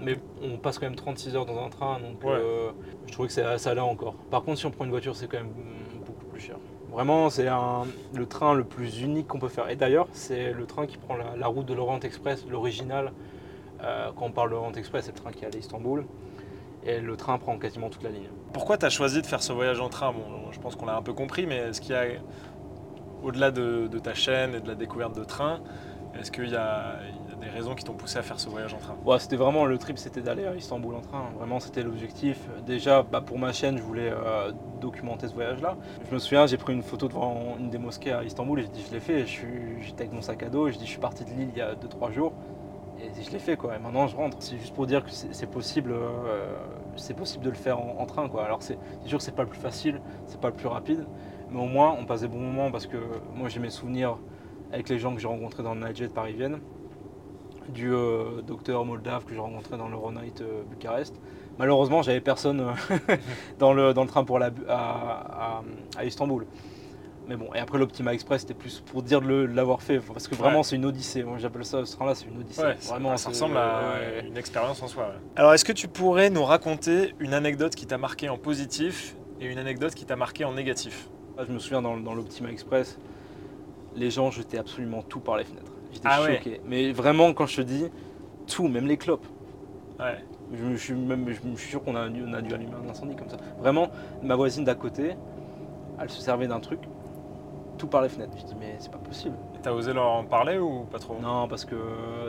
Mais 0.00 0.16
on 0.42 0.58
passe 0.58 0.78
quand 0.78 0.86
même 0.86 0.96
36 0.96 1.36
heures 1.36 1.46
dans 1.46 1.64
un 1.64 1.68
train, 1.70 1.98
donc 2.00 2.22
Ouais. 2.24 2.30
euh, 2.32 2.72
je 3.06 3.12
trouvais 3.12 3.28
que 3.28 3.34
ça, 3.34 3.56
ça 3.58 3.70
allait 3.70 3.80
encore. 3.80 4.14
Par 4.30 4.42
contre, 4.42 4.58
si 4.58 4.66
on 4.66 4.70
prend 4.70 4.84
une 4.84 4.90
voiture, 4.90 5.14
c'est 5.16 5.26
quand 5.28 5.38
même 5.38 5.52
beaucoup 6.04 6.24
plus 6.26 6.40
cher. 6.40 6.56
Vraiment, 6.92 7.30
c'est 7.30 7.46
le 8.14 8.26
train 8.26 8.54
le 8.54 8.64
plus 8.64 9.00
unique 9.00 9.26
qu'on 9.28 9.38
peut 9.38 9.48
faire. 9.48 9.68
Et 9.70 9.76
d'ailleurs, 9.76 10.06
c'est 10.12 10.52
le 10.52 10.66
train 10.66 10.86
qui 10.86 10.96
prend 10.98 11.16
la, 11.16 11.36
la 11.36 11.46
route 11.46 11.66
de 11.66 11.74
l'Orient 11.74 12.00
Express, 12.00 12.44
l'original. 12.48 13.12
Euh, 13.82 14.10
quand 14.16 14.26
on 14.26 14.30
parle 14.30 14.50
de 14.50 14.54
l'Orient 14.54 14.72
Express, 14.72 15.06
c'est 15.06 15.12
le 15.12 15.18
train 15.18 15.32
qui 15.32 15.44
allait 15.44 15.56
à 15.56 15.60
Istanbul. 15.60 16.04
Et 16.86 17.00
le 17.00 17.16
train 17.16 17.38
prend 17.38 17.58
quasiment 17.58 17.88
toute 17.88 18.02
la 18.02 18.10
ligne. 18.10 18.28
Pourquoi 18.52 18.76
tu 18.76 18.84
as 18.84 18.90
choisi 18.90 19.22
de 19.22 19.26
faire 19.26 19.42
ce 19.42 19.52
voyage 19.52 19.80
en 19.80 19.88
train? 19.88 20.12
Bon, 20.12 20.52
je 20.52 20.60
pense 20.60 20.76
qu'on 20.76 20.86
l'a 20.86 20.96
un 20.96 21.02
peu 21.02 21.14
compris, 21.14 21.46
mais 21.46 21.56
est-ce 21.56 21.80
qu'il 21.80 21.92
y 21.92 21.98
a, 21.98 22.04
au-delà 23.22 23.50
de, 23.50 23.88
de 23.90 23.98
ta 23.98 24.14
chaîne 24.14 24.54
et 24.54 24.60
de 24.60 24.68
la 24.68 24.74
découverte 24.74 25.16
de 25.16 25.24
train, 25.24 25.60
est-ce 26.20 26.30
qu'il 26.30 26.48
y 26.48 26.54
a, 26.54 26.96
il 27.26 27.30
y 27.30 27.32
a 27.32 27.36
des 27.44 27.48
raisons 27.48 27.74
qui 27.74 27.82
t'ont 27.84 27.94
poussé 27.94 28.18
à 28.18 28.22
faire 28.22 28.38
ce 28.38 28.48
voyage 28.48 28.72
en 28.74 28.78
train? 28.78 28.94
Ouais, 29.04 29.18
c'était 29.18 29.36
vraiment 29.36 29.64
le 29.64 29.78
trip, 29.78 29.98
c'était 29.98 30.20
d'aller 30.20 30.46
à 30.46 30.54
Istanbul 30.54 30.94
en 30.94 31.00
train. 31.00 31.24
Vraiment, 31.38 31.58
c'était 31.58 31.82
l'objectif. 31.82 32.38
Déjà, 32.66 33.02
bah, 33.02 33.20
pour 33.22 33.38
ma 33.38 33.52
chaîne, 33.52 33.78
je 33.78 33.82
voulais 33.82 34.12
euh, 34.12 34.52
documenter 34.80 35.26
ce 35.26 35.34
voyage-là. 35.34 35.76
Je 36.08 36.14
me 36.14 36.18
souviens, 36.20 36.46
j'ai 36.46 36.58
pris 36.58 36.74
une 36.74 36.82
photo 36.82 37.08
devant 37.08 37.56
une 37.58 37.70
des 37.70 37.78
mosquées 37.78 38.12
à 38.12 38.22
Istanbul 38.22 38.60
et 38.60 38.62
j'ai 38.64 38.68
dit 38.68 38.84
je 38.88 38.94
l'ai 38.94 39.00
fait. 39.00 39.20
Je 39.20 39.26
suis- 39.26 39.82
J'étais 39.82 40.02
avec 40.02 40.12
mon 40.12 40.22
sac 40.22 40.42
à 40.42 40.48
dos 40.50 40.68
et 40.68 40.72
je 40.72 40.78
dis 40.78 40.84
je 40.84 40.90
suis 40.90 41.00
parti 41.00 41.24
de 41.24 41.30
Lille 41.30 41.48
il 41.52 41.58
y 41.58 41.62
a 41.62 41.74
2-3 41.74 42.10
jours. 42.12 42.32
Et 43.04 43.22
je 43.22 43.30
l'ai 43.30 43.38
fait 43.38 43.56
quoi. 43.56 43.76
Et 43.76 43.78
maintenant, 43.78 44.06
je 44.06 44.16
rentre. 44.16 44.36
C'est 44.40 44.58
juste 44.58 44.74
pour 44.74 44.86
dire 44.86 45.04
que 45.04 45.10
c'est 45.10 45.50
possible, 45.50 45.92
euh, 45.92 46.56
c'est 46.96 47.16
possible 47.16 47.44
de 47.44 47.50
le 47.50 47.56
faire 47.56 47.78
en, 47.80 48.06
train 48.06 48.28
quoi. 48.28 48.44
Alors 48.44 48.62
c'est 48.62 48.78
sûr 49.04 49.18
que 49.18 49.24
c'est 49.24 49.34
pas 49.34 49.42
le 49.42 49.48
plus 49.48 49.60
facile, 49.60 50.00
c'est 50.26 50.40
pas 50.40 50.48
le 50.48 50.54
plus 50.54 50.68
rapide, 50.68 51.06
mais 51.50 51.60
au 51.60 51.66
moins 51.66 51.96
on 51.98 52.04
passe 52.06 52.22
des 52.22 52.28
bons 52.28 52.40
moments 52.40 52.70
parce 52.70 52.86
que 52.86 52.96
moi 53.34 53.48
j'ai 53.48 53.60
mes 53.60 53.70
souvenirs 53.70 54.18
avec 54.72 54.88
les 54.88 54.98
gens 54.98 55.14
que 55.14 55.20
j'ai 55.20 55.28
rencontrés 55.28 55.62
dans 55.62 55.74
le 55.74 55.80
Night 55.80 55.96
Jet 55.96 56.08
Paris-Vienne 56.08 56.60
du 57.68 57.92
euh, 57.92 58.42
docteur 58.42 58.84
moldave 58.84 59.24
que 59.24 59.34
j'ai 59.34 59.40
rencontré 59.40 59.76
dans 59.76 59.88
l'Euronight 59.88 60.40
euh, 60.40 60.62
Bucarest. 60.68 61.14
Malheureusement, 61.58 62.02
j'avais 62.02 62.20
personne 62.20 62.60
euh, 62.60 62.98
dans, 63.58 63.72
le, 63.72 63.94
dans 63.94 64.02
le 64.02 64.08
train 64.08 64.24
pour 64.24 64.38
la, 64.38 64.50
à 64.68 66.04
Istanbul. 66.04 66.46
Mais 67.26 67.36
bon, 67.36 67.48
et 67.54 67.58
après 67.58 67.78
l'Optima 67.78 68.12
Express, 68.12 68.42
c'était 68.42 68.52
plus 68.54 68.80
pour 68.80 69.02
dire 69.02 69.22
de 69.22 69.28
l'avoir 69.46 69.80
fait, 69.82 69.98
parce 69.98 70.28
que 70.28 70.34
vraiment 70.34 70.58
Ouais. 70.58 70.62
c'est 70.62 70.76
une 70.76 70.84
odyssée. 70.84 71.22
Moi 71.22 71.38
j'appelle 71.38 71.64
ça, 71.64 71.82
ce 71.86 71.96
train-là, 71.96 72.14
c'est 72.14 72.26
une 72.26 72.38
odyssée. 72.38 72.62
Ouais, 72.62 72.74
vraiment, 72.86 73.16
ça 73.16 73.30
ressemble 73.30 73.56
à 73.56 73.94
ouais. 73.94 74.26
une 74.28 74.36
expérience 74.36 74.82
en 74.82 74.88
soi. 74.88 75.04
ouais. 75.04 75.14
Alors, 75.36 75.54
est-ce 75.54 75.64
que 75.64 75.72
tu 75.72 75.88
pourrais 75.88 76.28
nous 76.28 76.44
raconter 76.44 77.14
une 77.20 77.32
anecdote 77.32 77.74
qui 77.74 77.86
t'a 77.86 77.96
marqué 77.96 78.28
en 78.28 78.36
positif 78.36 79.16
et 79.40 79.46
une 79.46 79.58
anecdote 79.58 79.94
qui 79.94 80.04
t'a 80.04 80.16
marqué 80.16 80.44
en 80.44 80.52
négatif? 80.52 81.08
Ah, 81.38 81.44
Je 81.48 81.52
me 81.52 81.58
souviens 81.58 81.80
dans, 81.80 81.96
dans 81.96 82.14
l'Optima 82.14 82.50
Express, 82.50 82.98
les 83.96 84.10
gens 84.10 84.30
jetaient 84.30 84.58
absolument 84.58 85.02
tout 85.02 85.20
par 85.20 85.38
les 85.38 85.44
fenêtres. 85.44 85.72
J'étais 85.94 86.08
Ah 86.10 86.22
ouais. 86.24 86.36
choqué. 86.36 86.60
Mais 86.66 86.92
vraiment, 86.92 87.32
quand 87.32 87.46
je 87.46 87.56
te 87.56 87.62
dis 87.62 87.86
tout, 88.46 88.68
même 88.68 88.86
les 88.86 88.98
clopes. 88.98 89.26
Ouais. 89.98 90.22
Je, 90.52 90.62
me 90.62 90.76
suis 90.76 90.92
même, 90.92 91.26
je 91.32 91.48
me 91.48 91.56
suis 91.56 91.70
sûr 91.70 91.82
qu'on 91.82 91.96
a, 91.96 92.06
on 92.06 92.32
a 92.34 92.42
dû 92.42 92.52
allumer 92.52 92.74
un 92.84 92.90
incendie 92.90 93.16
comme 93.16 93.30
ça. 93.30 93.38
Vraiment, 93.60 93.88
ma 94.22 94.36
voisine 94.36 94.64
d'à 94.64 94.74
côté, 94.74 95.14
elle 95.98 96.10
se 96.10 96.20
servait 96.20 96.46
d'un 96.48 96.60
truc, 96.60 96.80
tout 97.78 97.86
par 97.86 98.02
les 98.02 98.08
fenêtres. 98.08 98.32
Je 98.38 98.44
dis 98.44 98.54
mais 98.58 98.76
c'est 98.78 98.90
pas 98.90 98.98
possible. 98.98 99.36
Et 99.56 99.58
T'as 99.62 99.72
osé 99.72 99.92
leur 99.92 100.06
en 100.06 100.24
parler 100.24 100.58
ou 100.58 100.84
pas 100.90 100.98
trop? 100.98 101.16
Non, 101.20 101.48
parce 101.48 101.64
que 101.64 101.76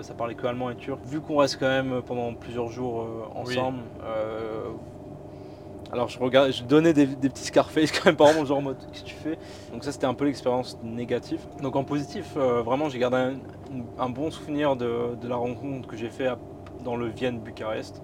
ça 0.01 0.13
parlait 0.13 0.36
que 0.36 0.45
allemand 0.47 0.69
et 0.69 0.75
turc. 0.75 0.99
Vu 1.05 1.21
qu'on 1.21 1.38
reste 1.38 1.58
quand 1.60 1.67
même 1.67 2.01
pendant 2.01 2.34
plusieurs 2.34 2.69
jours 2.69 3.01
euh, 3.01 3.23
ensemble, 3.39 3.79
euh, 4.03 4.69
alors 5.91 6.10
je 6.10 6.19
regarde, 6.19 6.51
je 6.51 6.63
donnais 6.63 6.93
des, 6.93 7.05
des 7.05 7.29
petits 7.29 7.43
Scarface 7.45 7.91
quand 7.91 8.05
même 8.08 8.15
par 8.15 8.27
moment, 8.27 8.43
genre 8.45 8.58
en 8.58 8.62
mode 8.62 8.77
qu'est-ce 8.91 9.03
que 9.03 9.08
tu 9.10 9.15
fais? 9.15 9.38
Donc 9.71 9.84
ça 9.84 9.91
c'était 9.91 10.08
un 10.08 10.13
peu 10.13 10.25
l'expérience 10.25 10.77
négative. 10.84 11.39
Donc 11.62 11.75
en 11.75 11.84
positif, 11.84 12.34
euh, 12.38 12.62
vraiment 12.62 12.89
j'ai 12.89 12.99
gardé 12.99 13.17
un, 13.17 13.34
un 13.99 14.10
bon 14.10 14.31
souvenir 14.31 14.75
de, 14.75 15.15
de 15.15 15.27
la 15.27 15.36
rencontre 15.36 15.88
que 15.88 15.95
j'ai 15.95 16.10
fait 16.10 16.27
à- 16.27 16.39
dans 16.84 16.95
le 16.95 17.08
Vienne 17.08 17.39
Bucarest 17.39 18.01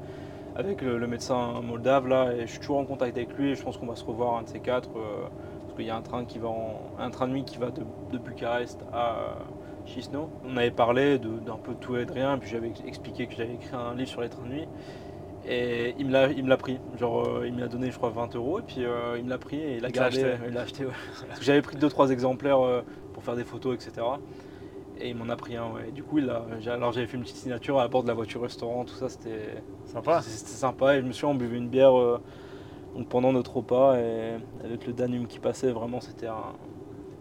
avec 0.56 0.82
le, 0.82 0.98
le 0.98 1.08
médecin 1.08 1.62
moldave 1.62 2.08
là 2.08 2.34
et 2.34 2.42
je 2.42 2.52
suis 2.52 2.60
toujours 2.60 2.78
en 2.80 2.86
contact 2.86 3.18
avec 3.18 3.34
lui 3.38 3.52
et 3.52 3.56
je 3.56 3.64
pense 3.64 3.78
qu'on 3.78 3.88
va 3.88 3.96
se 3.96 4.04
revoir 4.04 4.38
un 4.38 4.44
de 4.44 4.50
ces 4.50 4.60
quatre 4.60 4.90
euh, 4.98 5.26
parce 5.72 5.78
qu'il 5.78 5.86
y 5.86 5.90
a 5.90 5.96
un 5.96 6.02
train 6.02 6.26
qui 6.26 6.38
va 6.40 6.50
en- 6.50 6.92
un 6.98 7.10
train 7.12 7.28
de 7.28 7.34
nuit 7.34 7.46
qui 7.46 7.58
va 7.58 7.72
de, 7.72 7.86
de 8.12 8.18
Bucarest 8.18 8.84
à 8.92 9.36
Chisinau. 9.86 10.30
On 10.44 10.58
avait 10.58 10.72
parlé 10.72 11.18
d'un 11.20 11.58
peu 11.58 11.76
tout 11.76 11.96
et 11.96 12.06
de 12.06 12.12
rien, 12.12 12.38
puis 12.38 12.50
j'avais 12.50 12.70
ex- 12.70 12.82
expliqué 12.86 13.28
que 13.28 13.34
j'avais 13.34 13.54
écrit 13.56 13.76
un 13.76 13.96
livre 13.96 14.10
sur 14.10 14.22
les 14.22 14.30
trains 14.30 14.44
de 14.44 14.50
nuit. 14.50 14.68
Et 15.46 15.96
il 15.98 16.06
me 16.08 16.12
l'a, 16.12 16.28
l'a 16.28 16.58
pris. 16.58 16.78
Genre, 17.00 17.26
euh, 17.26 17.48
il 17.48 17.54
me 17.54 17.62
l'a 17.62 17.68
donné, 17.68 17.90
je 17.90 17.98
crois, 17.98 18.10
20 18.12 18.36
euros. 18.36 18.60
Et 18.60 18.64
puis, 18.64 18.86
euh, 18.86 19.18
il 19.18 19.24
me 19.24 19.30
l'a 19.30 19.40
pris 19.40 19.58
et 19.58 19.76
il 19.78 19.82
l'a 19.82 19.88
l'a 19.88 19.92
gardé. 19.92 20.24
acheté. 20.24 20.44
Il 20.48 20.54
l'a 20.54 20.62
acheté, 20.62 20.86
ouais. 20.86 20.92
J'avais 21.42 21.62
pris 21.62 21.78
2-3 21.78 22.12
exemplaires 22.12 22.60
euh, 22.60 22.82
pour 23.14 23.24
faire 23.24 23.36
des 23.36 23.44
photos, 23.46 23.76
etc. 23.76 24.20
Et 25.00 25.10
il 25.10 25.16
m'en 25.16 25.30
a 25.30 25.36
pris 25.36 25.56
un, 25.56 25.72
ouais. 25.72 25.90
Et 25.90 25.92
du 25.92 26.04
coup, 26.04 26.20
il 26.20 26.30
a, 26.30 26.46
alors 26.68 26.92
j'avais 26.92 27.08
fait 27.08 27.18
une 27.18 27.24
petite 27.24 27.38
signature 27.38 27.80
à 27.80 27.88
bord 27.88 28.04
de 28.04 28.08
la 28.08 28.14
voiture 28.14 28.42
restaurant, 28.42 28.86
tout 28.86 28.94
ça, 28.94 29.10
c'était, 29.10 29.64
Sympa. 29.86 30.22
c'était 30.22 30.52
sympa. 30.52 30.96
Et 30.98 31.02
je 31.02 31.06
me 31.06 31.12
suis 31.12 31.26
on 31.26 31.34
buvait 31.36 31.58
une 31.58 31.70
bière 31.70 32.20
donc 32.96 33.08
pendant 33.08 33.32
notre 33.32 33.58
repas. 33.58 33.98
Et 34.00 34.36
avec 34.64 34.86
le 34.86 34.94
Danube 34.94 35.28
qui 35.28 35.40
passait, 35.40 35.72
vraiment, 35.72 36.02
c'était 36.02 36.28
un. 36.28 36.54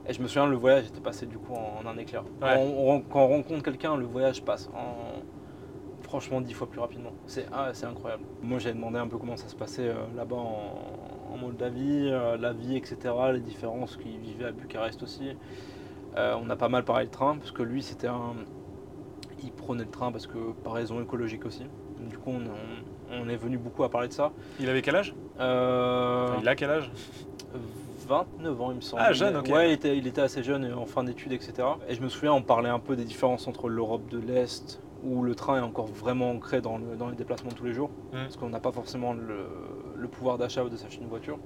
Et 0.08 0.12
je 0.12 0.22
me 0.22 0.26
souviens, 0.26 0.46
le 0.46 0.56
voyage 0.56 0.86
était 0.86 1.00
passé 1.00 1.26
du 1.26 1.38
coup 1.38 1.54
en, 1.54 1.84
en 1.84 1.86
un 1.86 1.96
éclair. 1.98 2.22
Ouais. 2.42 2.54
Quand, 2.54 2.60
on, 2.60 3.00
quand 3.02 3.20
on 3.20 3.28
rencontre 3.28 3.62
quelqu'un, 3.62 3.96
le 3.96 4.06
voyage 4.06 4.42
passe 4.42 4.68
en 4.74 5.20
franchement 6.02 6.40
dix 6.40 6.54
fois 6.54 6.68
plus 6.68 6.80
rapidement. 6.80 7.12
C'est 7.26 7.46
ah, 7.52 7.70
incroyable. 7.84 8.24
Moi, 8.42 8.58
j'avais 8.58 8.74
demandé 8.74 8.98
un 8.98 9.06
peu 9.06 9.18
comment 9.18 9.36
ça 9.36 9.46
se 9.46 9.54
passait 9.54 9.88
euh, 9.88 9.94
là-bas 10.16 10.36
en, 10.36 11.32
en 11.32 11.36
Moldavie, 11.36 12.08
euh, 12.10 12.36
la 12.36 12.52
vie, 12.52 12.76
etc., 12.76 13.14
les 13.32 13.40
différences 13.40 13.96
qu'il 13.96 14.18
vivait 14.18 14.46
à 14.46 14.52
Bucarest 14.52 15.02
aussi. 15.04 15.36
Euh, 16.16 16.34
on 16.42 16.50
a 16.50 16.56
pas 16.56 16.68
mal 16.68 16.84
parlé 16.84 17.06
de 17.06 17.10
train, 17.12 17.36
parce 17.36 17.52
que 17.52 17.62
lui, 17.62 17.82
c'était 17.82 18.08
un. 18.08 18.34
Il 19.44 19.52
prenait 19.52 19.84
le 19.84 19.90
train 19.90 20.10
parce 20.10 20.26
que 20.26 20.52
par 20.64 20.72
raison 20.72 21.00
écologique 21.00 21.46
aussi. 21.46 21.64
Du 22.08 22.18
coup, 22.18 22.30
on, 22.30 22.40
on 22.40 22.89
est 23.10 23.36
venu 23.36 23.58
beaucoup 23.58 23.84
à 23.84 23.88
parler 23.88 24.08
de 24.08 24.12
ça. 24.12 24.32
Il 24.58 24.68
avait 24.68 24.82
quel 24.82 24.96
âge? 24.96 25.14
Euh, 25.38 26.28
Enfin, 26.28 26.40
Il 26.42 26.48
a 26.48 26.54
quel 26.56 26.70
âge? 26.70 26.90
29 28.06 28.60
ans, 28.60 28.70
il 28.70 28.76
me 28.76 28.80
semble. 28.80 29.02
Ah, 29.04 29.12
jeune, 29.12 29.36
ok. 29.36 29.48
Ouais, 29.48 29.70
il 29.70 29.72
était, 29.72 29.96
il 29.96 30.06
était 30.06 30.20
assez 30.20 30.42
jeune, 30.42 30.72
en 30.72 30.86
fin 30.86 31.04
d'études, 31.04 31.32
etc. 31.32 31.78
Et 31.88 31.94
je 31.94 32.00
me 32.02 32.08
souviens, 32.08 32.32
on 32.32 32.42
parlait 32.42 32.68
un 32.68 32.78
peu 32.78 32.96
des 32.96 33.04
différences 33.04 33.46
entre 33.48 33.68
l'Europe 33.68 34.08
de 34.10 34.18
l'Est, 34.18 34.80
où 35.02 35.22
le 35.22 35.34
train 35.34 35.58
est 35.58 35.60
encore 35.64 35.86
vraiment 35.86 36.30
ancré 36.30 36.60
dans, 36.60 36.78
le- 36.78 36.96
dans 36.96 37.08
les 37.08 37.16
déplacements 37.16 37.50
de 37.50 37.54
tous 37.56 37.64
les 37.64 37.72
jours, 37.72 37.90
Mm. 38.12 38.16
parce 38.24 38.36
qu'on 38.36 38.48
n'a 38.48 38.60
pas 38.60 38.72
forcément 38.72 39.12
le, 39.12 39.46
le 39.96 40.08
pouvoir 40.08 40.38
d'achat 40.38 40.64
de 40.64 40.76
s'acheter 40.76 41.02
une 41.02 41.08
voiture, 41.10 41.38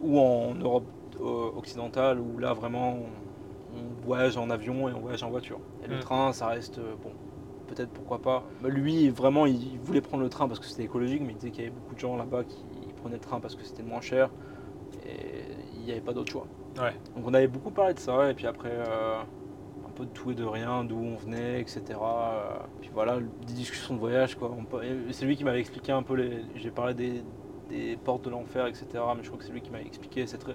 ou 0.00 0.18
en 0.20 0.54
Europe 0.54 0.84
euh, 1.20 1.50
occidentale, 1.56 2.18
où 2.18 2.38
là, 2.38 2.52
vraiment, 2.54 2.94
on, 2.94 3.76
on 3.76 4.06
voyage 4.06 4.36
en 4.36 4.50
avion 4.50 4.88
et 4.88 4.92
on 4.92 5.00
voyage 5.00 5.22
en 5.22 5.30
voiture. 5.30 5.58
Et 5.84 5.88
le 5.88 5.96
Mm. 5.96 6.00
train, 6.00 6.32
ça 6.32 6.48
reste, 6.48 6.78
euh, 6.78 6.94
bon, 7.02 7.12
peut-être 7.64 7.90
pourquoi 7.90 8.20
pas. 8.20 8.44
Bah, 8.62 8.68
Lui, 8.68 9.08
vraiment, 9.08 9.46
il 9.46 9.78
voulait 9.82 10.00
prendre 10.00 10.22
le 10.22 10.28
train 10.28 10.48
parce 10.48 10.60
que 10.60 10.66
c'était 10.66 10.84
écologique, 10.84 11.22
mais 11.22 11.32
il 11.32 11.36
disait 11.36 11.50
qu'il 11.50 11.64
y 11.64 11.66
avait 11.66 11.74
beaucoup 11.76 11.94
de 11.94 12.00
gens 12.00 12.16
là-bas 12.16 12.44
qui 12.44 12.64
prenaient 12.96 13.16
le 13.16 13.20
train 13.20 13.40
parce 13.40 13.54
que 13.54 13.64
c'était 13.64 13.82
moins 13.82 14.00
cher 14.00 14.30
et 15.06 15.42
il 15.74 15.84
n'y 15.84 15.92
avait 15.92 16.00
pas 16.00 16.12
d'autre 16.12 16.32
choix. 16.32 16.46
Ouais. 16.78 16.94
Donc 17.14 17.26
on 17.26 17.34
avait 17.34 17.46
beaucoup 17.48 17.70
parlé 17.70 17.94
de 17.94 17.98
ça 17.98 18.30
et 18.30 18.34
puis 18.34 18.46
après 18.46 18.70
euh, 18.72 19.20
un 19.20 19.90
peu 19.94 20.04
de 20.04 20.10
tout 20.10 20.30
et 20.30 20.34
de 20.34 20.44
rien, 20.44 20.84
d'où 20.84 20.96
on 20.96 21.16
venait, 21.16 21.60
etc. 21.60 21.82
Euh, 21.90 22.40
Puis 22.80 22.90
voilà, 22.92 23.18
des 23.46 23.52
discussions 23.52 23.94
de 23.94 24.00
voyage 24.00 24.36
quoi. 24.36 24.50
C'est 25.10 25.26
lui 25.26 25.36
qui 25.36 25.44
m'avait 25.44 25.60
expliqué 25.60 25.92
un 25.92 26.02
peu 26.02 26.14
les. 26.14 26.42
J'ai 26.56 26.70
parlé 26.70 26.94
des, 26.94 27.22
des 27.68 27.96
portes 27.96 28.24
de 28.24 28.30
l'enfer, 28.30 28.66
etc. 28.66 28.86
Mais 29.16 29.22
je 29.22 29.28
crois 29.28 29.38
que 29.38 29.44
c'est 29.44 29.52
lui 29.52 29.60
qui 29.60 29.70
m'avait 29.70 29.86
expliqué 29.86 30.26
cette, 30.26 30.46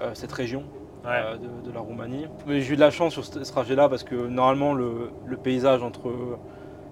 euh, 0.00 0.10
cette 0.14 0.32
région 0.32 0.64
Ouais. 1.04 1.10
euh, 1.12 1.36
de, 1.36 1.68
de 1.68 1.72
la 1.72 1.80
Roumanie. 1.80 2.26
Mais 2.46 2.60
j'ai 2.60 2.72
eu 2.72 2.76
de 2.76 2.80
la 2.80 2.90
chance 2.90 3.12
sur 3.12 3.24
ce, 3.24 3.44
ce 3.44 3.52
trajet-là 3.52 3.88
parce 3.88 4.02
que 4.04 4.14
normalement 4.14 4.74
le, 4.74 5.10
le 5.26 5.36
paysage 5.36 5.82
entre 5.82 6.12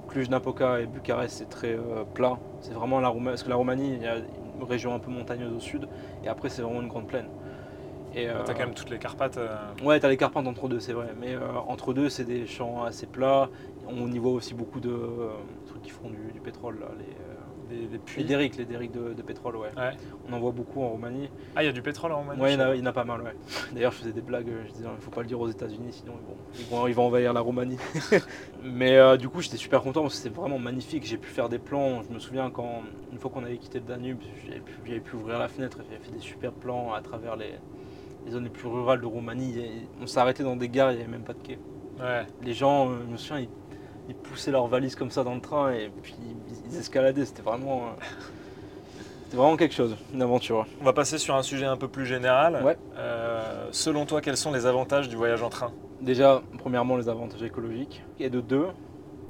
Cluj-Napoca 0.09 0.81
et 0.81 0.87
Bucarest 0.87 1.39
c'est 1.39 1.49
très 1.49 1.73
euh, 1.75 2.05
plat. 2.15 2.39
C'est 2.61 2.75
vraiment 2.75 3.01
la 3.01 3.09
Roumanie, 3.09 3.31
parce 3.33 3.43
que 3.43 3.51
la 3.51 3.57
Roumanie 3.57 3.95
il 3.95 4.03
y 4.03 4.07
a 4.07 4.17
une 4.19 4.65
région 4.65 4.95
un 4.95 4.99
peu 4.99 5.11
montagneuse 5.11 5.53
au 5.53 5.61
sud 5.61 5.89
et 6.23 6.29
après 6.29 6.49
c'est 6.49 6.63
vraiment 6.63 6.81
une 6.83 6.89
grande 6.89 7.07
plaine. 7.09 7.29
Et, 8.15 8.29
euh, 8.29 8.45
T'as 8.45 8.55
quand 8.55 8.61
même 8.61 8.75
toutes 8.75 8.91
les 8.91 8.99
Carpates. 8.99 9.39
euh, 9.39 9.57
Ouais, 9.83 9.99
t'as 9.99 10.09
les 10.09 10.17
Carpathes 10.17 10.47
entre 10.47 10.69
deux, 10.69 10.81
c'est 10.81 10.93
vrai. 10.93 11.09
Mais 11.21 11.35
euh, 11.35 11.41
entre 11.67 11.93
deux, 11.93 12.09
c'est 12.09 12.25
des 12.25 12.47
champs 12.47 12.85
assez 12.85 13.07
plats. 13.07 13.51
On 13.89 14.11
y 14.13 14.19
voit 14.19 14.33
aussi 14.33 14.55
beaucoup 14.55 14.81
de 14.81 14.91
euh, 14.91 15.31
trucs 15.67 15.83
qui 15.83 15.91
font 15.91 16.11
du, 16.11 16.33
du 16.33 16.41
pétrole, 16.41 16.79
là, 16.81 16.87
les, 16.99 17.05
euh, 17.07 17.35
des, 17.75 17.87
des 17.87 17.99
puits. 17.99 18.23
les 18.23 18.29
derricks, 18.29 18.57
les 18.57 18.65
derricks 18.65 18.93
de, 18.93 19.13
de 19.15 19.23
pétrole, 19.23 19.57
ouais. 19.57 19.69
Ouais. 19.77 19.93
On 20.29 20.33
en 20.33 20.39
voit 20.39 20.53
beaucoup 20.53 20.83
en 20.83 20.89
Roumanie. 20.89 21.29
Ah, 21.57 21.63
il 21.63 21.67
y 21.67 21.69
a 21.69 21.73
du 21.73 21.83
pétrole 21.83 22.13
en 22.13 22.19
Roumanie 22.19 22.41
Ouais, 22.41 22.53
il 22.55 22.59
y, 22.59 22.63
en 22.63 22.67
a, 22.67 22.71
sais 22.71 22.79
il 22.79 22.81
y 22.81 22.83
en 22.83 22.87
a 22.87 22.93
pas 22.93 23.05
mal, 23.05 23.23
ouais. 23.23 23.35
D'ailleurs, 23.73 23.93
je 23.93 23.99
faisais 23.99 24.13
des 24.13 24.21
blagues, 24.21 24.51
je 24.67 24.73
disais, 24.73 24.85
il 24.85 25.03
faut 25.03 25.11
pas 25.11 25.23
le 25.23 25.27
dire 25.27 25.41
aux 25.41 25.49
États-Unis, 25.49 25.93
sinon 25.93 26.15
bon, 26.27 26.37
ils, 26.59 26.67
vont, 26.67 26.87
ils 26.87 26.95
vont 26.95 27.07
envahir 27.07 27.33
la 27.33 27.41
Roumanie. 27.41 27.79
Mais 28.63 28.97
euh, 28.97 29.17
du 29.17 29.29
coup, 29.29 29.41
j'étais 29.43 29.57
super 29.57 29.83
content 29.83 30.03
parce 30.03 30.15
que 30.15 30.23
c'était 30.23 30.35
vraiment 30.35 30.59
magnifique. 30.59 31.05
J'ai 31.05 31.19
pu 31.19 31.29
faire 31.29 31.49
des 31.49 31.59
plans. 31.59 32.03
Je 32.03 32.13
me 32.13 32.19
souviens 32.19 32.51
quand, 32.51 32.83
une 33.13 33.19
fois 33.19 33.31
qu'on 33.31 33.45
avait 33.45 33.59
quitté 33.59 33.79
le 33.81 33.87
Danube, 33.87 34.19
j'avais 34.47 34.61
pu, 34.61 34.73
j'avais 34.85 35.01
pu 35.01 35.17
ouvrir 35.17 35.39
la 35.39 35.49
fenêtre 35.49 35.79
et 35.81 35.85
j'avais 35.91 36.05
fait 36.05 36.13
des 36.13 36.21
super 36.21 36.53
plans 36.53 36.93
à 36.93 37.01
travers 37.01 37.37
les, 37.37 37.55
les 38.25 38.33
zones 38.33 38.45
les 38.45 38.51
plus 38.51 38.69
rurales 38.69 39.01
de 39.01 39.07
Roumanie. 39.07 39.59
Et 39.59 39.71
on 40.01 40.07
s'est 40.07 40.19
arrêté 40.19 40.43
dans 40.43 40.57
des 40.57 40.69
gares, 40.69 40.93
il 40.93 40.97
n'y 40.97 41.03
avait 41.03 41.11
même 41.11 41.25
pas 41.25 41.35
de 41.35 41.43
quai. 41.43 41.59
Ouais. 41.99 42.27
Les 42.43 42.55
gens, 42.55 42.91
euh, 42.91 42.97
je 43.07 43.13
me 43.13 43.17
souviens, 43.17 43.41
ils, 43.41 43.49
ils 44.09 44.15
poussaient 44.15 44.51
leurs 44.51 44.67
valises 44.67 44.97
comme 44.97 45.11
ça 45.11 45.25
dans 45.25 45.35
le 45.35 45.41
train 45.41 45.73
et 45.73 45.91
puis 46.03 46.15
ils, 46.21 46.54
ils 46.71 46.77
escaladaient. 46.79 47.25
C'était 47.25 47.43
vraiment, 47.43 47.83
euh, 47.85 48.05
c'était 49.25 49.37
vraiment 49.37 49.57
quelque 49.57 49.75
chose, 49.75 49.97
une 50.13 50.23
aventure. 50.23 50.67
On 50.81 50.85
va 50.85 50.93
passer 50.93 51.19
sur 51.19 51.35
un 51.35 51.43
sujet 51.43 51.67
un 51.67 51.77
peu 51.77 51.89
plus 51.89 52.07
général. 52.07 52.63
Ouais. 52.65 52.77
Euh, 52.97 53.69
selon 53.73 54.07
toi, 54.07 54.21
quels 54.21 54.37
sont 54.37 54.53
les 54.53 54.67
avantages 54.67 55.09
du 55.09 55.17
voyage 55.17 55.43
en 55.43 55.51
train? 55.51 55.73
Déjà, 56.01 56.43
premièrement, 56.59 56.97
les 56.97 57.09
avantages 57.09 57.43
écologiques. 57.43 58.03
Et 58.21 58.31
de 58.31 58.41
deux, 58.41 58.67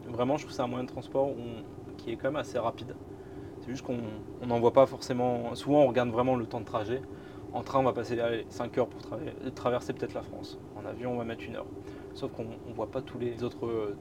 vraiment, 0.09 0.37
je 0.37 0.42
trouve 0.42 0.51
que 0.51 0.57
c'est 0.57 0.62
un 0.62 0.66
moyen 0.66 0.85
de 0.85 0.90
transport 0.90 1.31
qui 1.99 2.11
est 2.12 2.16
quand 2.16 2.29
même 2.29 2.37
assez 2.37 2.59
rapide. 2.59 2.94
C'est 3.61 3.70
juste 3.70 3.83
qu'on 3.85 3.99
on 4.42 4.47
n'en 4.47 4.61
voit 4.61 4.73
pas 4.73 4.85
forcément. 4.87 5.55
Souvent, 5.55 5.83
on 5.83 5.87
regarde 5.88 6.11
vraiment 6.11 6.37
le 6.37 6.44
temps 6.47 6.61
de 6.61 6.66
trajet. 6.66 7.01
En 7.55 7.62
train, 7.62 7.79
on 7.79 7.85
va 7.85 7.92
passer 7.92 8.18
5 8.49 8.77
heures 8.79 8.88
pour 8.88 9.01
tra- 9.01 9.53
traverser 9.55 9.92
peut-être 9.92 10.12
la 10.12 10.23
France. 10.23 10.59
En 10.77 10.85
avion, 10.85 11.12
on 11.12 11.16
va 11.18 11.25
mettre 11.25 11.44
une 11.44 11.55
heure. 11.57 11.66
Sauf 12.14 12.33
qu'on 12.33 12.42
ne 12.44 12.75
voit 12.75 12.90
pas 12.90 13.01
tous 13.01 13.18
les 13.18 13.42
autres 13.44 13.64
euh, 13.66 13.97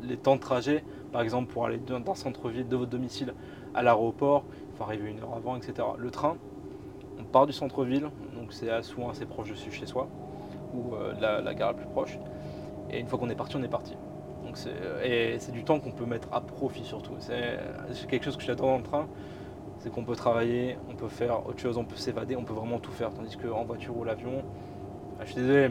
les 0.00 0.18
temps 0.18 0.36
de 0.36 0.40
trajet. 0.40 0.84
Par 1.12 1.22
exemple, 1.22 1.52
pour 1.52 1.64
aller 1.66 1.78
d'un 1.78 2.02
centre-ville 2.14 2.68
de 2.68 2.76
votre 2.76 2.90
domicile 2.90 3.34
à 3.74 3.82
l'aéroport, 3.82 4.46
il 4.72 4.76
faut 4.76 4.84
arriver 4.84 5.10
une 5.10 5.20
heure 5.20 5.34
avant, 5.34 5.56
etc. 5.56 5.94
Le 5.98 6.10
train, 6.10 6.38
on 7.18 7.24
part 7.24 7.46
du 7.46 7.52
centre-ville, 7.52 8.10
donc 8.34 8.52
c'est 8.52 8.70
à- 8.70 8.82
souvent 8.82 9.10
assez 9.10 9.26
proche 9.26 9.50
de 9.50 9.54
chez 9.54 9.86
soi, 9.86 10.10
ou 10.72 10.94
euh, 10.96 11.14
de 11.14 11.20
la, 11.22 11.40
la 11.42 11.54
gare 11.54 11.70
la 11.70 11.74
plus 11.74 11.86
proche. 11.88 12.20
Et 12.90 13.00
une 13.00 13.08
fois 13.08 13.18
qu'on 13.18 13.30
est 13.30 13.36
parti, 13.36 13.56
on 13.56 13.62
est 13.62 13.68
parti. 13.68 13.98
Donc 14.42 14.56
c'est, 14.58 14.74
et 15.04 15.38
c'est 15.40 15.52
du 15.52 15.64
temps 15.64 15.80
qu'on 15.80 15.92
peut 15.92 16.06
mettre 16.06 16.28
à 16.32 16.40
profit 16.42 16.84
surtout. 16.84 17.16
C'est, 17.20 17.60
c'est 17.94 18.08
quelque 18.08 18.24
chose 18.24 18.36
que 18.36 18.44
j'adore 18.44 18.68
dans 18.68 18.78
le 18.78 18.82
train, 18.84 19.10
c'est 19.78 19.90
qu'on 19.90 20.04
peut 20.04 20.16
travailler, 20.16 20.78
on 20.88 20.96
peut 20.96 21.08
faire 21.08 21.46
autre 21.46 21.60
chose, 21.60 21.78
on 21.78 21.86
peut 21.86 21.96
s'évader, 21.96 22.36
on 22.36 22.44
peut 22.44 22.54
vraiment 22.54 22.80
tout 22.80 22.92
faire. 22.92 23.14
Tandis 23.14 23.36
qu'en 23.36 23.64
voiture 23.64 23.96
ou 23.96 24.04
l'avion, 24.04 24.46
ah, 25.18 25.24
je 25.24 25.32
suis 25.32 25.40
désolé, 25.40 25.68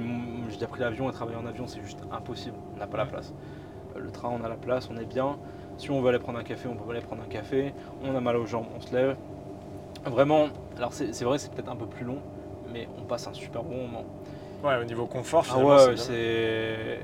j'ai 0.50 0.56
déjà 0.58 0.68
pris 0.68 0.82
l'avion 0.82 1.10
et 1.10 1.14
travailler 1.14 1.38
en 1.38 1.46
avion, 1.46 1.68
c'est 1.68 1.82
juste 1.82 2.04
impossible. 2.12 2.60
On 2.76 2.80
n'a 2.80 2.88
pas 2.88 2.98
la 2.98 3.06
place. 3.06 3.34
Le 4.08 4.12
train, 4.12 4.30
on 4.30 4.44
a 4.44 4.50
la 4.50 4.56
place, 4.56 4.90
on 4.92 4.98
est 4.98 5.06
bien. 5.06 5.38
Si 5.78 5.92
on 5.92 6.02
veut 6.02 6.10
aller 6.10 6.18
prendre 6.18 6.40
un 6.40 6.44
café, 6.44 6.68
on 6.68 6.76
peut 6.76 6.90
aller 6.90 7.02
prendre 7.02 7.22
un 7.22 7.28
café. 7.30 7.74
On 8.04 8.16
a 8.16 8.20
mal 8.22 8.36
aux 8.38 8.46
jambes, 8.48 8.66
on 8.76 8.82
se 8.82 8.96
lève. 8.96 9.16
Vraiment, 10.06 10.48
alors 10.78 10.94
c'est, 10.94 11.24
vrai, 11.24 11.38
c'est 11.38 11.52
peut-être 11.54 11.70
un 11.70 11.76
peu 11.76 11.86
plus 11.86 12.06
long, 12.06 12.20
mais 12.74 12.88
on 12.98 13.04
passe 13.04 13.28
un 13.28 13.34
super 13.34 13.64
bon 13.64 13.78
moment. 13.88 14.06
Ouais, 14.64 14.78
au 14.82 14.86
niveau 14.86 15.06
confort, 15.06 15.46
Ah 15.54 15.60
ouais, 15.60 15.98
c'est. 15.98 17.00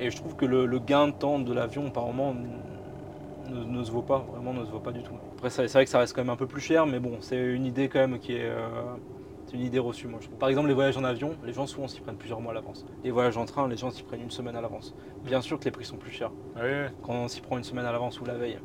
Et 0.00 0.10
je 0.10 0.16
trouve 0.16 0.34
que 0.36 0.44
le, 0.44 0.66
le 0.66 0.78
gain 0.78 1.08
de 1.08 1.12
temps 1.12 1.38
de 1.38 1.52
l'avion 1.54 1.90
par 1.90 2.04
moment 2.06 2.34
ne, 3.48 3.64
ne 3.64 3.82
se 3.84 3.90
vaut 3.90 4.02
pas, 4.02 4.24
vraiment 4.32 4.52
ne 4.52 4.64
se 4.64 4.70
vaut 4.70 4.80
pas 4.80 4.92
du 4.92 5.02
tout. 5.02 5.14
Après, 5.36 5.50
c'est 5.50 5.68
c'est 5.68 5.78
vrai 5.78 5.84
que 5.84 5.90
ça 5.90 5.98
reste 6.00 6.14
quand 6.14 6.22
même 6.22 6.30
un 6.30 6.36
peu 6.36 6.46
plus 6.46 6.60
cher, 6.60 6.86
mais 6.86 6.98
bon, 6.98 7.18
c'est 7.20 7.38
une 7.38 7.64
idée 7.64 7.88
quand 7.88 8.00
même 8.00 8.18
qui 8.18 8.34
est. 8.34 8.44
euh, 8.44 8.68
c'est 9.48 9.56
une 9.56 9.64
idée 9.64 9.78
reçue, 9.78 10.06
moi 10.08 10.18
je 10.20 10.26
trouve. 10.26 10.38
Par 10.38 10.48
exemple, 10.48 10.68
les 10.68 10.74
voyages 10.74 10.96
en 10.96 11.04
avion, 11.04 11.34
les 11.44 11.52
gens 11.52 11.66
souvent 11.66 11.88
s'y 11.88 12.00
prennent 12.00 12.16
plusieurs 12.16 12.40
mois 12.40 12.52
à 12.52 12.54
l'avance. 12.54 12.84
Les 13.02 13.10
voyages 13.10 13.36
en 13.36 13.44
train, 13.46 13.66
les 13.66 13.76
gens 13.76 13.90
s'y 13.90 14.02
prennent 14.02 14.22
une 14.22 14.30
semaine 14.30 14.56
à 14.56 14.60
l'avance. 14.60 14.94
Bien 15.24 15.40
sûr 15.40 15.58
que 15.58 15.64
les 15.64 15.70
prix 15.70 15.84
sont 15.84 15.96
plus 15.96 16.10
chers 16.10 16.30
Ah 16.56 16.60
quand 17.02 17.14
on 17.14 17.28
s'y 17.28 17.40
prend 17.40 17.56
une 17.56 17.64
semaine 17.64 17.86
à 17.86 17.92
l'avance 17.92 18.20
ou 18.20 18.24
la 18.24 18.34
veille. 18.34 18.58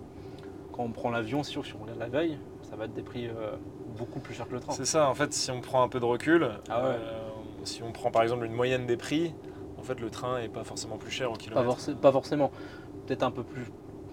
Quand 0.74 0.84
on 0.84 0.92
prend 0.92 1.10
l'avion, 1.10 1.44
c'est 1.44 1.52
sûr 1.52 1.62
que 1.62 1.68
si 1.68 1.74
on 1.76 1.82
regarde 1.84 2.00
la 2.00 2.10
veille, 2.10 2.38
ça 2.64 2.76
va 2.76 2.86
être 2.86 2.94
des 2.94 3.04
prix 3.04 3.28
euh, 3.28 3.56
beaucoup 3.98 4.20
plus 4.20 4.34
chers 4.34 4.48
que 4.48 4.54
le 4.54 4.60
train. 4.60 4.74
C'est 4.74 4.86
ça, 4.86 5.08
en 5.10 5.14
fait, 5.14 5.32
si 5.34 5.52
on 5.52 5.62
prend 5.62 5.84
un 5.84 5.88
peu 5.88 6.00
de 6.00 6.06
recul, 6.06 6.50
Ah 6.70 6.82
ouais. 6.84 6.90
euh, 6.96 7.30
si 7.64 7.84
on 7.84 7.92
prend 7.92 8.12
par 8.12 8.24
exemple 8.24 8.46
une 8.46 8.54
moyenne 8.54 8.86
des 8.88 8.98
prix, 8.98 9.34
en 9.78 9.84
fait, 9.84 10.00
le 10.00 10.10
train 10.10 10.40
est 10.40 10.50
pas 10.50 10.64
forcément 10.64 10.98
plus 10.98 11.12
cher 11.12 11.30
au 11.30 11.34
Pas, 11.34 11.40
kilomètre. 11.40 11.96
pas 12.00 12.12
forcément. 12.12 12.52
Peut-être 13.06 13.24
un 13.24 13.32
peu 13.32 13.44
plus, 13.44 13.66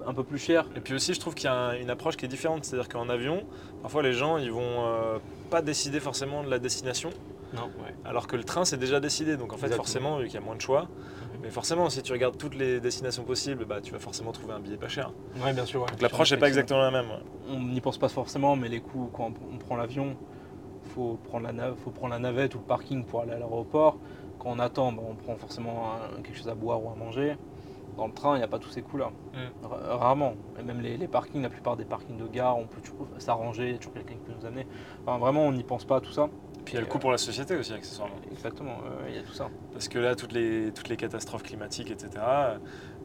un 0.06 0.14
peu 0.14 0.24
plus 0.24 0.38
cher. 0.38 0.66
Et 0.76 0.80
puis 0.80 0.94
aussi, 0.94 1.14
je 1.14 1.20
trouve 1.20 1.34
qu'il 1.34 1.44
y 1.44 1.48
a 1.48 1.54
un- 1.54 1.78
une 1.78 1.90
approche 1.90 2.16
qui 2.16 2.24
est 2.24 2.28
différente. 2.28 2.64
C'est-à-dire 2.64 2.88
qu'en 2.88 3.08
avion, 3.08 3.44
parfois 3.82 4.02
les 4.02 4.12
gens, 4.12 4.38
ils 4.38 4.50
vont 4.52 4.60
euh, 4.86 5.18
pas 5.50 5.62
décider 5.62 6.00
forcément 6.00 6.42
de 6.42 6.50
la 6.50 6.58
destination, 6.58 7.10
Non, 7.54 7.64
ouais. 7.64 7.94
alors 8.04 8.26
que 8.26 8.36
le 8.36 8.44
train, 8.44 8.64
c'est 8.64 8.76
déjà 8.78 9.00
décidé. 9.00 9.36
Donc 9.36 9.52
en 9.52 9.56
fait, 9.56 9.66
Exactement. 9.66 9.76
forcément, 9.84 10.18
vu 10.18 10.26
qu'il 10.26 10.34
y 10.34 10.42
a 10.42 10.44
moins 10.44 10.56
de 10.56 10.60
choix, 10.60 10.88
mais 11.42 11.50
forcément, 11.50 11.88
si 11.90 12.02
tu 12.02 12.12
regardes 12.12 12.36
toutes 12.36 12.54
les 12.54 12.80
destinations 12.80 13.24
possibles, 13.24 13.64
bah, 13.64 13.80
tu 13.80 13.92
vas 13.92 13.98
forcément 13.98 14.32
trouver 14.32 14.52
un 14.54 14.60
billet 14.60 14.76
pas 14.76 14.88
cher. 14.88 15.12
Ouais, 15.44 15.52
bien 15.52 15.64
sûr. 15.64 15.86
Donc 15.86 16.00
l'approche 16.02 16.30
n'est 16.32 16.36
pas 16.38 16.48
exactement 16.48 16.80
la 16.82 16.90
même. 16.90 17.10
On 17.48 17.58
n'y 17.60 17.80
pense 17.80 17.98
pas 17.98 18.08
forcément, 18.08 18.56
mais 18.56 18.68
les 18.68 18.80
coûts, 18.80 19.10
quand 19.12 19.32
on 19.52 19.56
prend 19.58 19.76
l'avion, 19.76 20.16
faut 20.94 21.18
prendre 21.24 21.44
la 21.46 21.52
nav- 21.52 21.76
faut 21.84 21.90
prendre 21.90 22.12
la 22.12 22.18
navette 22.18 22.54
ou 22.54 22.58
le 22.58 22.64
parking 22.64 23.04
pour 23.04 23.22
aller 23.22 23.32
à 23.32 23.38
l'aéroport. 23.38 23.98
Quand 24.38 24.50
on 24.50 24.58
attend, 24.58 24.92
bah, 24.92 25.02
on 25.08 25.14
prend 25.14 25.36
forcément 25.36 25.92
un- 25.94 26.22
quelque 26.22 26.36
chose 26.38 26.48
à 26.48 26.54
boire 26.54 26.82
ou 26.82 26.90
à 26.90 26.94
manger. 26.94 27.36
Dans 27.96 28.06
le 28.06 28.12
train, 28.12 28.34
il 28.34 28.38
n'y 28.38 28.44
a 28.44 28.48
pas 28.48 28.58
tous 28.58 28.70
ces 28.70 28.82
coûts-là. 28.82 29.10
Mm. 29.34 29.66
Ra- 29.66 29.96
Rarement. 29.96 30.34
Et 30.58 30.62
même 30.62 30.80
les, 30.80 30.96
les 30.96 31.08
parkings, 31.08 31.42
la 31.42 31.48
plupart 31.50 31.76
des 31.76 31.84
parkings 31.84 32.16
de 32.16 32.26
gare, 32.26 32.56
on 32.58 32.66
peut 32.66 32.80
toujours 32.80 33.06
s'arranger, 33.18 33.66
il 33.68 33.72
y 33.72 33.74
a 33.74 33.78
toujours 33.78 33.94
quelqu'un 33.94 34.14
qui 34.14 34.20
peut 34.20 34.32
nous 34.38 34.46
amener. 34.46 34.66
Enfin, 35.06 35.18
vraiment, 35.18 35.42
on 35.42 35.52
n'y 35.52 35.64
pense 35.64 35.84
pas 35.84 35.96
à 35.96 36.00
tout 36.00 36.12
ça. 36.12 36.28
Puis 36.64 36.74
il 36.74 36.74
y 36.74 36.78
a 36.78 36.80
le 36.80 36.86
Et, 36.86 36.90
coût 36.90 36.98
euh, 36.98 37.00
pour 37.00 37.10
la 37.12 37.18
société 37.18 37.56
aussi, 37.56 37.72
accessoirement. 37.72 38.14
Exactement, 38.30 38.76
euh, 38.86 39.08
il 39.08 39.14
y 39.16 39.18
a 39.18 39.22
tout 39.22 39.32
ça. 39.32 39.48
Parce 39.72 39.88
que 39.88 39.98
là, 39.98 40.14
toutes 40.14 40.32
les, 40.32 40.72
toutes 40.72 40.88
les 40.88 40.96
catastrophes 40.96 41.42
climatiques, 41.42 41.90
etc., 41.90 42.10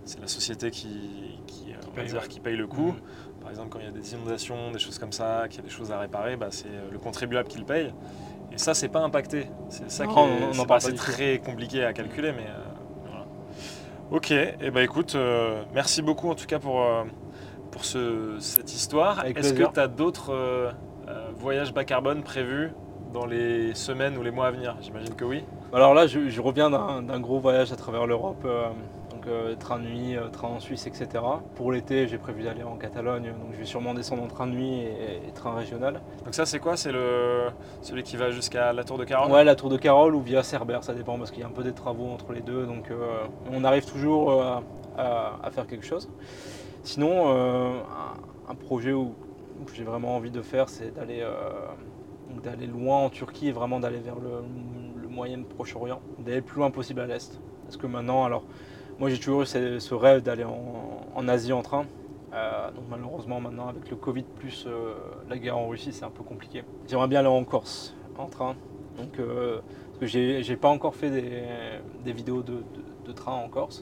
c'est 0.04 0.20
la 0.22 0.28
société 0.28 0.70
qui, 0.72 1.40
qui, 1.48 1.72
euh, 1.72 1.78
on 1.84 1.90
va 1.90 1.96
paye, 2.02 2.08
dire, 2.08 2.22
ouais. 2.22 2.28
qui 2.28 2.40
paye 2.40 2.56
le 2.56 2.68
coût. 2.68 2.92
Mhm. 2.92 3.02
Par 3.42 3.50
exemple, 3.50 3.70
quand 3.70 3.80
il 3.80 3.86
y 3.86 3.88
a 3.88 3.92
des 3.92 4.14
inondations, 4.14 4.72
des 4.72 4.80
choses 4.80 5.00
comme 5.00 5.12
ça, 5.12 5.48
qu'il 5.50 5.60
y 5.60 5.64
a 5.64 5.66
des 5.66 5.72
choses 5.74 5.92
à 5.92 6.00
réparer, 6.00 6.36
bah, 6.36 6.48
c'est 6.52 6.68
euh, 6.68 6.92
le 6.92 7.00
contribuable 7.00 7.48
qui 7.48 7.58
le 7.60 7.66
paye. 7.66 7.94
Et 8.52 8.58
ça, 8.58 8.74
c'est 8.74 8.88
pas 8.90 9.02
impacté. 9.02 9.48
C'est 9.70 9.90
ça 9.90 10.06
Non, 10.06 10.14
qui 10.14 10.20
est, 10.20 10.22
on- 10.22 10.50
on 10.56 10.60
en 10.60 10.66
parle 10.66 10.82
pas- 10.82 10.92
très 10.94 11.40
compliqué 11.40 11.84
à 11.84 11.94
calculer, 11.94 12.32
mais 12.34 12.44
euh. 12.48 12.62
Ok, 14.12 14.32
et 14.32 14.72
ben 14.72 14.82
écoute, 14.84 15.16
euh, 15.16 15.64
merci 15.74 16.02
beaucoup 16.02 16.30
en 16.30 16.36
tout 16.36 16.46
cas 16.46 16.60
pour, 16.60 16.82
euh, 16.82 17.04
pour 17.72 17.84
ce- 17.86 18.38
cette 18.40 18.74
histoire. 18.74 19.26
Est-ce 19.26 19.54
que 19.54 19.64
tu 19.74 19.80
as 19.80 19.88
d'autres 19.88 20.32
euh, 20.34 20.72
voyages 21.38 21.74
bas 21.74 21.84
carbone 21.86 22.22
prévus 22.24 22.72
dans 23.14 23.26
les 23.26 23.74
semaines 23.74 24.18
ou 24.18 24.24
les 24.24 24.32
mois 24.32 24.48
à 24.48 24.52
venir? 24.52 24.76
J'imagine 24.82 25.16
que 25.16 25.26
oui. 25.26 25.44
Alors 25.74 25.94
là, 25.94 26.06
je, 26.08 26.30
je 26.30 26.42
reviens 26.42 26.70
d'un 26.70 27.02
d'un 27.02 27.20
gros 27.20 27.40
voyage 27.40 27.72
à 27.72 27.76
travers 27.76 28.06
l'Europe, 28.06 28.46
donc 29.26 29.34
euh, 29.34 29.56
train 29.56 29.80
de 29.80 29.86
nuit, 29.86 30.16
euh, 30.16 30.28
train 30.30 30.48
en 30.48 30.60
Suisse, 30.60 30.88
etc. 30.88 31.24
Pour 31.56 31.72
l'été, 31.72 32.08
j'ai 32.08 32.18
prévu 32.18 32.44
d'aller 32.44 32.64
en 32.64 32.76
Catalogne, 32.76 33.26
donc 33.26 33.54
je 33.54 33.58
vais 33.58 33.66
sûrement 33.66 33.94
descendre 33.94 34.24
en 34.24 34.28
train 34.28 34.48
de 34.48 34.52
nuit 34.52 34.80
et, 34.80 35.28
et 35.28 35.32
train 35.34 35.54
régional. 35.54 36.02
Donc 36.24 36.34
ça, 36.34 36.46
c'est 36.46 36.60
quoi? 36.60 36.78
C'est 36.78 36.92
le 36.92 37.48
celui 37.82 38.04
qui 38.04 38.18
va 38.18 38.32
jusqu'à 38.32 38.74
la 38.74 38.84
Tour 38.84 38.98
de 38.98 39.04
Caronne 39.04 39.32
Ouais, 39.32 39.44
la 39.44 39.56
Tour 39.56 39.70
de 39.70 39.78
Carole 39.78 40.16
ou 40.16 40.22
via 40.22 40.44
Cerbère, 40.44 40.84
ça 40.84 40.94
dépend 40.94 41.18
parce 41.18 41.32
qu'il 41.32 41.42
y 41.42 41.44
a 41.44 41.48
un 41.48 41.52
peu 41.52 41.64
des 41.64 41.74
travaux 41.74 42.08
entre 42.08 42.34
les 42.34 42.42
deux, 42.42 42.66
donc 42.66 42.92
euh, 42.92 43.26
on 43.52 43.64
arrive 43.64 43.86
toujours 43.86 44.42
à, 44.42 44.62
à 44.98 45.52
faire 45.52 45.68
quelque 45.68 45.86
chose. 45.86 46.10
Sinon, 46.84 47.30
un, 47.30 47.84
un 48.50 48.56
projet 48.56 48.94
où 48.94 49.14
j'ai 49.74 49.84
vraiment 49.84 50.16
envie 50.16 50.32
de 50.32 50.42
faire, 50.42 50.70
c'est 50.70 50.94
d'aller 50.94 51.26
d'aller 52.44 52.68
loin 52.68 52.98
en 52.98 53.10
Turquie 53.10 53.48
et 53.48 53.52
vraiment 53.52 53.80
d'aller 53.80 54.00
vers 54.00 54.16
le, 54.16 54.44
le 55.02 55.08
Moyen-Proche-Orient, 55.08 56.02
d'aller 56.20 56.38
le 56.38 56.44
plus 56.44 56.60
loin 56.60 56.70
possible 56.70 57.00
à 57.02 57.08
l'Est. 57.08 57.40
Parce 57.64 57.78
que 57.78 57.88
maintenant, 57.88 58.26
alors, 58.26 58.44
moi 59.00 59.10
j'ai 59.10 59.18
toujours 59.18 59.44
eu 59.44 59.46
ce, 59.46 59.94
rêve 59.94 60.22
d'aller 60.22 60.46
en, 60.46 61.28
Asie 61.28 61.54
en 61.54 61.62
train. 61.62 61.86
donc 62.32 62.86
malheureusement 62.90 63.40
maintenant 63.40 63.68
avec 63.68 63.90
le 63.90 63.96
Covid 63.96 64.24
plus 64.40 64.68
la 65.30 65.38
guerre 65.38 65.58
en 65.58 65.68
Russie 65.68 65.92
c'est 65.92 66.06
un 66.06 66.12
peu 66.12 66.24
compliqué. 66.24 66.64
J'aimerais 66.88 67.08
bien 67.08 67.20
aller 67.20 67.30
en 67.30 67.44
Corse 67.44 67.96
en 68.18 68.28
train. 68.28 68.56
Donc 68.98 69.20
parce 70.00 70.12
que 70.12 70.42
j'ai 70.42 70.56
pas 70.58 70.68
encore 70.68 70.96
fait 70.96 71.10
des, 71.10 72.12
vidéos 72.12 72.44
de, 72.44 73.12
train 73.14 73.32
en 73.32 73.48
Corse. 73.48 73.80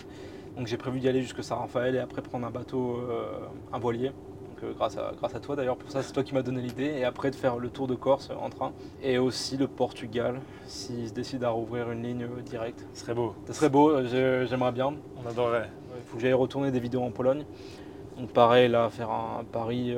Donc 0.55 0.67
j'ai 0.67 0.77
prévu 0.77 0.99
d'y 0.99 1.07
aller 1.07 1.21
jusque 1.21 1.43
Saint-Raphaël 1.43 1.95
et 1.95 1.99
après 1.99 2.21
prendre 2.21 2.45
un 2.45 2.51
bateau, 2.51 2.97
euh, 2.97 3.47
un 3.71 3.79
voilier. 3.79 4.11
Euh, 4.63 4.73
grâce, 4.73 4.97
à, 4.97 5.11
grâce 5.17 5.35
à 5.35 5.39
toi 5.39 5.55
d'ailleurs, 5.55 5.77
pour 5.77 5.91
ça 5.91 6.01
c'est 6.01 6.13
toi 6.13 6.23
qui 6.23 6.33
m'as 6.33 6.41
donné 6.41 6.61
l'idée. 6.61 6.93
Et 6.97 7.03
après 7.03 7.31
de 7.31 7.35
faire 7.35 7.57
le 7.57 7.69
tour 7.69 7.87
de 7.87 7.95
Corse 7.95 8.29
en 8.39 8.49
train. 8.49 8.71
Et 9.01 9.17
aussi 9.17 9.57
le 9.57 9.67
Portugal, 9.67 10.39
s'ils 10.65 11.09
se 11.09 11.13
décident 11.13 11.47
à 11.47 11.51
rouvrir 11.51 11.91
une 11.91 12.03
ligne 12.03 12.23
euh, 12.23 12.41
directe. 12.41 12.85
Ce 12.93 13.01
serait 13.01 13.13
beau. 13.13 13.35
Ce 13.47 13.53
serait 13.53 13.69
beau, 13.69 14.03
j'aimerais 14.05 14.71
bien. 14.71 14.93
On 15.23 15.29
adorerait. 15.29 15.69
Il 15.97 16.03
faut 16.03 16.17
que 16.17 16.21
j'aille 16.21 16.33
retourner 16.33 16.71
des 16.71 16.79
vidéos 16.79 17.01
en 17.01 17.11
Pologne. 17.11 17.45
Donc 18.17 18.29
pareil 18.31 18.69
là, 18.69 18.89
faire 18.89 19.09
un 19.09 19.43
Paris, 19.51 19.95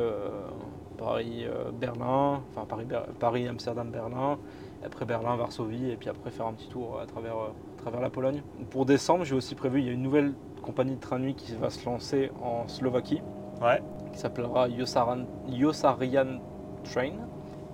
Paris 0.98 1.46
Berlin, 1.74 2.42
enfin 2.50 2.66
Paris, 2.66 2.86
Paris 3.20 3.48
Amsterdam 3.48 3.90
Berlin 3.90 4.38
après 4.86 5.06
Berlin, 5.06 5.36
Varsovie, 5.36 5.90
et 5.90 5.96
puis 5.96 6.10
après 6.10 6.30
faire 6.30 6.48
un 6.48 6.54
petit 6.54 6.68
tour 6.68 7.00
à 7.02 7.06
travers, 7.06 7.38
euh, 7.38 7.50
travers 7.78 8.02
la 8.02 8.10
Pologne. 8.10 8.42
Pour 8.70 8.86
décembre, 8.86 9.26
j'ai 9.26 9.36
aussi 9.36 9.56
prévu, 9.56 9.80
il 9.80 9.86
y 9.86 9.90
a 9.90 9.94
une 9.94 10.02
nouvelle 10.02 10.34
compagnie 10.62 10.96
de 10.96 11.00
train 11.00 11.20
nuit 11.20 11.36
qui 11.36 11.54
va 11.56 11.70
se 11.70 11.86
lancer 11.86 12.32
en 12.42 12.68
Slovaquie, 12.68 13.22
ouais. 13.62 13.82
Qui 14.16 14.22
s'appellera 14.22 14.68
Yosarian 14.70 16.40
Train, 16.84 17.12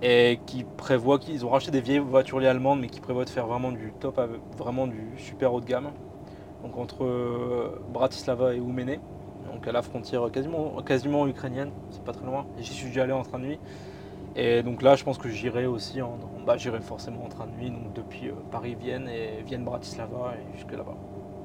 et 0.02 0.40
qui 0.46 0.64
prévoit 0.64 1.18
qu'ils 1.18 1.46
ont 1.46 1.50
racheté 1.50 1.70
des 1.70 1.80
vieilles 1.80 2.00
voitures 2.00 2.38
allemandes, 2.38 2.80
mais 2.80 2.88
qui 2.88 3.00
prévoient 3.00 3.24
de 3.24 3.30
faire 3.30 3.46
vraiment 3.46 3.70
du 3.70 3.92
top, 4.00 4.20
vraiment 4.58 4.88
du 4.88 5.12
super 5.16 5.54
haut 5.54 5.60
de 5.60 5.66
gamme. 5.66 5.92
Donc 6.64 6.76
entre 6.76 7.04
euh, 7.04 7.80
Bratislava 7.92 8.54
et 8.54 8.60
Oumene, 8.60 8.98
donc 9.52 9.66
à 9.66 9.72
la 9.72 9.82
frontière 9.82 10.30
quasiment, 10.32 10.82
quasiment 10.82 11.26
ukrainienne, 11.26 11.70
c'est 11.90 12.02
pas 12.02 12.12
très 12.12 12.26
loin. 12.26 12.46
J'y 12.58 12.72
suis 12.72 12.88
déjà 12.88 13.04
allé 13.04 13.12
en 13.12 13.22
train 13.22 13.38
de 13.38 13.44
nuit. 13.44 13.58
Et 14.34 14.62
donc 14.62 14.82
là, 14.82 14.96
je 14.96 15.04
pense 15.04 15.18
que 15.18 15.28
j'irai 15.28 15.66
aussi, 15.66 16.02
en, 16.02 16.18
bah, 16.46 16.56
j'irai 16.56 16.80
forcément 16.80 17.24
en 17.24 17.28
train 17.28 17.46
de 17.46 17.52
nuit, 17.52 17.70
donc 17.70 17.92
depuis 17.92 18.28
euh, 18.28 18.34
Paris-Vienne 18.50 19.08
et 19.08 19.42
Vienne-Bratislava 19.42 20.34
et 20.34 20.56
jusque 20.56 20.72
là-bas. 20.72 20.96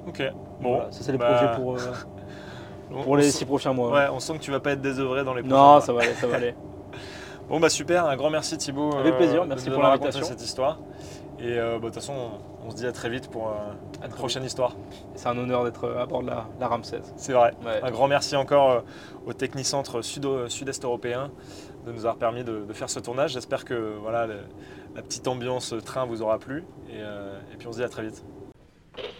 Ok, 0.07 0.23
bon. 0.61 0.81
ça, 0.89 1.03
c'est 1.03 1.11
les 1.11 1.17
bah, 1.17 1.33
projets 1.33 1.61
pour, 1.61 1.73
euh, 1.73 1.77
pour 2.89 3.17
les 3.17 3.31
six 3.31 3.45
prochains 3.45 3.73
mois. 3.73 3.91
Ouais, 3.91 4.07
on 4.11 4.19
sent 4.19 4.33
que 4.33 4.43
tu 4.43 4.51
vas 4.51 4.59
pas 4.59 4.71
être 4.71 4.81
désœuvré 4.81 5.23
dans 5.23 5.33
les 5.33 5.43
prochains 5.43 5.55
Non, 5.55 5.81
ça 5.81 5.93
va 5.93 6.01
aller, 6.01 6.13
ça 6.13 6.27
va 6.27 6.35
aller. 6.35 6.55
bon, 7.49 7.59
bah 7.59 7.69
super, 7.69 8.05
un 8.05 8.15
grand 8.15 8.29
merci 8.29 8.57
Thibaut. 8.57 8.95
Avec 8.95 9.13
euh, 9.13 9.17
plaisir, 9.17 9.45
merci 9.45 9.69
pour 9.69 9.81
l'invitation. 9.81 10.25
cette 10.25 10.41
histoire. 10.41 10.79
Et 11.39 11.55
bah, 11.55 11.77
de 11.77 11.79
toute 11.81 11.93
façon, 11.93 12.13
on, 12.65 12.71
se 12.71 12.75
dit 12.75 12.87
à 12.87 12.91
très 12.91 13.09
vite 13.09 13.29
pour 13.29 13.53
une 14.03 14.09
prochaine 14.09 14.43
histoire. 14.43 14.75
C'est 15.15 15.27
un 15.27 15.37
honneur 15.37 15.63
d'être 15.63 15.87
à 15.87 16.05
bord 16.07 16.23
de 16.23 16.27
la, 16.27 16.47
la 16.59 16.67
Ramsès. 16.67 17.01
C'est 17.15 17.33
vrai. 17.33 17.53
Un 17.83 17.91
grand 17.91 18.07
merci 18.07 18.35
encore 18.35 18.83
au 19.27 19.33
Technicentre 19.33 20.03
Sud-Est 20.03 20.83
européen 20.83 21.29
de 21.87 21.93
nous 21.93 21.99
avoir 21.99 22.17
permis 22.17 22.43
de, 22.43 22.65
faire 22.73 22.89
ce 22.89 22.99
tournage. 22.99 23.31
J'espère 23.31 23.65
que 23.65 23.95
voilà, 24.01 24.27
la 24.95 25.01
petite 25.01 25.27
ambiance 25.27 25.73
train 25.85 26.05
vous 26.05 26.21
aura 26.21 26.37
plu. 26.37 26.65
Euh, 26.91 27.39
et, 27.53 27.57
puis 27.57 27.67
on 27.67 27.71
se 27.71 27.77
dit 27.77 27.83
à 27.83 27.89
très 27.89 28.03
vite. 28.03 28.23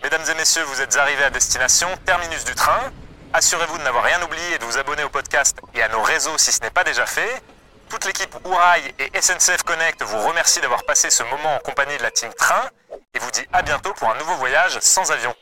Mesdames 0.03 0.21
et 0.31 0.37
messieurs, 0.37 0.63
vous 0.63 0.81
êtes 0.81 0.95
arrivés 0.97 1.23
à 1.23 1.29
destination, 1.29 1.87
terminus 2.05 2.43
du 2.45 2.53
train. 2.53 2.91
Assurez-vous 3.33 3.77
de 3.77 3.83
n'avoir 3.83 4.05
rien 4.05 4.21
oublié 4.23 4.53
et 4.55 4.57
de 4.57 4.63
vous 4.65 4.77
abonner 4.77 5.03
au 5.03 5.09
podcast 5.09 5.57
et 5.73 5.81
à 5.81 5.89
nos 5.89 6.01
réseaux 6.01 6.37
si 6.37 6.51
ce 6.51 6.61
n'est 6.61 6.69
pas 6.69 6.83
déjà 6.83 7.05
fait. 7.05 7.41
Toute 7.89 8.05
l'équipe 8.05 8.33
Ourail 8.45 8.93
et 8.99 9.21
SNCF 9.21 9.63
Connect 9.63 10.01
vous 10.01 10.19
remercie 10.19 10.61
d'avoir 10.61 10.83
passé 10.83 11.09
ce 11.09 11.23
moment 11.23 11.55
en 11.55 11.59
compagnie 11.59 11.97
de 11.97 12.03
la 12.03 12.11
team 12.11 12.33
Train 12.33 12.69
et 13.13 13.19
vous 13.19 13.31
dit 13.31 13.45
à 13.53 13.61
bientôt 13.61 13.93
pour 13.93 14.09
un 14.09 14.17
nouveau 14.17 14.35
voyage 14.35 14.79
sans 14.79 15.11
avion. 15.11 15.33